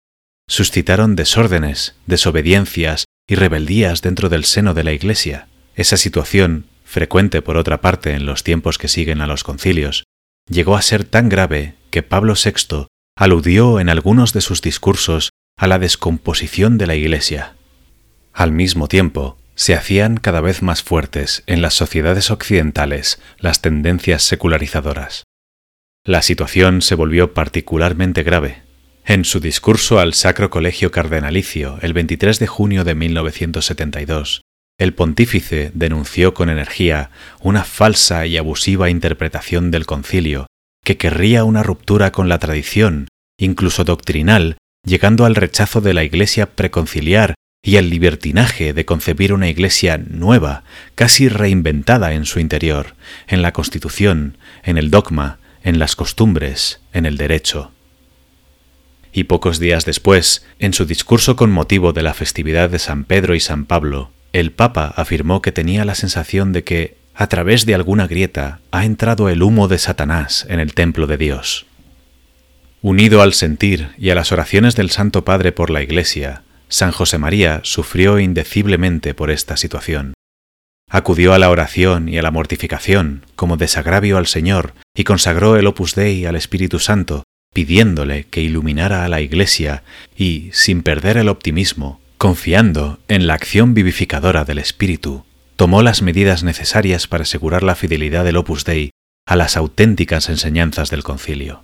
[0.48, 5.48] suscitaron desórdenes, desobediencias y rebeldías dentro del seno de la Iglesia.
[5.76, 10.04] Esa situación, frecuente por otra parte en los tiempos que siguen a los concilios,
[10.50, 15.68] llegó a ser tan grave que Pablo VI aludió en algunos de sus discursos a
[15.68, 17.56] la descomposición de la Iglesia.
[18.34, 24.24] Al mismo tiempo, se hacían cada vez más fuertes en las sociedades occidentales las tendencias
[24.24, 25.24] secularizadoras.
[26.04, 28.64] La situación se volvió particularmente grave.
[29.06, 34.42] En su discurso al Sacro Colegio Cardenalicio el 23 de junio de 1972,
[34.80, 40.48] el pontífice denunció con energía una falsa y abusiva interpretación del concilio
[40.84, 43.08] que querría una ruptura con la tradición,
[43.38, 49.48] incluso doctrinal, llegando al rechazo de la Iglesia preconciliar y el libertinaje de concebir una
[49.48, 50.64] iglesia nueva,
[50.96, 52.96] casi reinventada en su interior,
[53.28, 57.72] en la constitución, en el dogma, en las costumbres, en el derecho.
[59.14, 63.36] Y pocos días después, en su discurso con motivo de la festividad de San Pedro
[63.36, 67.76] y San Pablo, el Papa afirmó que tenía la sensación de que, a través de
[67.76, 71.68] alguna grieta, ha entrado el humo de Satanás en el templo de Dios.
[72.82, 76.42] Unido al sentir y a las oraciones del Santo Padre por la Iglesia,
[76.72, 80.14] San José María sufrió indeciblemente por esta situación.
[80.90, 85.68] Acudió a la oración y a la mortificación como desagravio al Señor y consagró el
[85.68, 87.24] Opus Dei al Espíritu Santo,
[87.54, 89.84] pidiéndole que iluminara a la Iglesia
[90.16, 95.26] y, sin perder el optimismo, confiando en la acción vivificadora del Espíritu,
[95.58, 98.92] tomó las medidas necesarias para asegurar la fidelidad del Opus Dei
[99.28, 101.64] a las auténticas enseñanzas del concilio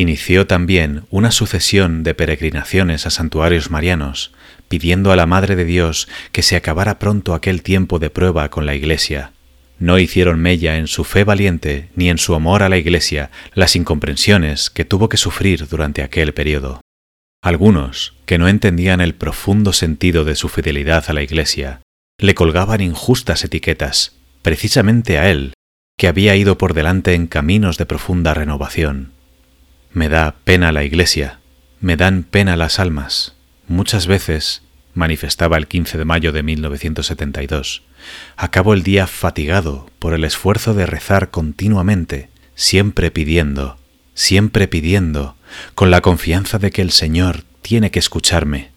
[0.00, 4.32] inició también una sucesión de peregrinaciones a santuarios marianos,
[4.68, 8.66] pidiendo a la Madre de Dios que se acabara pronto aquel tiempo de prueba con
[8.66, 9.32] la Iglesia.
[9.78, 13.74] No hicieron mella en su fe valiente ni en su amor a la Iglesia las
[13.74, 16.82] incomprensiones que tuvo que sufrir durante aquel periodo.
[17.42, 21.80] Algunos, que no entendían el profundo sentido de su fidelidad a la Iglesia,
[22.18, 25.54] le colgaban injustas etiquetas, precisamente a él,
[25.98, 29.15] que había ido por delante en caminos de profunda renovación.
[29.96, 31.40] Me da pena la iglesia,
[31.80, 33.34] me dan pena las almas.
[33.66, 34.60] Muchas veces,
[34.92, 37.82] manifestaba el 15 de mayo de 1972,
[38.36, 43.78] acabo el día fatigado por el esfuerzo de rezar continuamente, siempre pidiendo,
[44.12, 45.34] siempre pidiendo,
[45.74, 48.72] con la confianza de que el Señor tiene que escucharme.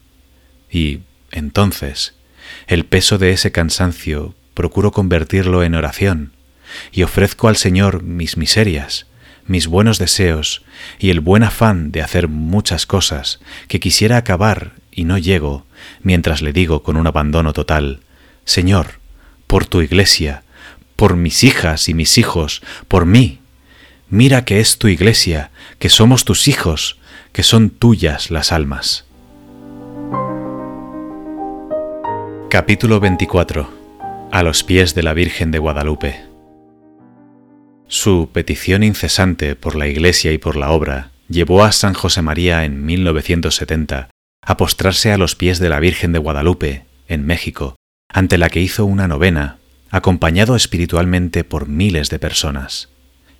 [0.71, 0.99] Y,
[1.31, 2.13] entonces,
[2.65, 6.31] el peso de ese cansancio procuro convertirlo en oración,
[6.93, 9.08] y ofrezco al Señor mis miserias,
[9.49, 10.61] mis buenos deseos
[10.99, 15.65] y el buen afán de hacer muchas cosas que quisiera acabar y no llego,
[16.03, 18.01] mientras le digo con un abandono total,
[18.45, 18.99] Señor,
[19.47, 20.43] por tu iglesia,
[20.95, 23.39] por mis hijas y mis hijos, por mí,
[24.09, 25.49] mira que es tu iglesia,
[25.79, 26.99] que somos tus hijos,
[27.31, 29.05] que son tuyas las almas.
[32.49, 33.69] Capítulo 24
[34.31, 36.28] A los pies de la Virgen de Guadalupe
[37.89, 42.63] su petición incesante por la Iglesia y por la obra llevó a San José María
[42.63, 44.11] en 1970
[44.41, 47.75] a postrarse a los pies de la Virgen de Guadalupe, en México,
[48.07, 49.57] ante la que hizo una novena,
[49.89, 52.89] acompañado espiritualmente por miles de personas.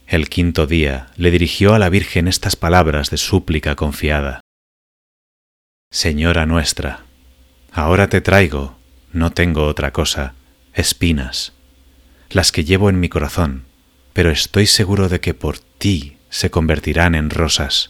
[0.07, 4.41] El quinto día le dirigió a la Virgen estas palabras de súplica confiada.
[5.91, 7.05] Señora nuestra,
[7.71, 8.77] ahora te traigo,
[9.13, 10.34] no tengo otra cosa,
[10.73, 11.53] espinas,
[12.31, 13.68] las que llevo en mi corazón,
[14.14, 17.90] pero estoy seguro de que por ti se convertirán en rosas.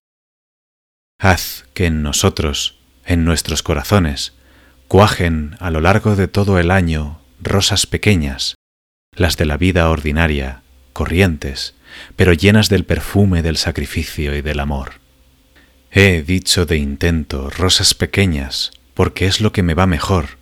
[1.19, 4.33] Haz que en nosotros, en nuestros corazones,
[4.87, 8.55] cuajen a lo largo de todo el año rosas pequeñas,
[9.15, 10.63] las de la vida ordinaria,
[10.93, 11.75] corrientes,
[12.15, 14.93] pero llenas del perfume del sacrificio y del amor.
[15.91, 20.38] He dicho de intento rosas pequeñas, porque es lo que me va mejor,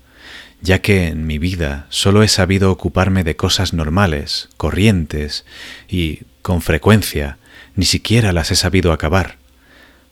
[0.62, 5.46] ya que en mi vida solo he sabido ocuparme de cosas normales, corrientes,
[5.88, 7.38] y, con frecuencia,
[7.76, 9.38] ni siquiera las he sabido acabar.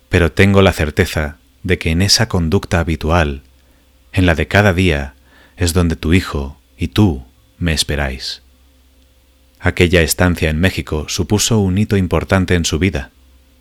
[0.09, 3.41] Pero tengo la certeza de que en esa conducta habitual,
[4.13, 5.15] en la de cada día,
[5.57, 7.25] es donde tu hijo y tú
[7.57, 8.43] me esperáis.
[9.59, 13.09] Aquella estancia en México supuso un hito importante en su vida.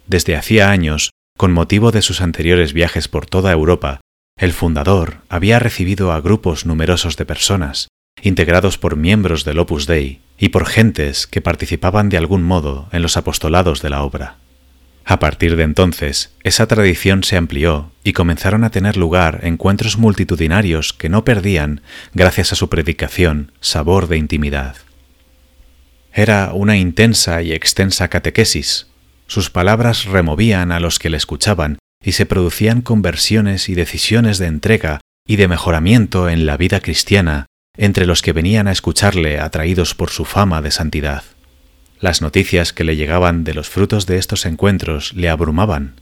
[0.07, 4.01] Desde hacía años, con motivo de sus anteriores viajes por toda Europa,
[4.37, 7.89] el fundador había recibido a grupos numerosos de personas,
[8.23, 13.03] integrados por miembros del Opus Dei y por gentes que participaban de algún modo en
[13.03, 14.37] los apostolados de la obra.
[15.07, 20.93] A partir de entonces, esa tradición se amplió y comenzaron a tener lugar encuentros multitudinarios
[20.93, 21.83] que no perdían,
[22.15, 24.77] gracias a su predicación, sabor de intimidad.
[26.13, 28.89] Era una intensa y extensa catequesis.
[29.27, 34.47] Sus palabras removían a los que le escuchaban y se producían conversiones y decisiones de
[34.47, 39.95] entrega y de mejoramiento en la vida cristiana entre los que venían a escucharle atraídos
[39.95, 41.25] por su fama de santidad.
[41.99, 46.01] Las noticias que le llegaban de los frutos de estos encuentros le abrumaban.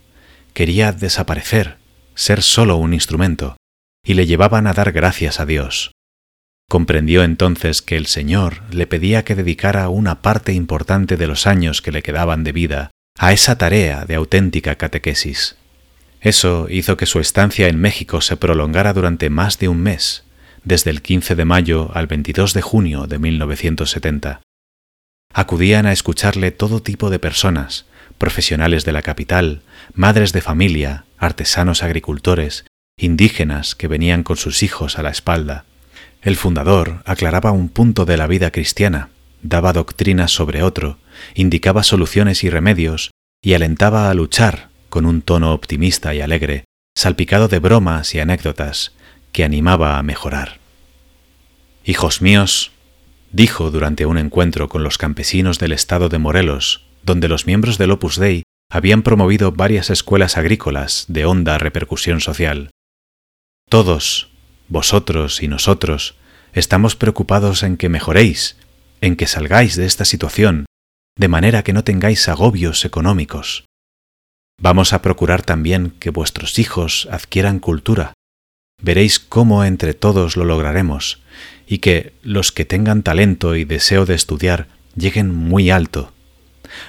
[0.52, 1.76] Quería desaparecer,
[2.14, 3.56] ser solo un instrumento,
[4.04, 5.92] y le llevaban a dar gracias a Dios.
[6.68, 11.82] Comprendió entonces que el Señor le pedía que dedicara una parte importante de los años
[11.82, 15.56] que le quedaban de vida a esa tarea de auténtica catequesis.
[16.22, 20.22] Eso hizo que su estancia en México se prolongara durante más de un mes,
[20.62, 24.40] desde el 15 de mayo al 22 de junio de 1970.
[25.34, 27.86] Acudían a escucharle todo tipo de personas,
[28.18, 29.62] profesionales de la capital,
[29.94, 32.66] madres de familia, artesanos agricultores,
[32.96, 35.64] indígenas que venían con sus hijos a la espalda.
[36.20, 39.08] El fundador aclaraba un punto de la vida cristiana,
[39.42, 40.98] daba doctrinas sobre otro,
[41.34, 43.10] indicaba soluciones y remedios,
[43.42, 46.64] y alentaba a luchar con un tono optimista y alegre,
[46.94, 48.92] salpicado de bromas y anécdotas,
[49.32, 50.60] que animaba a mejorar.
[51.82, 52.72] Hijos míos,
[53.30, 57.90] dijo durante un encuentro con los campesinos del estado de Morelos, donde los miembros del
[57.90, 62.68] Opus Dei habían promovido varias escuelas agrícolas de honda repercusión social.
[63.70, 64.28] Todos,
[64.68, 66.16] vosotros y nosotros,
[66.52, 68.58] estamos preocupados en que mejoréis,
[69.00, 70.66] en que salgáis de esta situación,
[71.16, 73.64] de manera que no tengáis agobios económicos.
[74.62, 78.12] Vamos a procurar también que vuestros hijos adquieran cultura.
[78.80, 81.20] Veréis cómo entre todos lo lograremos,
[81.66, 86.12] y que los que tengan talento y deseo de estudiar lleguen muy alto.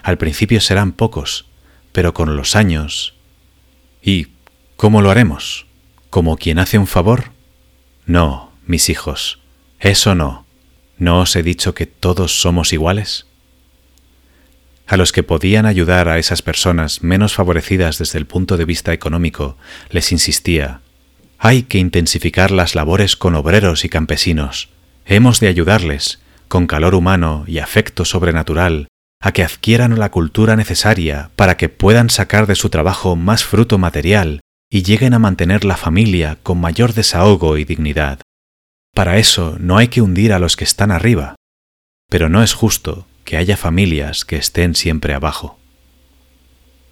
[0.03, 1.47] Al principio serán pocos,
[1.91, 3.15] pero con los años.
[4.03, 4.27] ¿Y
[4.75, 5.65] cómo lo haremos?
[6.11, 7.31] ¿Como quien hace un favor?
[8.05, 9.39] No, mis hijos,
[9.79, 10.45] eso no.
[10.99, 13.25] ¿No os he dicho que todos somos iguales?
[14.93, 18.93] A los que podían ayudar a esas personas menos favorecidas desde el punto de vista
[18.93, 19.57] económico,
[19.89, 20.81] les insistía,
[21.39, 24.69] hay que intensificar las labores con obreros y campesinos.
[25.07, 28.87] Hemos de ayudarles, con calor humano y afecto sobrenatural,
[29.19, 33.79] a que adquieran la cultura necesaria para que puedan sacar de su trabajo más fruto
[33.79, 38.19] material y lleguen a mantener la familia con mayor desahogo y dignidad.
[38.93, 41.33] Para eso no hay que hundir a los que están arriba,
[42.11, 45.57] pero no es justo que haya familias que estén siempre abajo.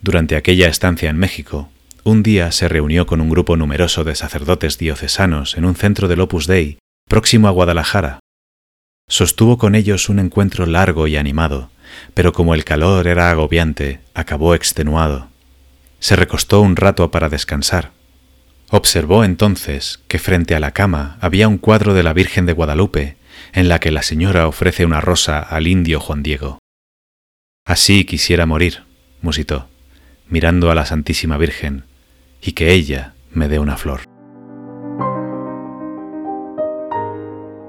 [0.02, 1.70] Durante aquella estancia en México,
[2.04, 6.22] un día se reunió con un grupo numeroso de sacerdotes diocesanos en un centro del
[6.22, 8.20] Opus Dei próximo a Guadalajara.
[9.08, 11.70] Sostuvo con ellos un encuentro largo y animado,
[12.14, 15.28] pero como el calor era agobiante, acabó extenuado.
[16.00, 17.92] Se recostó un rato para descansar.
[18.70, 23.18] Observó entonces que frente a la cama había un cuadro de la Virgen de Guadalupe
[23.54, 26.60] en la que la señora ofrece una rosa al indio Juan Diego.
[27.66, 28.84] Así quisiera morir,
[29.22, 29.68] musitó,
[30.30, 31.86] mirando a la Santísima Virgen,
[32.42, 34.02] y que ella me dé una flor.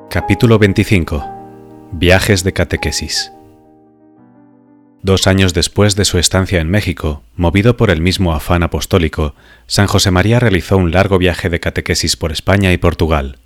[0.09, 1.91] Capítulo 25.
[1.93, 3.33] Viajes de catequesis.
[5.03, 9.35] Dos años después de su estancia en México, movido por el mismo afán apostólico,
[9.67, 13.39] San José María realizó un largo viaje de catequesis por España y Portugal.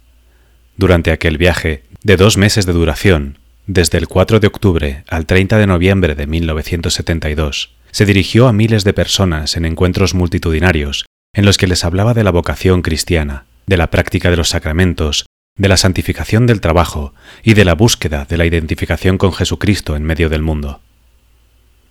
[0.76, 5.58] Durante aquel viaje, de dos meses de duración, desde el 4 de octubre al 30
[5.58, 11.58] de noviembre de 1972, se dirigió a miles de personas en encuentros multitudinarios en los
[11.58, 15.26] que les hablaba de la vocación cristiana, de la práctica de los sacramentos
[15.58, 17.12] de la santificación del trabajo
[17.42, 20.82] y de la búsqueda de la identificación con Jesucristo en medio del mundo.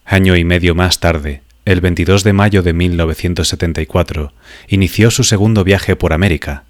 [0.06, 4.32] Año y medio más tarde, el 22 de mayo de 1974,
[4.70, 6.64] inició su segundo viaje por América.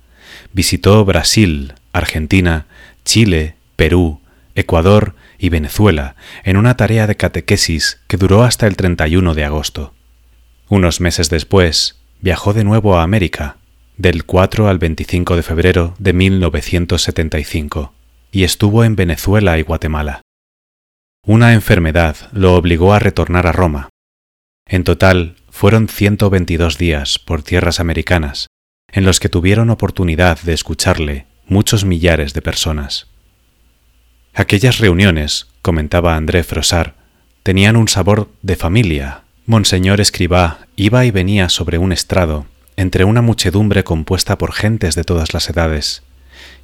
[0.51, 2.65] Visitó Brasil, Argentina,
[3.05, 4.19] Chile, Perú,
[4.55, 9.93] Ecuador y Venezuela en una tarea de catequesis que duró hasta el 31 de agosto.
[10.67, 13.57] Unos meses después, viajó de nuevo a América,
[13.97, 17.93] del 4 al 25 de febrero de 1975,
[18.31, 20.21] y estuvo en Venezuela y Guatemala.
[21.25, 23.89] Una enfermedad lo obligó a retornar a Roma.
[24.67, 28.47] En total fueron 122 días por tierras americanas,
[28.91, 33.07] en los que tuvieron oportunidad de escucharle muchos millares de personas.
[34.33, 36.95] Aquellas reuniones, comentaba André Frosar,
[37.43, 39.21] tenían un sabor de familia.
[39.45, 42.47] Monseñor Escribá iba y venía sobre un estrado
[42.77, 46.03] entre una muchedumbre compuesta por gentes de todas las edades,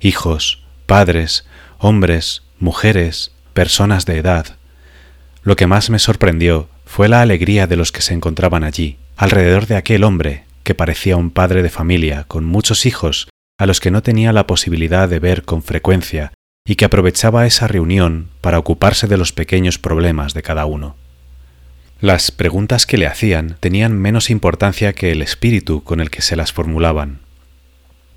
[0.01, 1.45] hijos, padres,
[1.77, 4.57] hombres, mujeres, personas de edad.
[5.43, 9.67] Lo que más me sorprendió fue la alegría de los que se encontraban allí, alrededor
[9.67, 13.29] de aquel hombre que parecía un padre de familia con muchos hijos
[13.61, 16.33] a los que no tenía la posibilidad de ver con frecuencia
[16.65, 20.95] y que aprovechaba esa reunión para ocuparse de los pequeños problemas de cada uno.
[21.99, 26.35] Las preguntas que le hacían tenían menos importancia que el espíritu con el que se
[26.35, 27.19] las formulaban.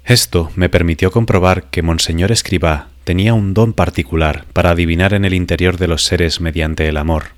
[0.06, 5.34] Esto me permitió comprobar que Monseñor Escribá tenía un don particular para adivinar en el
[5.34, 7.34] interior de los seres mediante el amor.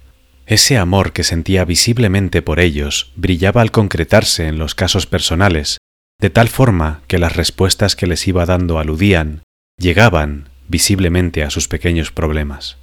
[0.47, 5.78] Ese amor que sentía visiblemente por ellos brillaba al concretarse en los casos personales,
[6.18, 9.43] de tal forma que las respuestas que les iba dando aludían,
[9.78, 12.78] llegaban visiblemente a sus pequeños problemas.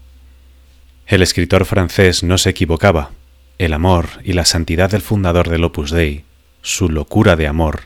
[1.07, 3.11] El escritor francés no se equivocaba.
[3.57, 6.26] El amor y la santidad del fundador del Opus Dei,
[6.61, 7.84] su locura de amor,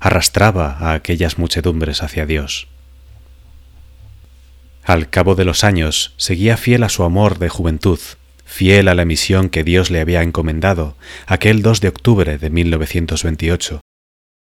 [0.00, 2.68] arrastraba a aquellas muchedumbres hacia Dios.
[4.82, 7.98] Al cabo de los años seguía fiel a su amor de juventud,
[8.44, 10.96] fiel a la misión que Dios le había encomendado
[11.26, 13.80] aquel 2 de octubre de 1928,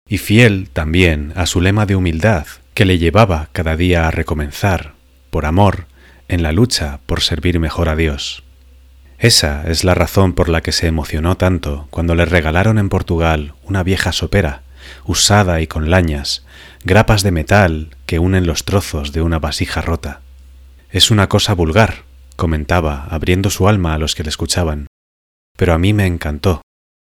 [0.08, 4.94] y fiel también a su lema de humildad que le llevaba cada día a recomenzar,
[5.30, 5.86] por amor,
[6.28, 8.42] en la lucha por servir mejor a Dios.
[9.18, 13.54] Esa es la razón por la que se emocionó tanto cuando le regalaron en Portugal
[13.64, 14.62] una vieja sopera,
[15.04, 16.46] usada y con lañas,
[16.84, 20.20] grapas de metal que unen los trozos de una vasija rota.
[20.90, 22.04] Es una cosa vulgar,
[22.36, 24.86] comentaba, abriendo su alma a los que le escuchaban,
[25.56, 26.62] pero a mí me encantó,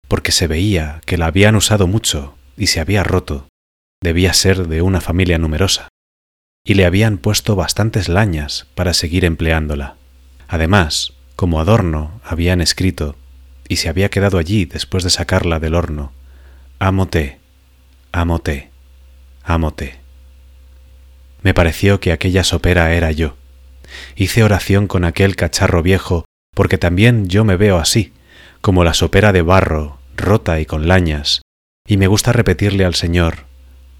[0.08, 3.48] porque se veía que la habían usado mucho y se había roto.
[4.02, 5.88] Debía ser de una familia numerosa,
[6.64, 9.96] y le habían puesto bastantes lañas para seguir empleándola.
[10.48, 13.16] Además, como adorno, habían escrito,
[13.68, 16.12] y se había quedado allí después de sacarla del horno,
[16.78, 17.38] Amote,
[18.10, 18.70] amote,
[19.44, 20.00] amote.
[21.42, 23.36] Me pareció que aquella sopera era yo.
[24.16, 26.24] Hice oración con aquel cacharro viejo
[26.54, 28.12] porque también yo me veo así,
[28.60, 31.41] como la sopera de barro, rota y con lañas,
[31.92, 33.44] y me gusta repetirle al Señor,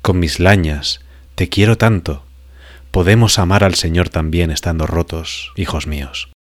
[0.01, 1.03] con mis lañas,
[1.35, 2.25] te quiero tanto,
[2.91, 6.33] podemos amar al Señor también estando rotos, hijos míos.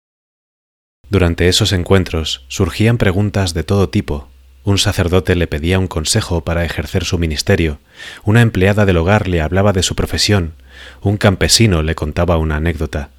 [1.09, 4.29] Durante esos encuentros surgían preguntas de todo tipo.
[4.63, 7.79] Un sacerdote le pedía un consejo para ejercer su ministerio,
[8.23, 10.53] una empleada del hogar le hablaba de su profesión,
[11.01, 13.09] un campesino le contaba una anécdota.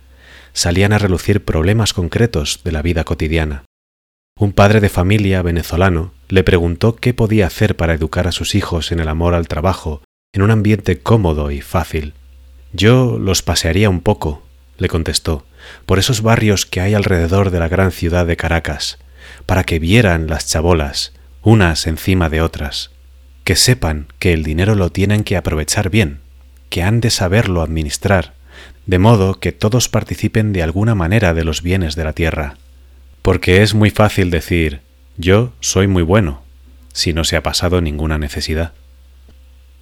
[0.55, 3.65] Salían a relucir problemas concretos de la vida cotidiana.
[4.39, 8.91] Un padre de familia venezolano le preguntó qué podía hacer para educar a sus hijos
[8.91, 10.03] en el amor al trabajo,
[10.33, 12.15] en un ambiente cómodo y fácil.
[12.73, 14.43] Yo los pasearía un poco,
[14.79, 15.45] le contestó,
[15.87, 18.99] por esos barrios que hay alrededor de la gran ciudad de Caracas,
[19.47, 22.91] para que vieran las chabolas, unas encima de otras,
[23.45, 26.21] que sepan que el dinero lo tienen que aprovechar bien,
[26.71, 28.35] que han de saberlo administrar,
[28.87, 32.57] de modo que todos participen de alguna manera de los bienes de la tierra.
[33.23, 34.81] Porque es muy fácil decir,
[35.17, 36.43] yo soy muy bueno,
[36.93, 38.73] si no se ha pasado ninguna necesidad.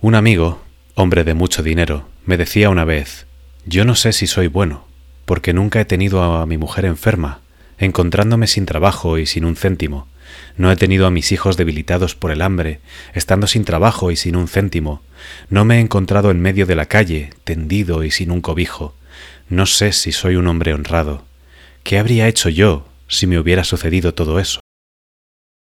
[0.02, 0.62] Un amigo,
[0.94, 3.26] hombre de mucho dinero, me decía una vez,
[3.64, 4.86] yo no sé si soy bueno,
[5.24, 7.40] porque nunca he tenido a mi mujer enferma,
[7.78, 10.06] encontrándome sin trabajo y sin un céntimo.
[10.58, 12.80] No he tenido a mis hijos debilitados por el hambre,
[13.14, 15.00] estando sin trabajo y sin un céntimo.
[15.48, 18.94] No me he encontrado en medio de la calle, tendido y sin un cobijo.
[19.48, 21.24] No sé si soy un hombre honrado.
[21.82, 24.60] ¿Qué habría hecho yo si me hubiera sucedido todo eso?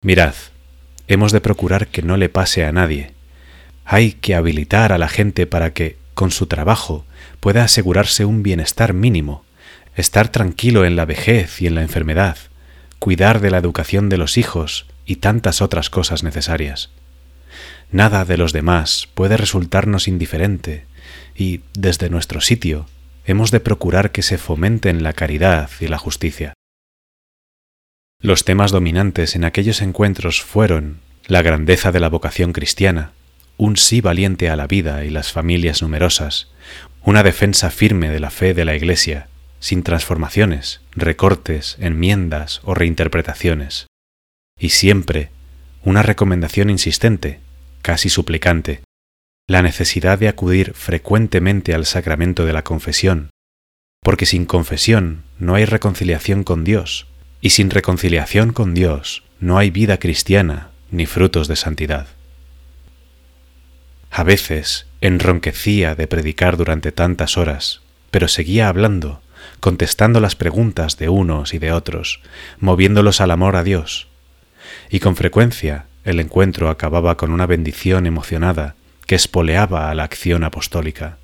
[0.03, 0.35] Mirad,
[1.07, 3.13] hemos de procurar que no le pase a nadie,
[3.85, 7.05] hay que habilitar a la gente para que, con su trabajo,
[7.39, 9.45] pueda asegurarse un bienestar mínimo,
[9.95, 12.37] estar tranquilo en la vejez y en la enfermedad,
[12.99, 16.89] cuidar de la educación de los hijos y tantas otras cosas necesarias.
[17.89, 20.85] Nada de los demás puede resultarnos indiferente
[21.33, 22.87] y, desde nuestro sitio,
[23.25, 26.56] hemos de procurar que se fomenten la caridad y la justicia.
[28.19, 33.11] Los temas dominantes en aquellos encuentros fueron la grandeza de la vocación cristiana,
[33.57, 36.49] un sí valiente a la vida y las familias numerosas,
[37.03, 39.27] una defensa firme de la fe de la Iglesia,
[39.59, 43.85] sin transformaciones, recortes, enmiendas o reinterpretaciones,
[44.59, 45.29] y siempre
[45.83, 47.39] una recomendación insistente,
[47.83, 48.81] casi suplicante,
[49.47, 53.29] la necesidad de acudir frecuentemente al sacramento de la confesión,
[54.01, 57.07] porque sin confesión no hay reconciliación con Dios,
[57.41, 62.07] y sin reconciliación con Dios no hay vida cristiana ni frutos de santidad.
[64.09, 69.21] A veces enronquecía de predicar durante tantas horas, pero seguía hablando,
[69.59, 72.21] contestando las preguntas de unos y de otros,
[72.59, 74.07] moviéndolos al amor a Dios.
[74.89, 80.43] Y con frecuencia el encuentro acababa con una bendición emocionada que espoleaba a la acción
[80.43, 81.17] apostólica.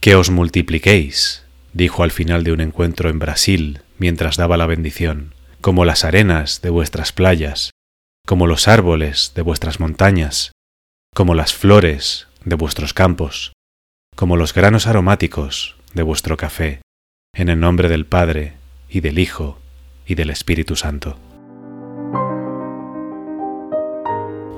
[0.00, 5.34] Que os multipliquéis, dijo al final de un encuentro en Brasil mientras daba la bendición,
[5.60, 7.70] como las arenas de vuestras playas,
[8.26, 10.52] como los árboles de vuestras montañas,
[11.14, 13.52] como las flores de vuestros campos,
[14.14, 16.82] como los granos aromáticos de vuestro café,
[17.34, 18.54] en el nombre del Padre,
[18.88, 19.58] y del Hijo,
[20.06, 21.18] y del Espíritu Santo.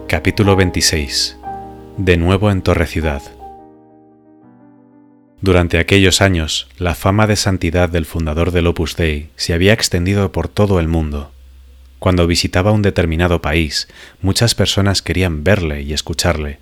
[0.06, 1.36] Capítulo 26
[1.96, 3.22] De nuevo en Torre Ciudad
[5.42, 10.32] Durante aquellos años, la fama de santidad del fundador del Opus Dei se había extendido
[10.32, 11.32] por todo el mundo.
[11.98, 13.88] Cuando visitaba un determinado país,
[14.20, 16.58] muchas personas querían verle y escucharle.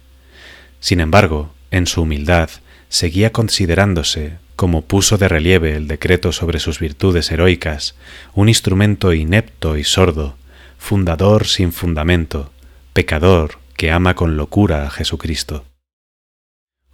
[0.78, 2.50] Sin embargo, en su humildad,
[2.88, 7.96] seguía considerándose, como puso de relieve el decreto sobre sus virtudes heroicas,
[8.34, 10.36] un instrumento inepto y sordo,
[10.78, 12.52] fundador sin fundamento,
[12.92, 15.64] pecador que ama con locura a Jesucristo.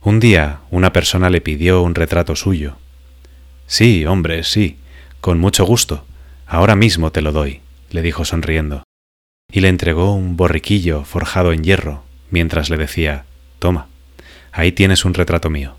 [0.05, 2.76] Un día una persona le pidió un retrato suyo.
[3.66, 4.76] Sí, hombre, sí,
[5.22, 6.05] con mucho gusto.
[6.47, 8.82] Ahora mismo te lo doy, le dijo sonriendo,
[9.51, 13.24] y le entregó un borriquillo forjado en hierro, mientras le decía
[13.59, 13.86] Toma,
[14.52, 15.74] ahí tienes un retrato mío.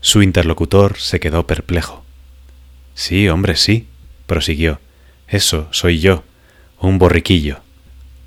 [0.00, 2.04] Su interlocutor se quedó perplejo.
[2.94, 3.88] Sí, hombre, sí,
[4.26, 4.78] prosiguió.
[5.26, 6.22] Eso soy yo,
[6.78, 7.58] un borriquillo.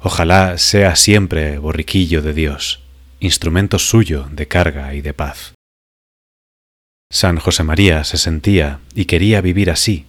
[0.02, 2.83] Ojalá sea siempre borriquillo de Dios,
[3.24, 5.56] instrumento suyo de carga y de paz.
[7.12, 10.06] San José María se sentía y quería vivir así,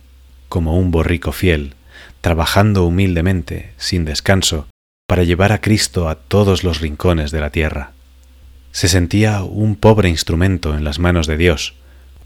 [0.49, 1.75] como un borrico fiel,
[2.21, 4.69] trabajando humildemente, sin descanso,
[5.09, 7.95] para llevar a Cristo a todos los rincones de la tierra
[8.75, 11.75] se sentía un pobre instrumento en las manos de Dios,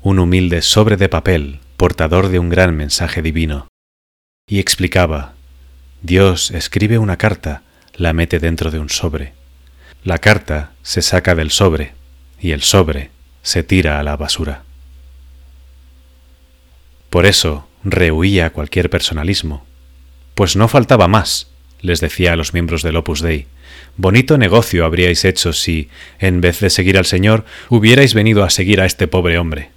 [0.00, 3.68] un humilde sobre de papel portador de un gran mensaje divino.
[4.48, 5.34] Y explicaba,
[6.00, 9.34] Dios escribe una carta, la mete dentro de un sobre.
[10.08, 11.92] La carta se saca del sobre
[12.40, 13.10] y el sobre
[13.42, 14.62] se tira a la basura.
[17.10, 19.66] Por eso rehuía cualquier personalismo,
[20.34, 21.50] pues no faltaba más,
[21.82, 23.48] les decía a los miembros del Opus Dei,
[23.98, 25.90] Bonito negocio habríais hecho si,
[26.20, 29.72] en vez de seguir al Señor, hubierais venido a seguir a este pobre hombre.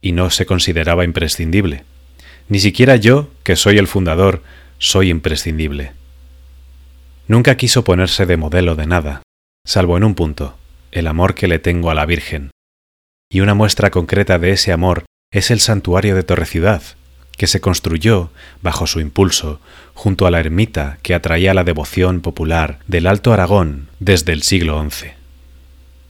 [0.00, 1.82] Y no se consideraba imprescindible.
[2.48, 4.44] Ni siquiera yo, que soy el fundador,
[4.78, 5.94] soy imprescindible.
[7.26, 9.22] Nunca quiso ponerse de modelo de nada,
[9.68, 10.56] salvo en un punto,
[10.92, 12.50] el amor que le tengo a la Virgen.
[13.30, 16.82] Y una muestra concreta de ese amor es el santuario de Torre Ciudad,
[17.36, 18.30] que se construyó,
[18.62, 19.60] bajo su impulso,
[19.92, 24.82] junto a la ermita que atraía la devoción popular del Alto Aragón desde el siglo
[24.88, 25.08] XI.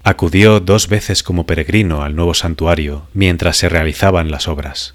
[0.05, 4.95] Acudió dos veces como peregrino al nuevo santuario mientras se realizaban las obras.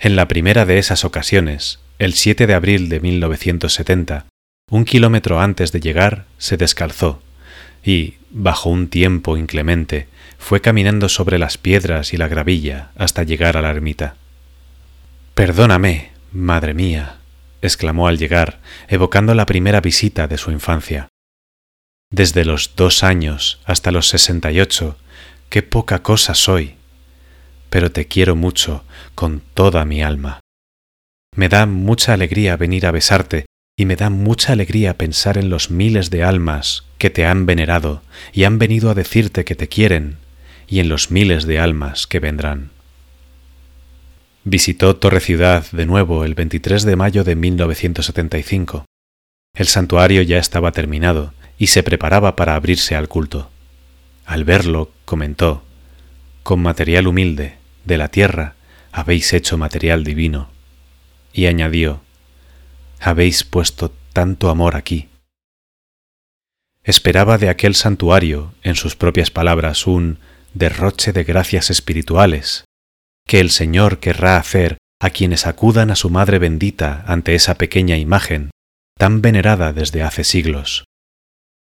[0.00, 4.24] En la primera de esas ocasiones, el 7 de abril de 1970,
[4.70, 7.20] un kilómetro antes de llegar, se descalzó
[7.88, 13.56] y, bajo un tiempo inclemente, fue caminando sobre las piedras y la gravilla hasta llegar
[13.56, 14.16] a la ermita.
[15.34, 17.16] Perdóname, madre mía,
[17.62, 21.08] exclamó al llegar, evocando la primera visita de su infancia.
[22.10, 24.98] Desde los dos años hasta los sesenta y ocho,
[25.48, 26.74] qué poca cosa soy.
[27.70, 28.84] Pero te quiero mucho,
[29.14, 30.40] con toda mi alma.
[31.34, 33.46] Me da mucha alegría venir a besarte
[33.78, 38.02] y me da mucha alegría pensar en los miles de almas que te han venerado
[38.32, 40.16] y han venido a decirte que te quieren,
[40.66, 42.70] y en los miles de almas que vendrán.
[44.44, 48.84] Visitó Torre Ciudad de nuevo el 23 de mayo de 1975.
[49.54, 53.50] El santuario ya estaba terminado y se preparaba para abrirse al culto.
[54.24, 55.64] Al verlo, comentó,
[56.42, 58.54] Con material humilde, de la tierra,
[58.92, 60.48] habéis hecho material divino.
[61.32, 62.02] Y añadió,
[63.00, 65.08] Habéis puesto tanto amor aquí.
[66.88, 70.20] Esperaba de aquel santuario, en sus propias palabras, un
[70.54, 72.64] derroche de gracias espirituales,
[73.26, 77.98] que el Señor querrá hacer a quienes acudan a su Madre bendita ante esa pequeña
[77.98, 78.48] imagen,
[78.96, 80.84] tan venerada desde hace siglos.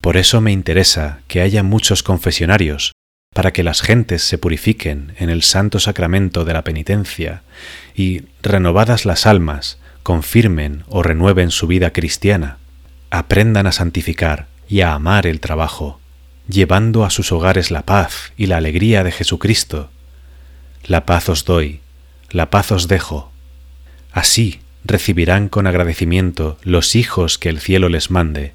[0.01, 2.91] Por eso me interesa que haya muchos confesionarios,
[3.33, 7.43] para que las gentes se purifiquen en el santo sacramento de la penitencia
[7.95, 12.57] y, renovadas las almas, confirmen o renueven su vida cristiana,
[13.09, 15.99] aprendan a santificar y a amar el trabajo,
[16.47, 19.89] llevando a sus hogares la paz y la alegría de Jesucristo.
[20.85, 21.81] La paz os doy,
[22.29, 23.31] la paz os dejo.
[24.11, 28.53] Así recibirán con agradecimiento los hijos que el cielo les mande,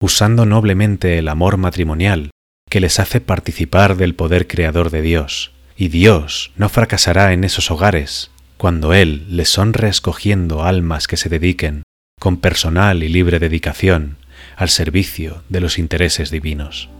[0.00, 2.30] usando noblemente el amor matrimonial
[2.68, 7.70] que les hace participar del poder creador de Dios, y Dios no fracasará en esos
[7.70, 8.30] hogares
[8.60, 11.82] cuando Él les honre escogiendo almas que se dediquen,
[12.20, 14.18] con personal y libre dedicación,
[14.60, 16.90] al servicio de los intereses divinos.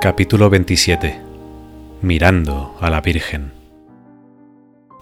[0.00, 1.18] Capítulo 27
[2.00, 3.50] Mirando a la Virgen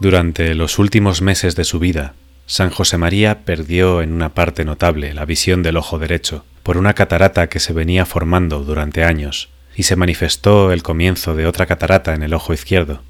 [0.01, 2.15] Durante los últimos meses de su vida,
[2.47, 6.95] San José María perdió en una parte notable la visión del ojo derecho por una
[6.95, 12.15] catarata que se venía formando durante años, y se manifestó el comienzo de otra catarata
[12.15, 13.03] en el ojo izquierdo.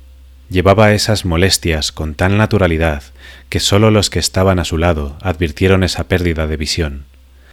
[0.49, 3.03] Llevaba esas molestias con tal naturalidad
[3.49, 7.05] que sólo los que estaban a su lado advirtieron esa pérdida de visión,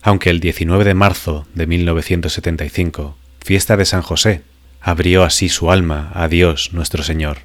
[0.01, 4.43] aunque el 19 de marzo de 1975, fiesta de San José,
[4.79, 7.39] abrió así su alma a Dios nuestro Señor.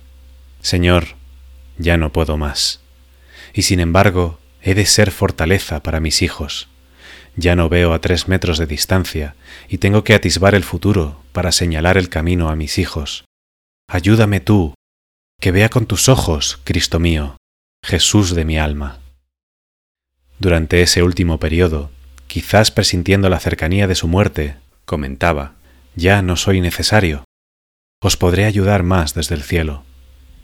[0.61, 1.09] Señor,
[1.79, 2.81] ya no puedo más
[3.53, 6.69] y sin embargo he de ser fortaleza para mis hijos.
[7.37, 9.35] Ya no veo a tres metros de distancia
[9.69, 13.25] y tengo que atisbar el futuro para señalar el camino a mis hijos.
[13.89, 14.75] Ayúdame tú,
[15.41, 17.39] que vea con tus ojos, Cristo mío,
[17.83, 18.99] Jesús de mi alma.
[20.39, 21.91] Durante ese último periodo,
[22.27, 25.55] quizás presintiendo la cercanía de su muerte, comentaba,
[25.97, 27.25] ya no soy necesario.
[28.03, 29.83] Os podré ayudar más desde el cielo.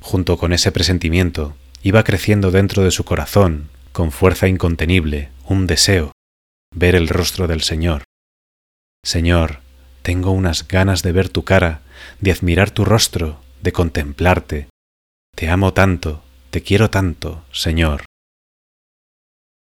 [0.01, 6.13] Junto con ese presentimiento, iba creciendo dentro de su corazón, con fuerza incontenible, un deseo,
[6.75, 8.05] ver el rostro del Señor.
[9.05, 9.61] Señor,
[10.03, 11.83] tengo unas ganas de ver tu cara,
[12.21, 14.69] de admirar tu rostro, de contemplarte.
[15.37, 18.05] Te amo tanto, te quiero tanto, Señor.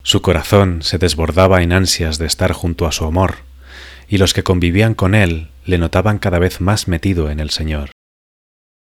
[0.03, 3.37] Su corazón se desbordaba en ansias de estar junto a su amor,
[4.07, 7.89] y los que convivían con él le notaban cada vez más metido en el Señor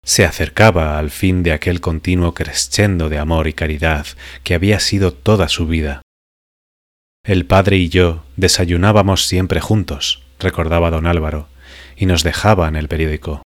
[0.02, 4.06] se acercaba al fin de aquel continuo crescendo de amor y caridad
[4.42, 6.02] que había sido toda su vida.
[7.24, 11.48] El padre y yo desayunábamos siempre juntos, recordaba don Álvaro,
[11.96, 13.42] y nos dejaban el periódico.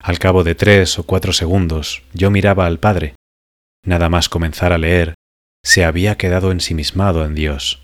[0.00, 3.14] Al cabo de tres o cuatro segundos yo miraba al padre.
[3.84, 5.14] Nada más comenzar a leer,
[5.64, 7.82] se había quedado ensimismado en Dios.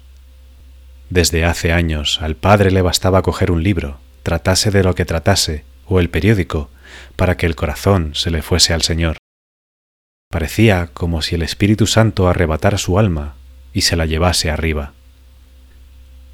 [1.11, 5.65] Desde hace años al padre le bastaba coger un libro, tratase de lo que tratase,
[5.87, 6.71] o el periódico,
[7.17, 9.17] para que el corazón se le fuese al Señor.
[10.31, 13.37] Parecía como si el Espíritu Santo arrebatara su alma
[13.73, 14.93] y se la llevase arriba.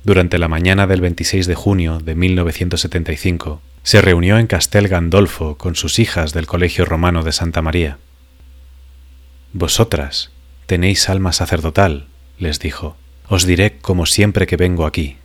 [0.04, 5.74] Durante la mañana del 26 de junio de 1975, se reunió en Castel Gandolfo con
[5.74, 7.98] sus hijas del Colegio Romano de Santa María.
[9.52, 10.30] Vosotras
[10.66, 12.06] tenéis alma sacerdotal,
[12.38, 12.96] les dijo.
[13.28, 15.16] Os diré como siempre que vengo aquí.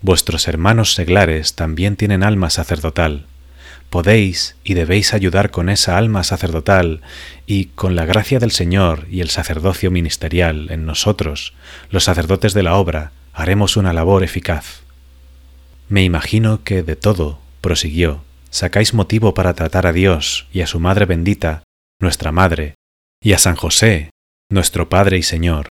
[0.00, 3.26] Vuestros hermanos seglares también tienen alma sacerdotal,
[3.92, 7.02] podéis y debéis ayudar con esa alma sacerdotal
[7.46, 11.52] y con la gracia del Señor y el sacerdocio ministerial en nosotros,
[11.90, 14.80] los sacerdotes de la obra, haremos una labor eficaz.
[15.88, 20.78] Me imagino que de todo, prosiguió, sacáis motivo para tratar a Dios y a su
[20.78, 21.62] Madre bendita,
[21.98, 22.74] nuestra Madre,
[23.22, 24.10] y a San José,
[24.50, 25.68] nuestro Padre y Señor,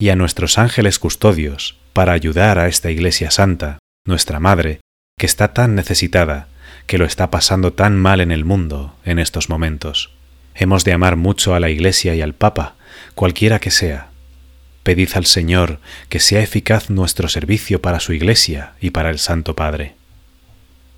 [0.00, 4.80] y a nuestros ángeles custodios, para ayudar a esta Iglesia Santa, nuestra Madre,
[5.16, 6.48] que está tan necesitada
[6.86, 10.12] que lo está pasando tan mal en el mundo en estos momentos.
[10.54, 12.74] Hemos de amar mucho a la Iglesia y al Papa,
[13.14, 14.08] cualquiera que sea.
[14.82, 19.56] Pedid al Señor que sea eficaz nuestro servicio para su Iglesia y para el Santo
[19.56, 19.94] Padre.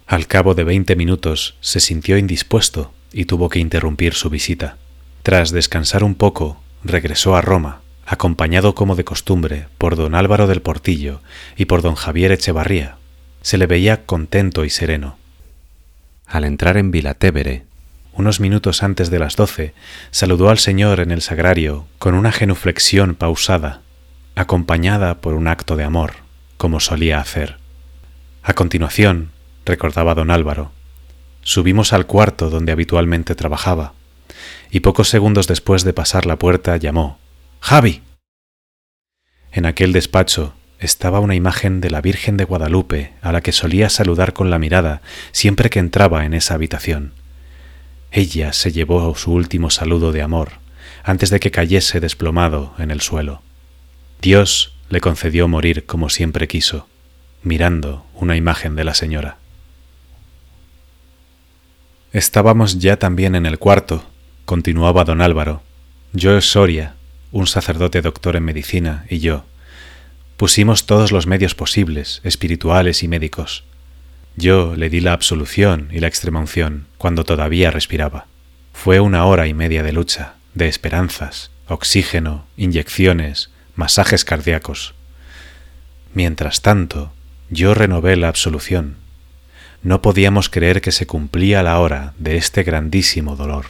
[0.06, 4.76] Al cabo de veinte minutos se sintió indispuesto y tuvo que interrumpir su visita.
[5.24, 10.62] Tras descansar un poco, regresó a Roma, acompañado como de costumbre por don Álvaro del
[10.62, 11.22] Portillo
[11.56, 12.98] y por don Javier Echevarría.
[13.42, 15.18] Se le veía contento y sereno.
[16.24, 17.64] Al entrar en Vilatevere,
[18.12, 19.74] unos minutos antes de las doce,
[20.12, 23.82] saludó al Señor en el sagrario con una genuflexión pausada,
[24.36, 26.14] acompañada por un acto de amor,
[26.56, 27.58] como solía hacer.
[28.42, 29.30] A continuación,
[29.66, 30.72] recordaba don Álvaro,
[31.42, 33.92] subimos al cuarto donde habitualmente trabajaba,
[34.70, 37.18] y pocos segundos después de pasar la puerta llamó
[37.60, 38.02] Javi.
[39.52, 43.88] En aquel despacho estaba una imagen de la Virgen de Guadalupe a la que solía
[43.88, 45.02] saludar con la mirada
[45.32, 47.12] siempre que entraba en esa habitación.
[48.10, 50.52] Ella se llevó su último saludo de amor
[51.02, 53.42] antes de que cayese desplomado en el suelo.
[54.20, 56.88] Dios le concedió morir como siempre quiso,
[57.42, 59.38] mirando una imagen de la señora.
[62.16, 64.02] Estábamos ya también en el cuarto,
[64.46, 65.62] continuaba don Álvaro.
[66.14, 66.94] Yo Soria,
[67.30, 69.44] un sacerdote doctor en medicina, y yo.
[70.38, 73.64] Pusimos todos los medios posibles, espirituales y médicos.
[74.34, 78.24] Yo le di la absolución y la extremaunción cuando todavía respiraba.
[78.72, 84.94] Fue una hora y media de lucha, de esperanzas, oxígeno, inyecciones, masajes cardíacos.
[86.14, 87.12] Mientras tanto,
[87.50, 88.96] yo renové la absolución.
[89.82, 93.66] No podíamos creer que se cumplía la hora de este grandísimo dolor.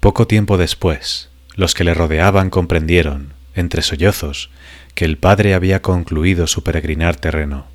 [0.00, 4.50] Poco tiempo después, los que le rodeaban comprendieron, entre sollozos,
[4.94, 7.66] que el padre había concluido su peregrinar terreno.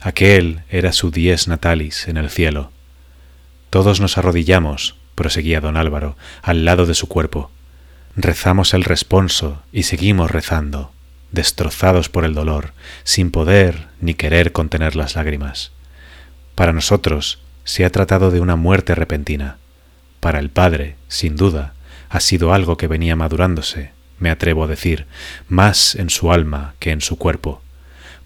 [0.00, 2.70] Aquel era su dies natalis en el cielo.
[3.70, 7.50] Todos nos arrodillamos, proseguía don Álvaro, al lado de su cuerpo.
[8.16, 10.92] Rezamos el responso y seguimos rezando,
[11.32, 12.72] destrozados por el dolor,
[13.04, 15.72] sin poder ni querer contener las lágrimas.
[16.56, 19.58] Para nosotros se ha tratado de una muerte repentina.
[20.20, 21.74] Para el Padre, sin duda,
[22.08, 25.06] ha sido algo que venía madurándose, me atrevo a decir,
[25.48, 27.60] más en su alma que en su cuerpo,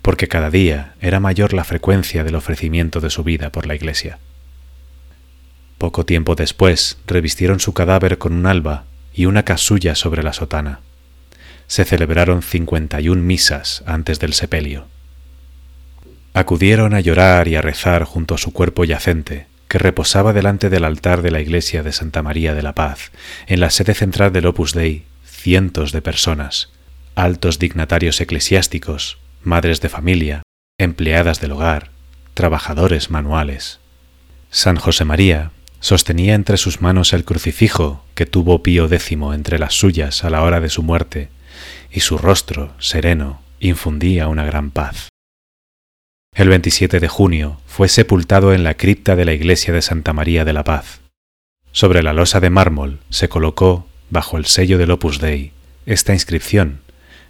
[0.01, 4.20] porque cada día era mayor la frecuencia del ofrecimiento de su vida por la Iglesia.
[5.77, 10.81] Poco tiempo después revistieron su cadáver con un alba y una casulla sobre la sotana.
[11.66, 14.86] Se celebraron cincuenta y un misas antes del sepelio.
[16.32, 20.85] Acudieron a llorar y a rezar junto a su cuerpo yacente, que reposaba delante del
[20.85, 23.11] altar de la iglesia de Santa María de la Paz,
[23.47, 26.70] en la sede central del Opus Dei, cientos de personas,
[27.15, 30.43] altos dignatarios eclesiásticos, madres de familia,
[30.78, 31.90] empleadas del hogar,
[32.35, 33.81] trabajadores manuales.
[34.51, 39.73] San José María, Sostenía entre sus manos el crucifijo que tuvo Pío X entre las
[39.73, 41.31] suyas a la hora de su muerte,
[41.90, 45.09] y su rostro, sereno, infundía una gran paz.
[46.35, 50.44] El 27 de junio fue sepultado en la cripta de la iglesia de Santa María
[50.44, 51.01] de la Paz.
[51.73, 55.52] Sobre la losa de mármol se colocó, bajo el sello del Opus Dei,
[55.86, 56.81] esta inscripción,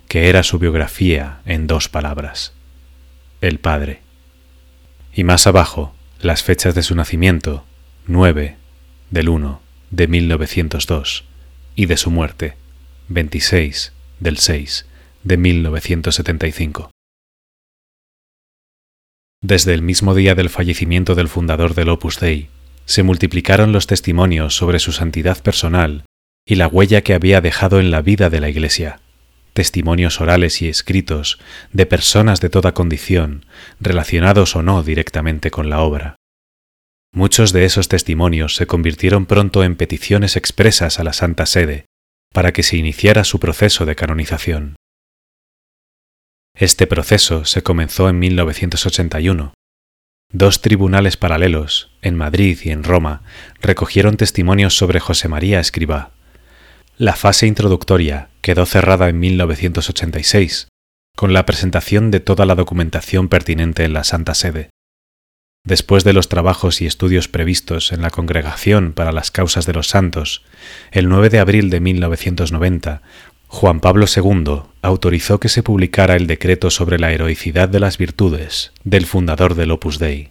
[0.06, 2.52] que era su biografía en dos palabras.
[3.40, 4.02] El Padre.
[5.14, 7.64] Y más abajo, las fechas de su nacimiento
[8.06, 8.56] 9
[9.10, 9.60] del 1
[9.90, 11.24] de 1902
[11.74, 12.56] y de su muerte
[13.08, 14.86] 26 del 6
[15.24, 16.90] de 1975.
[19.42, 22.50] Desde el mismo día del fallecimiento del fundador del Opus Dei,
[22.84, 26.04] se multiplicaron los testimonios sobre su santidad personal
[26.44, 29.00] y la huella que había dejado en la vida de la Iglesia,
[29.54, 31.38] testimonios orales y escritos
[31.72, 33.46] de personas de toda condición,
[33.80, 36.16] relacionados o no directamente con la obra.
[37.12, 41.86] Muchos de esos testimonios se convirtieron pronto en peticiones expresas a la Santa Sede
[42.32, 44.76] para que se iniciara su proceso de canonización.
[46.54, 49.54] Este proceso se comenzó en 1981.
[50.32, 53.22] Dos tribunales paralelos, en Madrid y en Roma,
[53.60, 56.12] recogieron testimonios sobre José María Escribá.
[56.96, 60.68] La fase introductoria quedó cerrada en 1986,
[61.16, 64.70] con la presentación de toda la documentación pertinente en la Santa Sede.
[65.64, 69.88] Después de los trabajos y estudios previstos en la Congregación para las Causas de los
[69.88, 70.42] Santos,
[70.90, 73.02] el 9 de abril de 1990,
[73.52, 78.70] Juan Pablo II autorizó que se publicara el decreto sobre la heroicidad de las virtudes
[78.84, 80.28] del fundador del Opus Dei.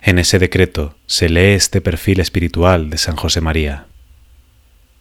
[0.00, 3.84] En ese decreto se lee este perfil espiritual de San José María.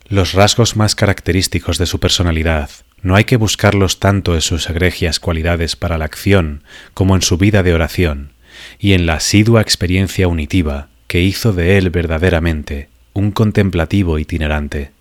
[0.09, 2.69] Los rasgos más característicos de su personalidad
[3.01, 6.63] no hay que buscarlos tanto en sus egregias cualidades para la acción
[6.93, 8.33] como en su vida de oración,
[8.77, 14.91] y en la asidua experiencia unitiva que hizo de él verdaderamente un contemplativo itinerante.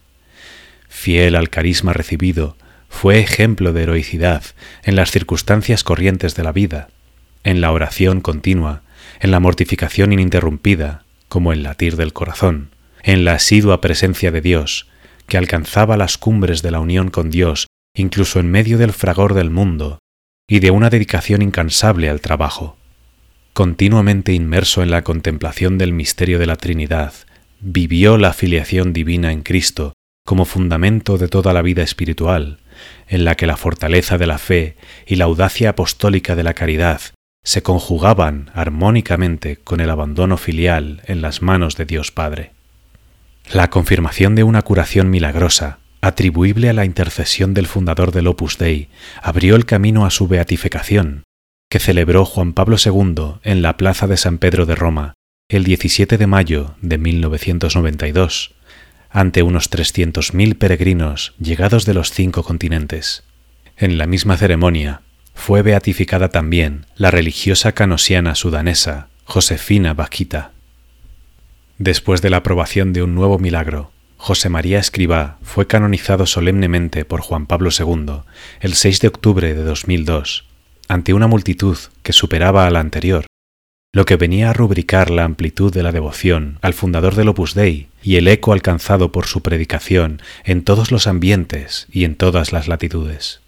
[0.93, 2.57] Fiel al carisma recibido,
[2.89, 4.45] fue ejemplo de heroicidad
[4.85, 6.91] en las circunstancias corrientes de la vida,
[7.43, 8.83] en la oración continua,
[9.21, 12.71] en la mortificación ininterrumpida, como el latir del corazón,
[13.03, 14.89] en la asidua presencia de Dios,
[15.27, 19.51] que alcanzaba las cumbres de la unión con Dios incluso en medio del fragor del
[19.51, 19.99] mundo,
[20.49, 22.77] y de una dedicación incansable al trabajo
[23.53, 27.13] continuamente inmerso en la contemplación del misterio de la Trinidad,
[27.61, 29.93] vivió la filiación divina en Cristo
[30.25, 32.59] como fundamento de toda la vida espiritual,
[33.09, 34.77] en la que la fortaleza de la fe
[35.07, 37.01] y la audacia apostólica de la caridad
[37.45, 42.53] se conjugaban armónicamente con el abandono filial en las manos de Dios Padre.
[43.53, 48.89] La confirmación de una curación milagrosa, atribuible a la intercesión del fundador del Opus Dei,
[49.21, 51.25] abrió el camino a su beatificación,
[51.69, 55.15] que celebró Juan Pablo II en la Plaza de San Pedro de Roma
[55.53, 58.55] el 17 de mayo de 1992,
[59.13, 63.25] ante unos 300.000 peregrinos llegados de los cinco continentes.
[63.77, 65.03] En la misma ceremonia
[65.35, 70.53] fue beatificada también la religiosa canosiana sudanesa Josefina Bakita.
[71.79, 77.21] Después de la aprobación de un nuevo milagro, José María Escribá fue canonizado solemnemente por
[77.21, 78.23] Juan Pablo II
[78.61, 80.47] el 6 de octubre de 2002,
[80.89, 83.27] ante una multitud que superaba a la anterior
[83.95, 87.89] lo que venía a rubricar la amplitud de la devoción al fundador del Opus Dei
[88.03, 92.69] y el eco alcanzado por su predicación en todos los ambientes y en todas las
[92.69, 93.41] latitudes.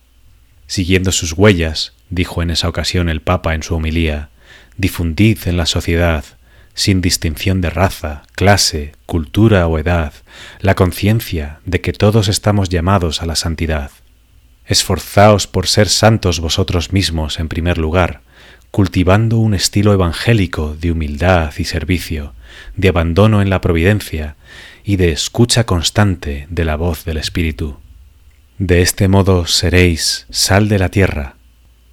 [0.67, 4.29] Siguiendo sus huellas, dijo en esa ocasión el Papa en su homilía,
[4.77, 6.27] difundid en la sociedad,
[6.75, 10.13] sin distinción de raza, clase, cultura o edad,
[10.61, 13.93] la conciencia de que todos estamos llamados a la santidad.
[14.67, 18.21] Esforzaos por ser santos vosotros mismos en primer lugar,
[18.75, 22.35] cultivando un estilo evangélico de humildad y servicio,
[22.75, 24.35] de abandono en la providencia
[24.83, 27.77] y de escucha constante de la voz del Espíritu.
[28.59, 31.37] De este modo seréis sal de la tierra,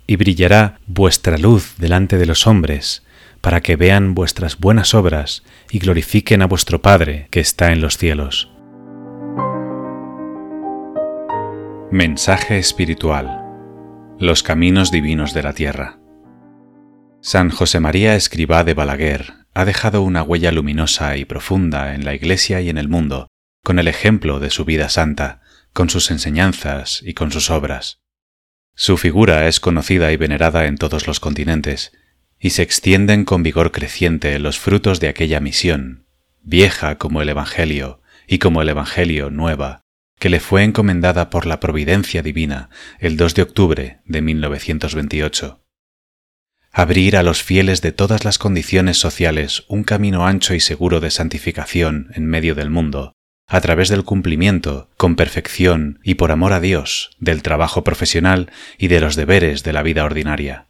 [0.07, 3.03] y brillará vuestra luz delante de los hombres,
[3.41, 7.99] para que vean vuestras buenas obras y glorifiquen a vuestro Padre que está en los
[7.99, 8.49] cielos.
[11.91, 13.39] Mensaje espiritual.
[14.17, 16.00] Los caminos divinos de la tierra.
[17.23, 22.15] San José María Escribá de Balaguer ha dejado una huella luminosa y profunda en la
[22.15, 23.27] Iglesia y en el mundo,
[23.63, 25.39] con el ejemplo de su vida santa,
[25.71, 28.01] con sus enseñanzas y con sus obras.
[28.73, 31.91] Su figura es conocida y venerada en todos los continentes,
[32.39, 36.07] y se extienden con vigor creciente los frutos de aquella misión,
[36.41, 39.83] vieja como el Evangelio y como el Evangelio nueva,
[40.17, 45.61] que le fue encomendada por la providencia divina el 2 de octubre de 1928
[46.71, 51.11] abrir a los fieles de todas las condiciones sociales un camino ancho y seguro de
[51.11, 53.13] santificación en medio del mundo,
[53.47, 58.87] a través del cumplimiento, con perfección y por amor a Dios, del trabajo profesional y
[58.87, 60.67] de los deberes de la vida ordinaria.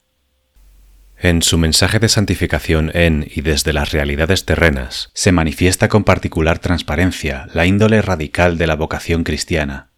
[1.19, 6.57] En su mensaje de santificación en y desde las realidades terrenas, se manifiesta con particular
[6.57, 9.91] transparencia la índole radical de la vocación cristiana.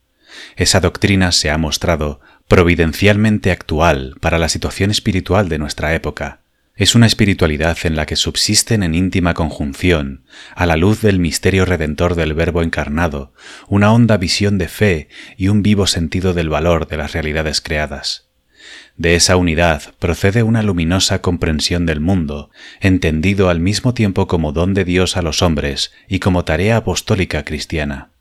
[0.57, 6.41] Esa doctrina se ha mostrado providencialmente actual para la situación espiritual de nuestra época.
[6.75, 10.23] Es una espiritualidad en la que subsisten en íntima conjunción,
[10.55, 13.33] a la luz del misterio redentor del Verbo encarnado,
[13.67, 15.07] una honda visión de fe
[15.37, 18.29] y un vivo sentido del valor de las realidades creadas.
[18.97, 22.49] De esa unidad procede una luminosa comprensión del mundo,
[22.79, 27.43] entendido al mismo tiempo como don de Dios a los hombres y como tarea apostólica
[27.43, 28.12] cristiana.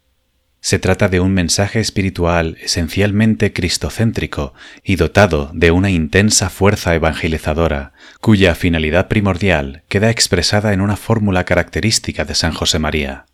[0.64, 7.94] Se trata de un mensaje espiritual esencialmente cristocéntrico y dotado de una intensa fuerza evangelizadora,
[8.20, 13.26] cuya finalidad primordial queda expresada en una fórmula característica de San José María,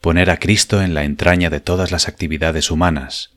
[0.00, 3.36] poner a Cristo en la entraña de todas las actividades humanas,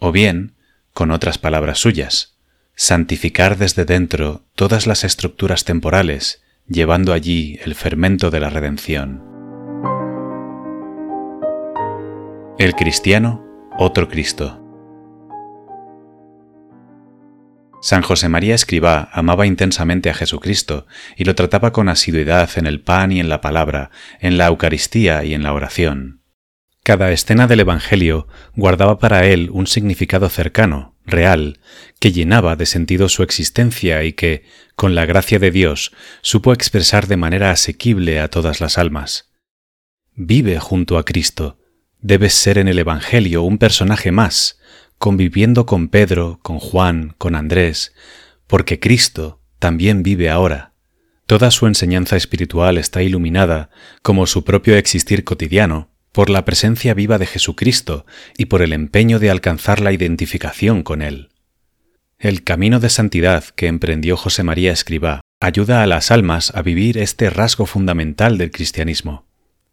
[0.00, 0.54] o bien,
[0.92, 2.34] con otras palabras suyas,
[2.74, 9.31] santificar desde dentro todas las estructuras temporales, llevando allí el fermento de la redención.
[12.58, 13.42] El cristiano,
[13.78, 14.62] otro Cristo.
[17.80, 22.82] San José María Escribá amaba intensamente a Jesucristo y lo trataba con asiduidad en el
[22.82, 26.20] pan y en la palabra, en la Eucaristía y en la oración.
[26.84, 31.58] Cada escena del Evangelio guardaba para él un significado cercano, real,
[32.00, 34.44] que llenaba de sentido su existencia y que,
[34.76, 39.32] con la gracia de Dios, supo expresar de manera asequible a todas las almas.
[40.14, 41.61] Vive junto a Cristo,
[42.04, 44.58] Debes ser en el Evangelio un personaje más,
[44.98, 47.94] conviviendo con Pedro, con Juan, con Andrés,
[48.48, 50.72] porque Cristo también vive ahora.
[51.26, 53.70] Toda su enseñanza espiritual está iluminada,
[54.02, 58.04] como su propio existir cotidiano, por la presencia viva de Jesucristo
[58.36, 61.28] y por el empeño de alcanzar la identificación con Él.
[62.18, 66.98] El camino de santidad que emprendió José María Escribá ayuda a las almas a vivir
[66.98, 69.24] este rasgo fundamental del cristianismo,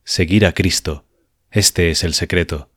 [0.03, 1.05] seguir a Cristo,
[1.51, 2.71] este es el secreto,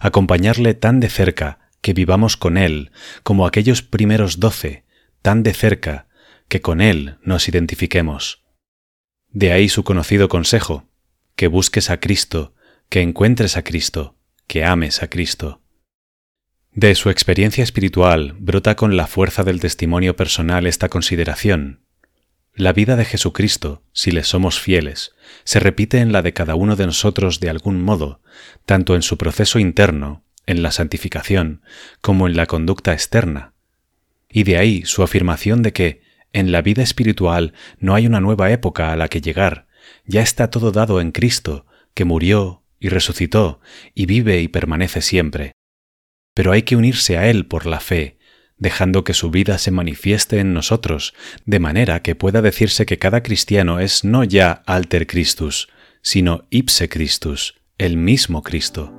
[0.00, 2.90] acompañarle tan de cerca que vivamos con Él,
[3.22, 4.84] como aquellos primeros doce,
[5.22, 6.08] tan de cerca
[6.48, 8.44] que con Él nos identifiquemos.
[9.30, 10.88] De ahí su conocido consejo,
[11.36, 12.54] que busques a Cristo,
[12.88, 15.62] que encuentres a Cristo, que ames a Cristo.
[16.72, 21.84] De su experiencia espiritual brota con la fuerza del testimonio personal esta consideración.
[22.58, 25.12] La vida de Jesucristo, si le somos fieles,
[25.44, 28.20] se repite en la de cada uno de nosotros de algún modo,
[28.66, 31.62] tanto en su proceso interno, en la santificación
[32.00, 33.54] como en la conducta externa.
[34.28, 36.02] Y de ahí su afirmación de que
[36.32, 39.68] en la vida espiritual no hay una nueva época a la que llegar,
[40.04, 41.64] ya está todo dado en Cristo,
[41.94, 43.60] que murió y resucitó
[43.94, 45.52] y vive y permanece siempre.
[46.34, 48.17] Pero hay que unirse a Él por la fe,
[48.58, 51.14] dejando que su vida se manifieste en nosotros,
[51.46, 55.68] de manera que pueda decirse que cada cristiano es no ya alter Christus,
[56.02, 58.92] sino ipse Christus, el mismo Cristo.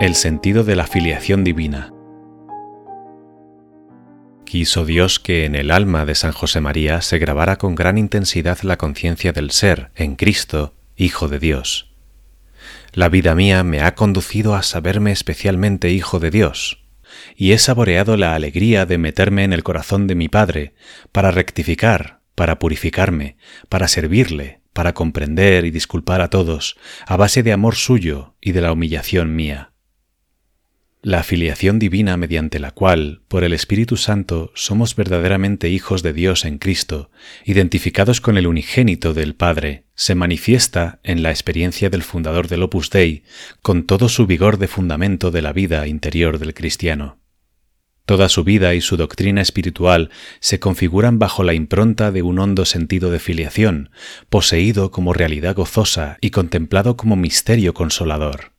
[0.00, 1.92] El sentido de la filiación divina.
[4.46, 8.58] Quiso Dios que en el alma de San José María se grabara con gran intensidad
[8.62, 11.89] la conciencia del ser, en Cristo, Hijo de Dios.
[12.92, 16.84] La vida mía me ha conducido a saberme especialmente Hijo de Dios,
[17.36, 20.74] y he saboreado la alegría de meterme en el corazón de mi Padre
[21.12, 23.36] para rectificar, para purificarme,
[23.68, 26.76] para servirle, para comprender y disculpar a todos,
[27.06, 29.69] a base de amor suyo y de la humillación mía
[31.02, 36.44] la afiliación divina mediante la cual, por el Espíritu Santo, somos verdaderamente hijos de Dios
[36.44, 37.10] en Cristo,
[37.44, 42.90] identificados con el unigénito del Padre, se manifiesta en la experiencia del fundador del Opus
[42.90, 43.24] Dei,
[43.62, 47.18] con todo su vigor de fundamento de la vida interior del cristiano.
[48.04, 50.10] Toda su vida y su doctrina espiritual
[50.40, 53.90] se configuran bajo la impronta de un hondo sentido de filiación,
[54.28, 58.49] poseído como realidad gozosa y contemplado como misterio consolador.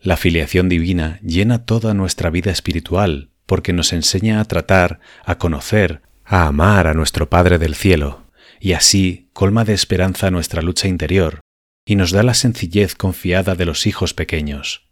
[0.00, 6.02] La filiación divina llena toda nuestra vida espiritual porque nos enseña a tratar, a conocer,
[6.24, 8.26] a amar a nuestro Padre del cielo,
[8.60, 11.40] y así colma de esperanza nuestra lucha interior
[11.86, 14.88] y nos da la sencillez confiada de los hijos pequeños.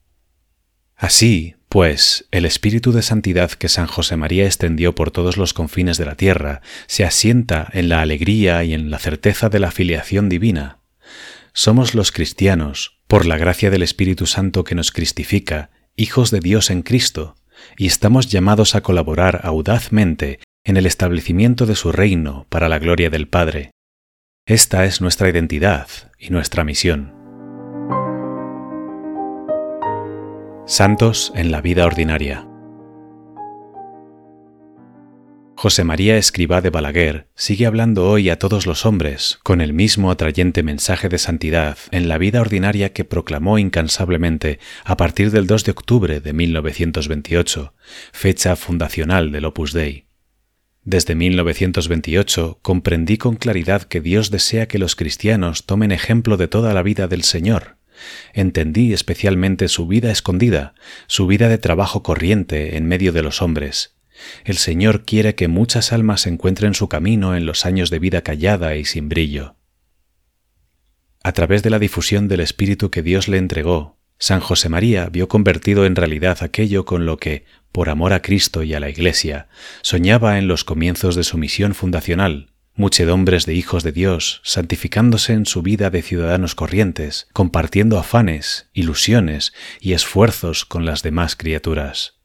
[0.97, 5.99] Así, pues, el espíritu de santidad que San José María extendió por todos los confines
[5.99, 10.31] de la tierra se asienta en la alegría y en la certeza de la filiación
[10.31, 10.79] divina.
[11.59, 16.69] Somos los cristianos, por la gracia del Espíritu Santo que nos cristifica, hijos de Dios
[16.69, 17.35] en Cristo,
[17.79, 23.09] y estamos llamados a colaborar audazmente en el establecimiento de su reino para la gloria
[23.09, 23.71] del Padre.
[24.45, 25.89] Esta es nuestra identidad
[26.19, 27.15] y nuestra misión.
[30.67, 32.47] Santos en la vida ordinaria.
[35.59, 40.11] José María Escribá de Balaguer sigue hablando hoy a todos los hombres con el mismo
[40.11, 45.65] atrayente mensaje de santidad en la vida ordinaria que proclamó incansablemente a partir del 2
[45.65, 47.73] de octubre de 1928,
[48.13, 50.05] fecha fundacional del Opus Dei.
[50.85, 56.75] Desde 1928 comprendí con claridad que Dios desea que los cristianos tomen ejemplo de toda
[56.75, 57.79] la vida del Señor.
[58.35, 60.75] Entendí especialmente su vida escondida,
[61.07, 63.96] su vida de trabajo corriente en medio de los hombres,
[64.45, 68.77] el Señor quiere que muchas almas encuentren su camino en los años de vida callada
[68.77, 69.57] y sin brillo.
[71.23, 75.29] A través de la difusión del Espíritu que Dios le entregó, San José María vio
[75.29, 79.49] convertido en realidad aquello con lo que, por amor a Cristo y a la Iglesia,
[79.83, 85.47] soñaba en los comienzos de su misión fundacional, muchedombres de hijos de Dios, santificándose en
[85.47, 92.16] su vida de ciudadanos corrientes, compartiendo afanes, ilusiones y esfuerzos con las demás criaturas.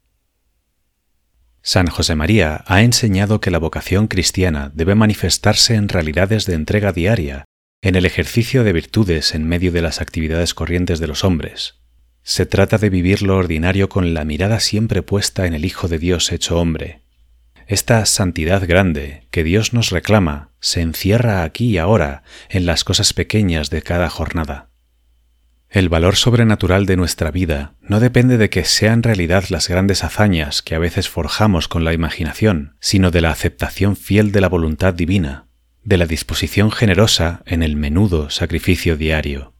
[1.64, 6.92] San José María ha enseñado que la vocación cristiana debe manifestarse en realidades de entrega
[6.92, 7.46] diaria,
[7.84, 11.76] en el ejercicio de virtudes en medio de las actividades corrientes de los hombres.
[12.24, 16.00] Se trata de vivir lo ordinario con la mirada siempre puesta en el Hijo de
[16.00, 17.02] Dios hecho hombre.
[17.68, 23.14] Esta santidad grande que Dios nos reclama se encierra aquí y ahora en las cosas
[23.14, 24.71] pequeñas de cada jornada.
[25.72, 30.62] El valor sobrenatural de nuestra vida no depende de que sean realidad las grandes hazañas
[30.62, 34.94] que a veces forjamos con la imaginación, sino de la aceptación fiel de la voluntad
[34.94, 35.48] divina,
[35.86, 39.54] de la disposición generosa en el menudo sacrificio diario.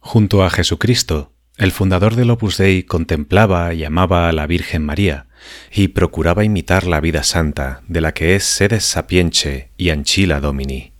[0.00, 5.28] Junto a Jesucristo, el fundador del Opus Dei contemplaba y amaba a la Virgen María
[5.70, 10.94] y procuraba imitar la vida santa de la que es sedes sapience y anchila domini,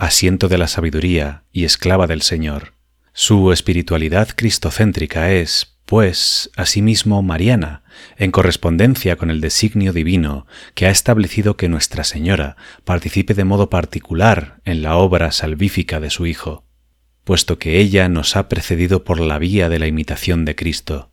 [0.00, 2.73] asiento de la sabiduría y esclava del Señor
[3.16, 7.84] su espiritualidad cristocéntrica es, pues, asimismo mariana,
[8.16, 13.70] en correspondencia con el designio divino que ha establecido que Nuestra Señora participe de modo
[13.70, 16.66] particular en la obra salvífica de su Hijo,
[17.22, 21.12] puesto que ella nos ha precedido por la vía de la imitación de Cristo.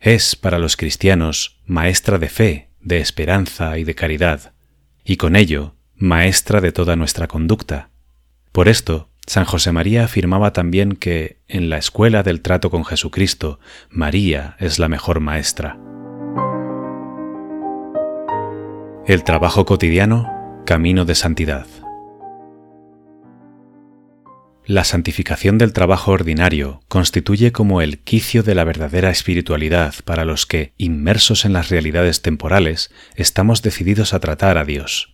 [0.00, 4.54] Es para los cristianos maestra de fe, de esperanza y de caridad,
[5.04, 7.90] y con ello maestra de toda nuestra conducta.
[8.50, 13.60] Por esto, San José María afirmaba también que en la escuela del trato con Jesucristo,
[13.88, 15.78] María es la mejor maestra.
[19.06, 21.66] El trabajo cotidiano, camino de santidad.
[24.64, 30.46] La santificación del trabajo ordinario constituye como el quicio de la verdadera espiritualidad para los
[30.46, 35.11] que, inmersos en las realidades temporales, estamos decididos a tratar a Dios.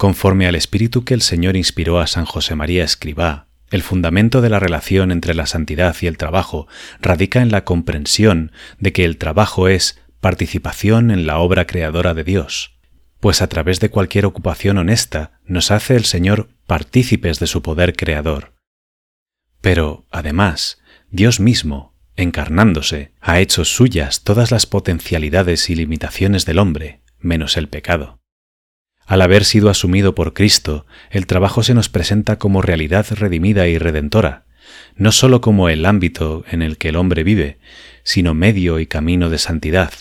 [0.00, 4.48] Conforme al espíritu que el Señor inspiró a San José María Escribá, el fundamento de
[4.48, 6.68] la relación entre la santidad y el trabajo
[7.02, 12.24] radica en la comprensión de que el trabajo es participación en la obra creadora de
[12.24, 12.78] Dios,
[13.20, 17.94] pues a través de cualquier ocupación honesta nos hace el Señor partícipes de su poder
[17.94, 18.54] creador.
[19.60, 27.02] Pero, además, Dios mismo, encarnándose, ha hecho suyas todas las potencialidades y limitaciones del hombre,
[27.18, 28.19] menos el pecado.
[29.10, 33.76] Al haber sido asumido por Cristo, el trabajo se nos presenta como realidad redimida y
[33.76, 34.44] redentora,
[34.94, 37.58] no sólo como el ámbito en el que el hombre vive,
[38.04, 39.92] sino medio y camino de santidad,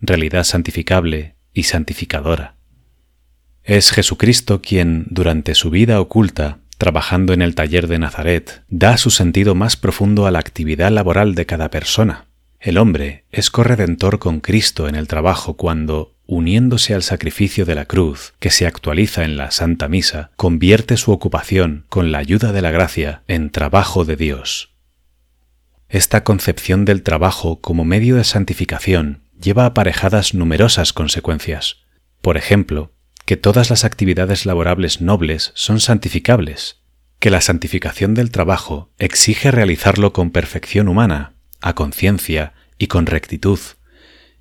[0.00, 2.54] realidad santificable y santificadora.
[3.64, 9.10] Es Jesucristo quien, durante su vida oculta, trabajando en el taller de Nazaret, da su
[9.10, 12.26] sentido más profundo a la actividad laboral de cada persona.
[12.64, 17.84] El hombre es corredentor con Cristo en el trabajo cuando, uniéndose al sacrificio de la
[17.84, 22.62] cruz, que se actualiza en la Santa Misa, convierte su ocupación, con la ayuda de
[22.62, 24.72] la gracia, en trabajo de Dios.
[25.90, 31.82] Esta concepción del trabajo como medio de santificación lleva aparejadas numerosas consecuencias.
[32.22, 32.94] Por ejemplo,
[33.26, 36.80] que todas las actividades laborables nobles son santificables,
[37.18, 41.33] que la santificación del trabajo exige realizarlo con perfección humana,
[41.64, 43.58] a conciencia y con rectitud,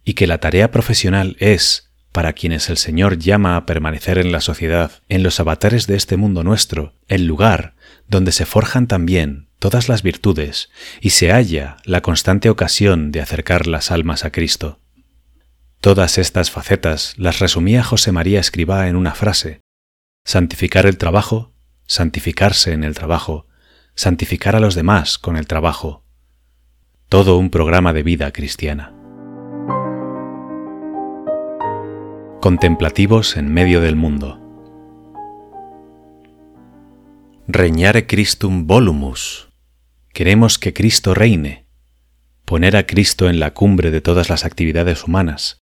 [0.03, 4.41] y que la tarea profesional es, para quienes el Señor llama a permanecer en la
[4.41, 7.75] sociedad, en los avatares de este mundo nuestro, el lugar
[8.09, 10.69] donde se forjan también todas las virtudes
[10.99, 14.79] y se halla la constante ocasión de acercar las almas a Cristo.
[15.79, 19.61] Todas estas facetas las resumía José María Escribá en una frase.
[20.25, 21.53] Santificar el trabajo,
[21.87, 23.47] santificarse en el trabajo,
[23.95, 26.02] santificar a los demás con el trabajo.
[27.13, 28.91] Todo un programa de vida cristiana.
[32.41, 34.41] Contemplativos en medio del mundo.
[37.47, 39.49] Reñare Christum volumus.
[40.11, 41.67] Queremos que Cristo reine.
[42.45, 45.59] Poner a Cristo en la cumbre de todas las actividades humanas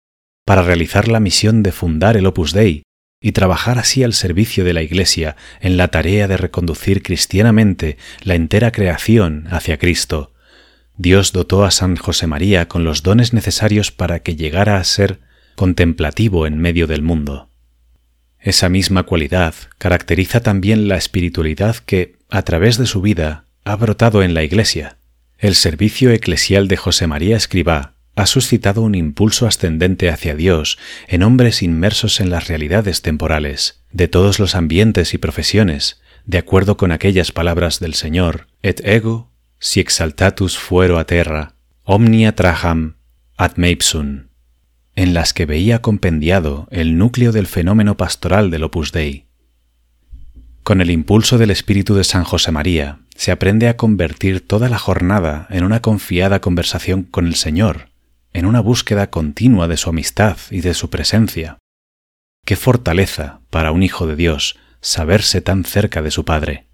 [0.47, 2.85] para realizar la misión de fundar el Opus Dei
[3.21, 8.37] y trabajar así al servicio de la Iglesia en la tarea de reconducir cristianamente la
[8.37, 10.30] entera creación hacia Cristo.
[11.03, 15.19] Dios dotó a San José María con los dones necesarios para que llegara a ser
[15.55, 17.49] contemplativo en medio del mundo.
[18.39, 24.23] Esa misma cualidad caracteriza también la espiritualidad que, a través de su vida, ha brotado
[24.23, 24.99] en la Iglesia.
[25.39, 30.77] El servicio eclesial de José María Escribá ha suscitado un impulso ascendente hacia Dios
[31.09, 36.77] en hombres inmersos en las realidades temporales, de todos los ambientes y profesiones, de acuerdo
[36.77, 39.30] con aquellas palabras del Señor, et ego,
[39.61, 41.55] si exaltatus fuero a terra,
[41.85, 42.97] omnia traham
[43.37, 44.29] ad meipsum,
[44.97, 49.27] en las que veía compendiado el núcleo del fenómeno pastoral del Opus Dei.
[50.63, 54.79] Con el impulso del espíritu de San José María, se aprende a convertir toda la
[54.79, 57.91] jornada en una confiada conversación con el Señor,
[58.33, 61.59] en una búsqueda continua de su amistad y de su presencia.
[62.47, 66.70] Qué fortaleza para un hijo de Dios saberse tan cerca de su Padre.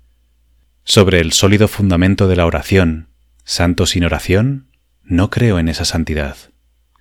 [0.89, 3.09] Sobre el sólido fundamento de la oración,
[3.43, 4.69] santo sin oración,
[5.03, 6.37] no creo en esa santidad.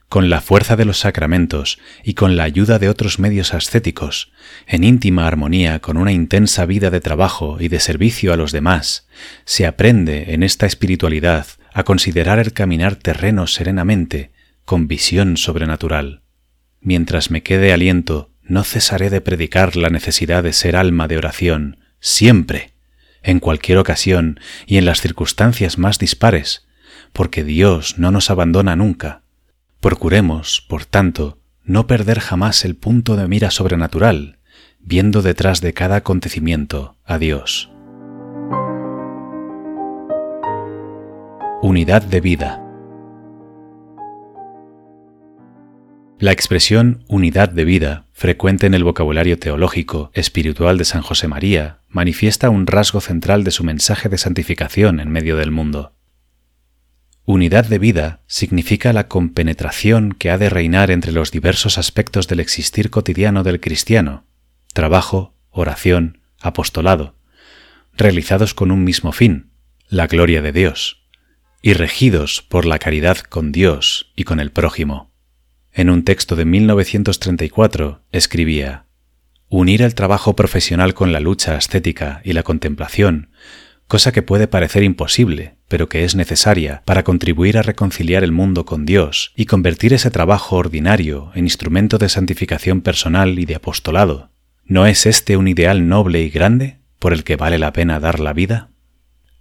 [0.10, 4.32] Con la fuerza de los sacramentos y con la ayuda de otros medios ascéticos,
[4.66, 9.08] en íntima armonía con una intensa vida de trabajo y de servicio a los demás,
[9.46, 14.32] se aprende en esta espiritualidad a considerar el caminar terreno serenamente
[14.66, 16.24] con visión sobrenatural.
[16.82, 21.78] Mientras me quede aliento, no cesaré de predicar la necesidad de ser alma de oración,
[22.00, 22.75] siempre,
[23.26, 26.68] en cualquier ocasión y en las circunstancias más dispares,
[27.12, 29.24] porque Dios no nos abandona nunca.
[29.82, 34.38] Procuremos, por tanto, no perder jamás el punto de mira sobrenatural,
[34.80, 37.72] viendo detrás de cada acontecimiento a Dios.
[41.62, 42.65] Unidad de vida.
[46.18, 51.80] La expresión unidad de vida, frecuente en el vocabulario teológico espiritual de San José María,
[51.90, 55.94] manifiesta un rasgo central de su mensaje de santificación en medio del mundo.
[57.26, 62.40] Unidad de vida significa la compenetración que ha de reinar entre los diversos aspectos del
[62.40, 64.26] existir cotidiano del cristiano,
[64.74, 67.18] trabajo, oración, apostolado,
[67.98, 69.52] realizados con un mismo fin,
[69.90, 71.04] la gloria de Dios,
[71.62, 75.15] y regidos por la caridad con Dios y con el prójimo.
[75.76, 78.86] En un texto de 1934 escribía,
[79.50, 83.30] Unir el trabajo profesional con la lucha ascética y la contemplación
[83.88, 88.66] cosa que puede parecer imposible, pero que es necesaria para contribuir a reconciliar el mundo
[88.66, 94.30] con Dios y convertir ese trabajo ordinario en instrumento de santificación personal y de apostolado.
[94.66, 98.20] ¿No es este un ideal noble y grande por el que vale la pena dar
[98.20, 98.70] la vida?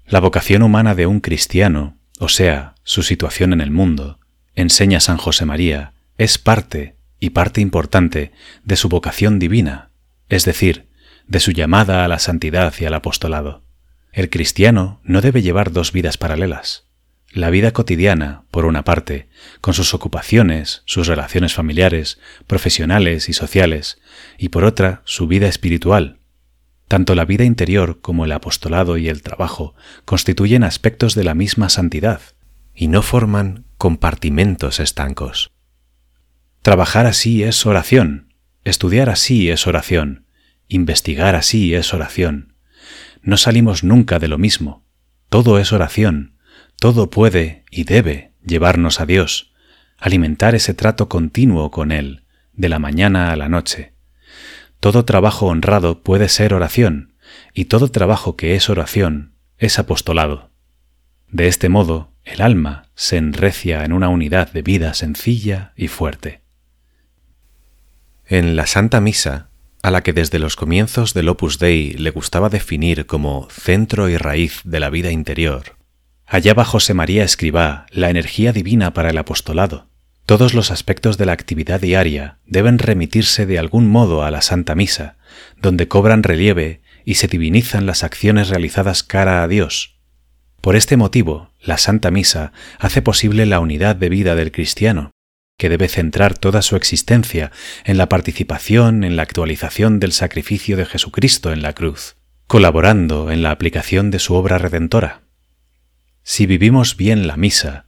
[0.07, 4.19] La vocación humana de un cristiano, o sea, su situación en el mundo,
[4.55, 8.33] enseña San José María, es parte, y parte importante,
[8.65, 9.91] de su vocación divina,
[10.29, 10.89] es decir,
[11.27, 13.65] de su llamada a la santidad y al apostolado.
[14.13, 16.85] El cristiano no debe llevar dos vidas paralelas.
[17.33, 19.29] La vida cotidiana, por una parte,
[19.61, 24.01] con sus ocupaciones, sus relaciones familiares, profesionales y sociales,
[24.39, 26.19] y por otra, su vida espiritual.
[26.87, 29.75] Tanto la vida interior como el apostolado y el trabajo
[30.05, 32.21] constituyen aspectos de la misma santidad,
[32.73, 35.54] y no forman compartimentos estancos.
[36.65, 38.33] Trabajar así es oración,
[38.65, 40.25] estudiar así es oración,
[40.67, 42.55] investigar así es oración,
[43.21, 44.83] no salimos nunca de lo mismo.
[45.29, 46.39] Todo es oración,
[46.81, 49.53] todo puede y debe llevarnos a Dios,
[49.99, 52.25] alimentar ese trato continuo con Él,
[52.55, 53.93] de la mañana a la noche.
[54.81, 57.13] Todo trabajo honrado puede ser oración,
[57.53, 60.49] y todo trabajo que es oración es apostolado.
[61.29, 66.44] De este modo, el alma se enrecia en una unidad de vida sencilla y fuerte.
[68.27, 69.49] En la Santa Misa
[69.83, 74.17] a la que desde los comienzos del Opus Dei le gustaba definir como centro y
[74.17, 75.77] raíz de la vida interior,
[76.25, 79.89] hallaba José María Escribá la energía divina para el apostolado.
[80.25, 84.75] Todos los aspectos de la actividad diaria deben remitirse de algún modo a la Santa
[84.75, 85.19] Misa,
[85.61, 89.99] donde cobran relieve y se divinizan las acciones realizadas cara a Dios.
[90.63, 95.11] Por este motivo, la Santa Misa hace posible la unidad de vida del cristiano,
[95.57, 97.53] que debe centrar toda su existencia
[97.85, 102.17] en la participación en la actualización del sacrificio de Jesucristo en la cruz,
[102.47, 105.23] colaborando en la aplicación de su obra redentora.
[106.23, 107.87] Si vivimos bien la misa,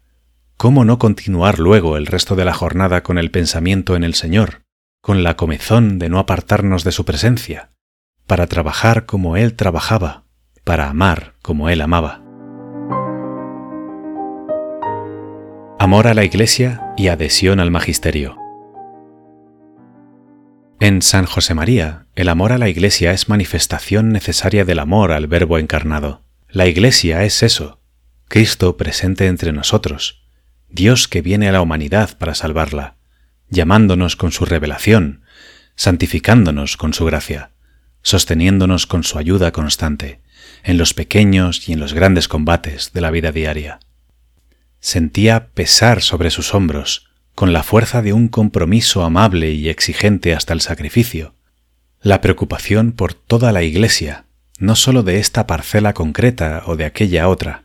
[0.57, 4.63] ¿cómo no continuar luego el resto de la jornada con el pensamiento en el Señor,
[5.01, 7.71] con la comezón de no apartarnos de su presencia,
[8.27, 10.25] para trabajar como Él trabajaba,
[10.65, 12.26] para amar como Él amaba?
[15.79, 18.39] Amor a la Iglesia y adhesión al Magisterio.
[20.81, 25.27] En San José María, el amor a la Iglesia es manifestación necesaria del amor al
[25.27, 26.23] Verbo encarnado.
[26.49, 27.79] La Iglesia es eso,
[28.27, 30.25] Cristo presente entre nosotros,
[30.71, 32.97] Dios que viene a la humanidad para salvarla,
[33.51, 35.25] llamándonos con su revelación,
[35.75, 37.51] santificándonos con su gracia,
[38.01, 40.23] sosteniéndonos con su ayuda constante,
[40.65, 43.81] en los pequeños y en los grandes combates de la vida diaria
[44.87, 50.53] sentía pesar sobre sus hombros, con la fuerza de un compromiso amable y exigente hasta
[50.53, 51.35] el sacrificio,
[52.01, 54.27] la preocupación por toda la Iglesia,
[54.61, 57.65] no sólo de esta parcela concreta o de aquella otra,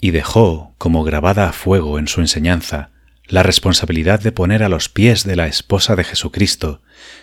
[0.00, 2.90] y dejó, como grabada a fuego en su enseñanza,
[3.26, 6.80] la responsabilidad de poner a los pies de la esposa de Jesucristo,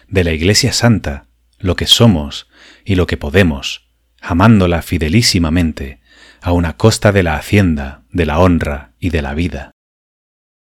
[0.10, 1.28] de la Iglesia Santa,
[1.60, 2.50] lo que somos
[2.84, 3.88] y lo que podemos,
[4.20, 6.02] amándola fidelísimamente,
[6.44, 9.72] a una costa de la hacienda, de la honra y de la vida.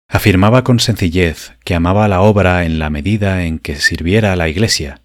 [0.07, 4.47] Afirmaba con sencillez que amaba la obra en la medida en que sirviera a la
[4.47, 5.01] Iglesia.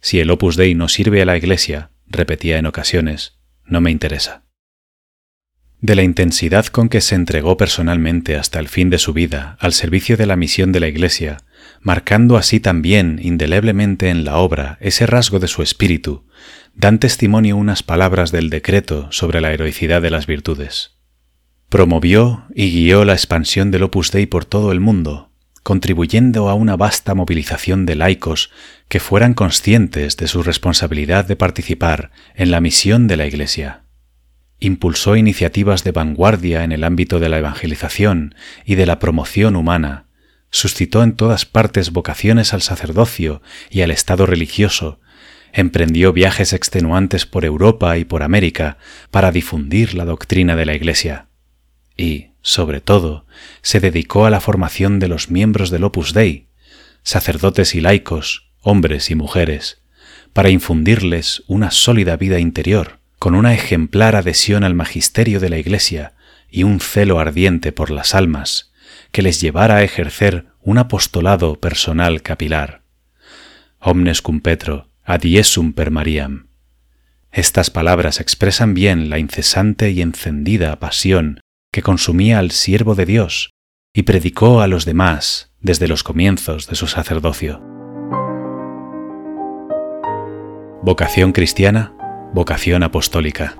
[0.00, 4.44] Si el Opus Dei no sirve a la Iglesia, repetía en ocasiones, no me interesa.
[5.80, 9.72] De la intensidad con que se entregó personalmente hasta el fin de su vida al
[9.72, 11.38] servicio de la misión de la Iglesia,
[11.80, 16.25] marcando así también indeleblemente en la obra ese rasgo de su espíritu,
[16.76, 20.92] dan testimonio unas palabras del decreto sobre la heroicidad de las virtudes.
[21.70, 25.30] Promovió y guió la expansión del Opus Dei por todo el mundo,
[25.62, 28.50] contribuyendo a una vasta movilización de laicos
[28.88, 33.82] que fueran conscientes de su responsabilidad de participar en la misión de la Iglesia.
[34.60, 40.06] Impulsó iniciativas de vanguardia en el ámbito de la evangelización y de la promoción humana,
[40.50, 45.00] suscitó en todas partes vocaciones al sacerdocio y al estado religioso,
[45.56, 48.76] emprendió viajes extenuantes por Europa y por América
[49.10, 51.28] para difundir la doctrina de la Iglesia.
[51.96, 53.24] Y, sobre todo,
[53.62, 56.48] se dedicó a la formación de los miembros del Opus Dei,
[57.02, 59.80] sacerdotes y laicos, hombres y mujeres,
[60.34, 66.12] para infundirles una sólida vida interior, con una ejemplar adhesión al magisterio de la Iglesia
[66.50, 68.72] y un celo ardiente por las almas,
[69.10, 72.82] que les llevara a ejercer un apostolado personal capilar.
[73.78, 76.48] Omnes cum Petro, adiesum per Mariam.
[77.30, 81.40] Estas palabras expresan bien la incesante y encendida pasión
[81.72, 83.50] que consumía al siervo de Dios
[83.94, 87.62] y predicó a los demás desde los comienzos de su sacerdocio.
[90.82, 91.94] Vocación cristiana,
[92.34, 93.56] vocación apostólica.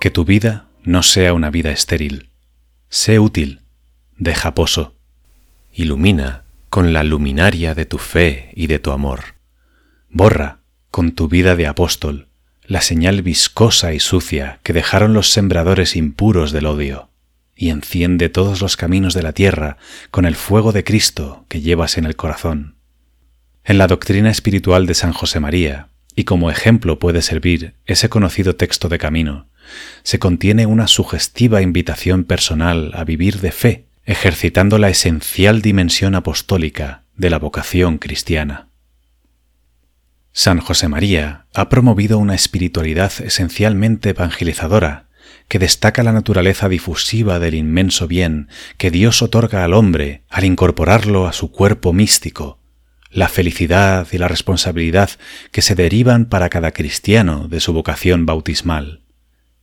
[0.00, 2.30] Que tu vida no sea una vida estéril.
[2.88, 3.62] Sé útil,
[4.16, 4.96] deja poso.
[5.72, 9.36] Ilumina con la luminaria de tu fe y de tu amor.
[10.10, 12.28] Borra con tu vida de apóstol
[12.68, 17.08] la señal viscosa y sucia que dejaron los sembradores impuros del odio,
[17.56, 19.78] y enciende todos los caminos de la tierra
[20.10, 22.76] con el fuego de Cristo que llevas en el corazón.
[23.64, 28.54] En la doctrina espiritual de San José María, y como ejemplo puede servir ese conocido
[28.54, 29.48] texto de camino,
[30.02, 37.04] se contiene una sugestiva invitación personal a vivir de fe, ejercitando la esencial dimensión apostólica
[37.14, 38.70] de la vocación cristiana.
[40.32, 45.08] San José María ha promovido una espiritualidad esencialmente evangelizadora,
[45.46, 51.26] que destaca la naturaleza difusiva del inmenso bien que Dios otorga al hombre al incorporarlo
[51.26, 52.60] a su cuerpo místico,
[53.10, 55.10] la felicidad y la responsabilidad
[55.52, 59.02] que se derivan para cada cristiano de su vocación bautismal.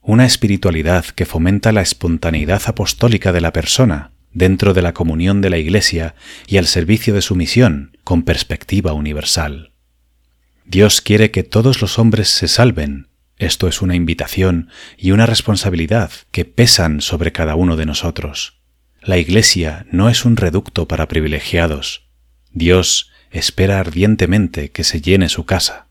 [0.01, 5.49] Una espiritualidad que fomenta la espontaneidad apostólica de la persona dentro de la comunión de
[5.49, 6.13] la Iglesia
[6.45, 9.71] y al servicio de su misión con perspectiva universal.
[10.65, 13.07] Dios quiere que todos los hombres se salven.
[13.37, 18.59] Esto es una invitación y una responsabilidad que pesan sobre cada uno de nosotros.
[19.01, 22.09] La Iglesia no es un reducto para privilegiados.
[22.51, 25.84] Dios espera ardientemente que se llene su casa.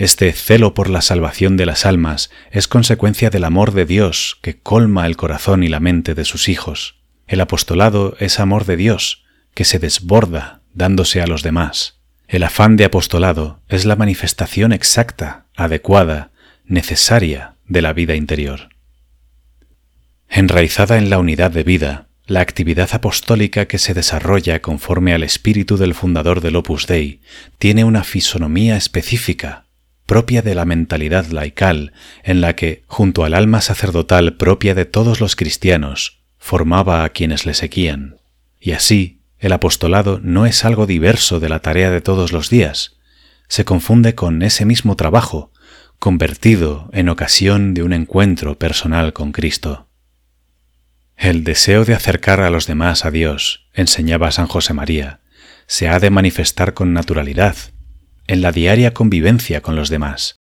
[0.00, 4.58] Este celo por la salvación de las almas es consecuencia del amor de Dios que
[4.58, 6.94] colma el corazón y la mente de sus hijos.
[7.26, 12.00] El apostolado es amor de Dios que se desborda dándose a los demás.
[12.28, 16.30] El afán de apostolado es la manifestación exacta, adecuada,
[16.64, 18.70] necesaria de la vida interior.
[20.30, 25.76] Enraizada en la unidad de vida, la actividad apostólica que se desarrolla conforme al espíritu
[25.76, 27.20] del fundador del Opus Dei
[27.58, 29.66] tiene una fisonomía específica,
[30.10, 31.92] propia de la mentalidad laical,
[32.24, 37.46] en la que, junto al alma sacerdotal propia de todos los cristianos, formaba a quienes
[37.46, 38.16] le seguían.
[38.58, 42.96] Y así, el apostolado no es algo diverso de la tarea de todos los días,
[43.46, 45.52] se confunde con ese mismo trabajo,
[46.00, 49.86] convertido en ocasión de un encuentro personal con Cristo.
[51.16, 55.20] El deseo de acercar a los demás a Dios, enseñaba San José María,
[55.68, 57.54] se ha de manifestar con naturalidad,
[58.30, 60.36] en la diaria convivencia con los demás.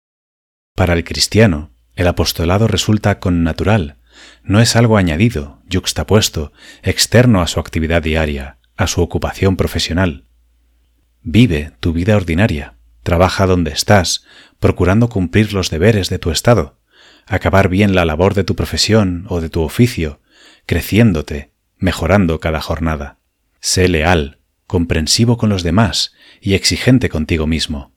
[0.74, 3.96] Para el cristiano, el apostolado resulta con natural,
[4.42, 6.52] no es algo añadido, yuxtapuesto,
[6.82, 10.26] externo a su actividad diaria, a su ocupación profesional.
[11.22, 14.26] Vive tu vida ordinaria, trabaja donde estás,
[14.60, 16.78] procurando cumplir los deberes de tu estado,
[17.24, 20.20] acabar bien la labor de tu profesión o de tu oficio,
[20.66, 23.16] creciéndote, mejorando cada jornada.
[23.60, 24.37] Sé leal,
[24.68, 27.92] comprensivo con los demás y exigente contigo mismo.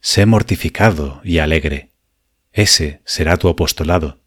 [0.00, 1.90] Sé mortificado y alegre.
[2.52, 4.20] Ese será tu apostolado.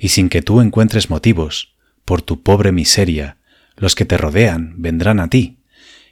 [0.00, 3.36] Y sin que tú encuentres motivos, por tu pobre miseria,
[3.76, 5.60] los que te rodean vendrán a ti,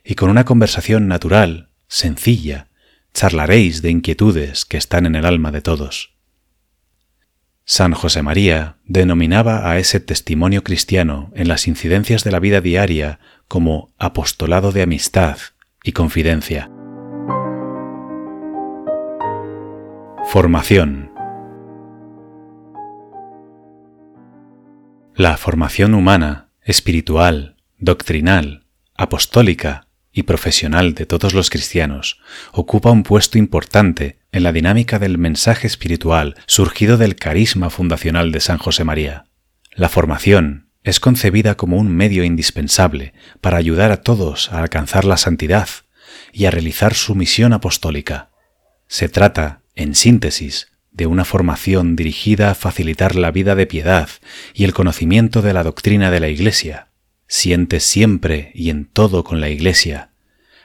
[0.05, 2.69] y con una conversación natural, sencilla,
[3.15, 6.15] charlaréis de inquietudes que están en el alma de todos.
[7.65, 13.19] San José María denominaba a ese testimonio cristiano en las incidencias de la vida diaria
[13.49, 15.39] como apostolado de amistad
[15.83, 16.71] y confidencia.
[20.27, 21.15] Formación
[25.17, 28.67] La formación humana, espiritual, doctrinal,
[28.97, 35.19] apostólica y profesional de todos los cristianos, ocupa un puesto importante en la dinámica del
[35.19, 39.27] mensaje espiritual surgido del carisma fundacional de San José María.
[39.73, 45.17] La formación es concebida como un medio indispensable para ayudar a todos a alcanzar la
[45.17, 45.69] santidad
[46.33, 48.31] y a realizar su misión apostólica.
[48.87, 54.09] Se trata, en síntesis, de una formación dirigida a facilitar la vida de piedad
[54.53, 56.89] y el conocimiento de la doctrina de la Iglesia,
[57.27, 60.11] siente siempre y en todo con la Iglesia,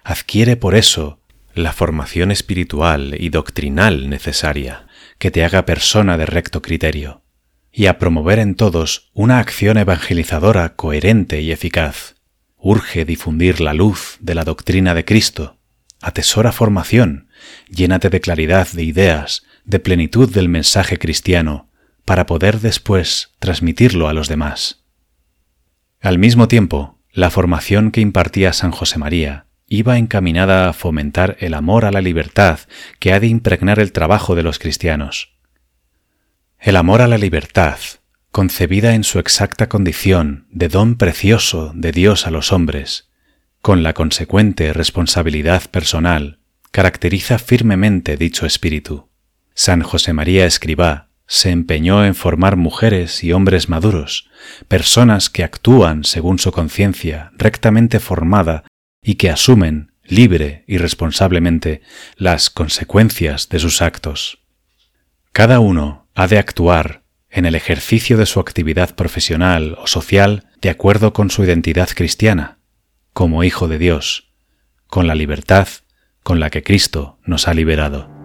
[0.04, 1.20] adquiere por eso
[1.56, 4.86] la formación espiritual y doctrinal necesaria
[5.18, 7.24] que te haga persona de recto criterio,
[7.72, 12.16] y a promover en todos una acción evangelizadora coherente y eficaz.
[12.58, 15.58] Urge difundir la luz de la doctrina de Cristo,
[16.02, 17.30] atesora formación,
[17.70, 21.70] llénate de claridad de ideas, de plenitud del mensaje cristiano,
[22.06, 24.84] para poder después transmitirlo a los demás.
[26.02, 31.54] Al mismo tiempo, la formación que impartía San José María iba encaminada a fomentar el
[31.54, 32.60] amor a la libertad
[33.00, 35.38] que ha de impregnar el trabajo de los cristianos.
[36.62, 37.80] El amor a la libertad,
[38.32, 43.08] concebida en su exacta condición de don precioso de Dios a los hombres,
[43.62, 46.40] con la consecuente responsabilidad personal,
[46.72, 49.08] caracteriza firmemente dicho espíritu.
[49.54, 54.30] San José María Escribá se empeñó en formar mujeres y hombres maduros,
[54.68, 58.66] personas que actúan según su conciencia rectamente formada
[59.02, 61.82] y que asumen, libre y responsablemente,
[62.18, 64.40] las consecuencias de sus actos.
[65.32, 70.70] Cada uno ha de actuar en el ejercicio de su actividad profesional o social de
[70.70, 72.60] acuerdo con su identidad cristiana,
[73.14, 74.32] como hijo de Dios,
[74.88, 75.68] con la libertad
[76.24, 78.19] con la que Cristo nos ha liberado.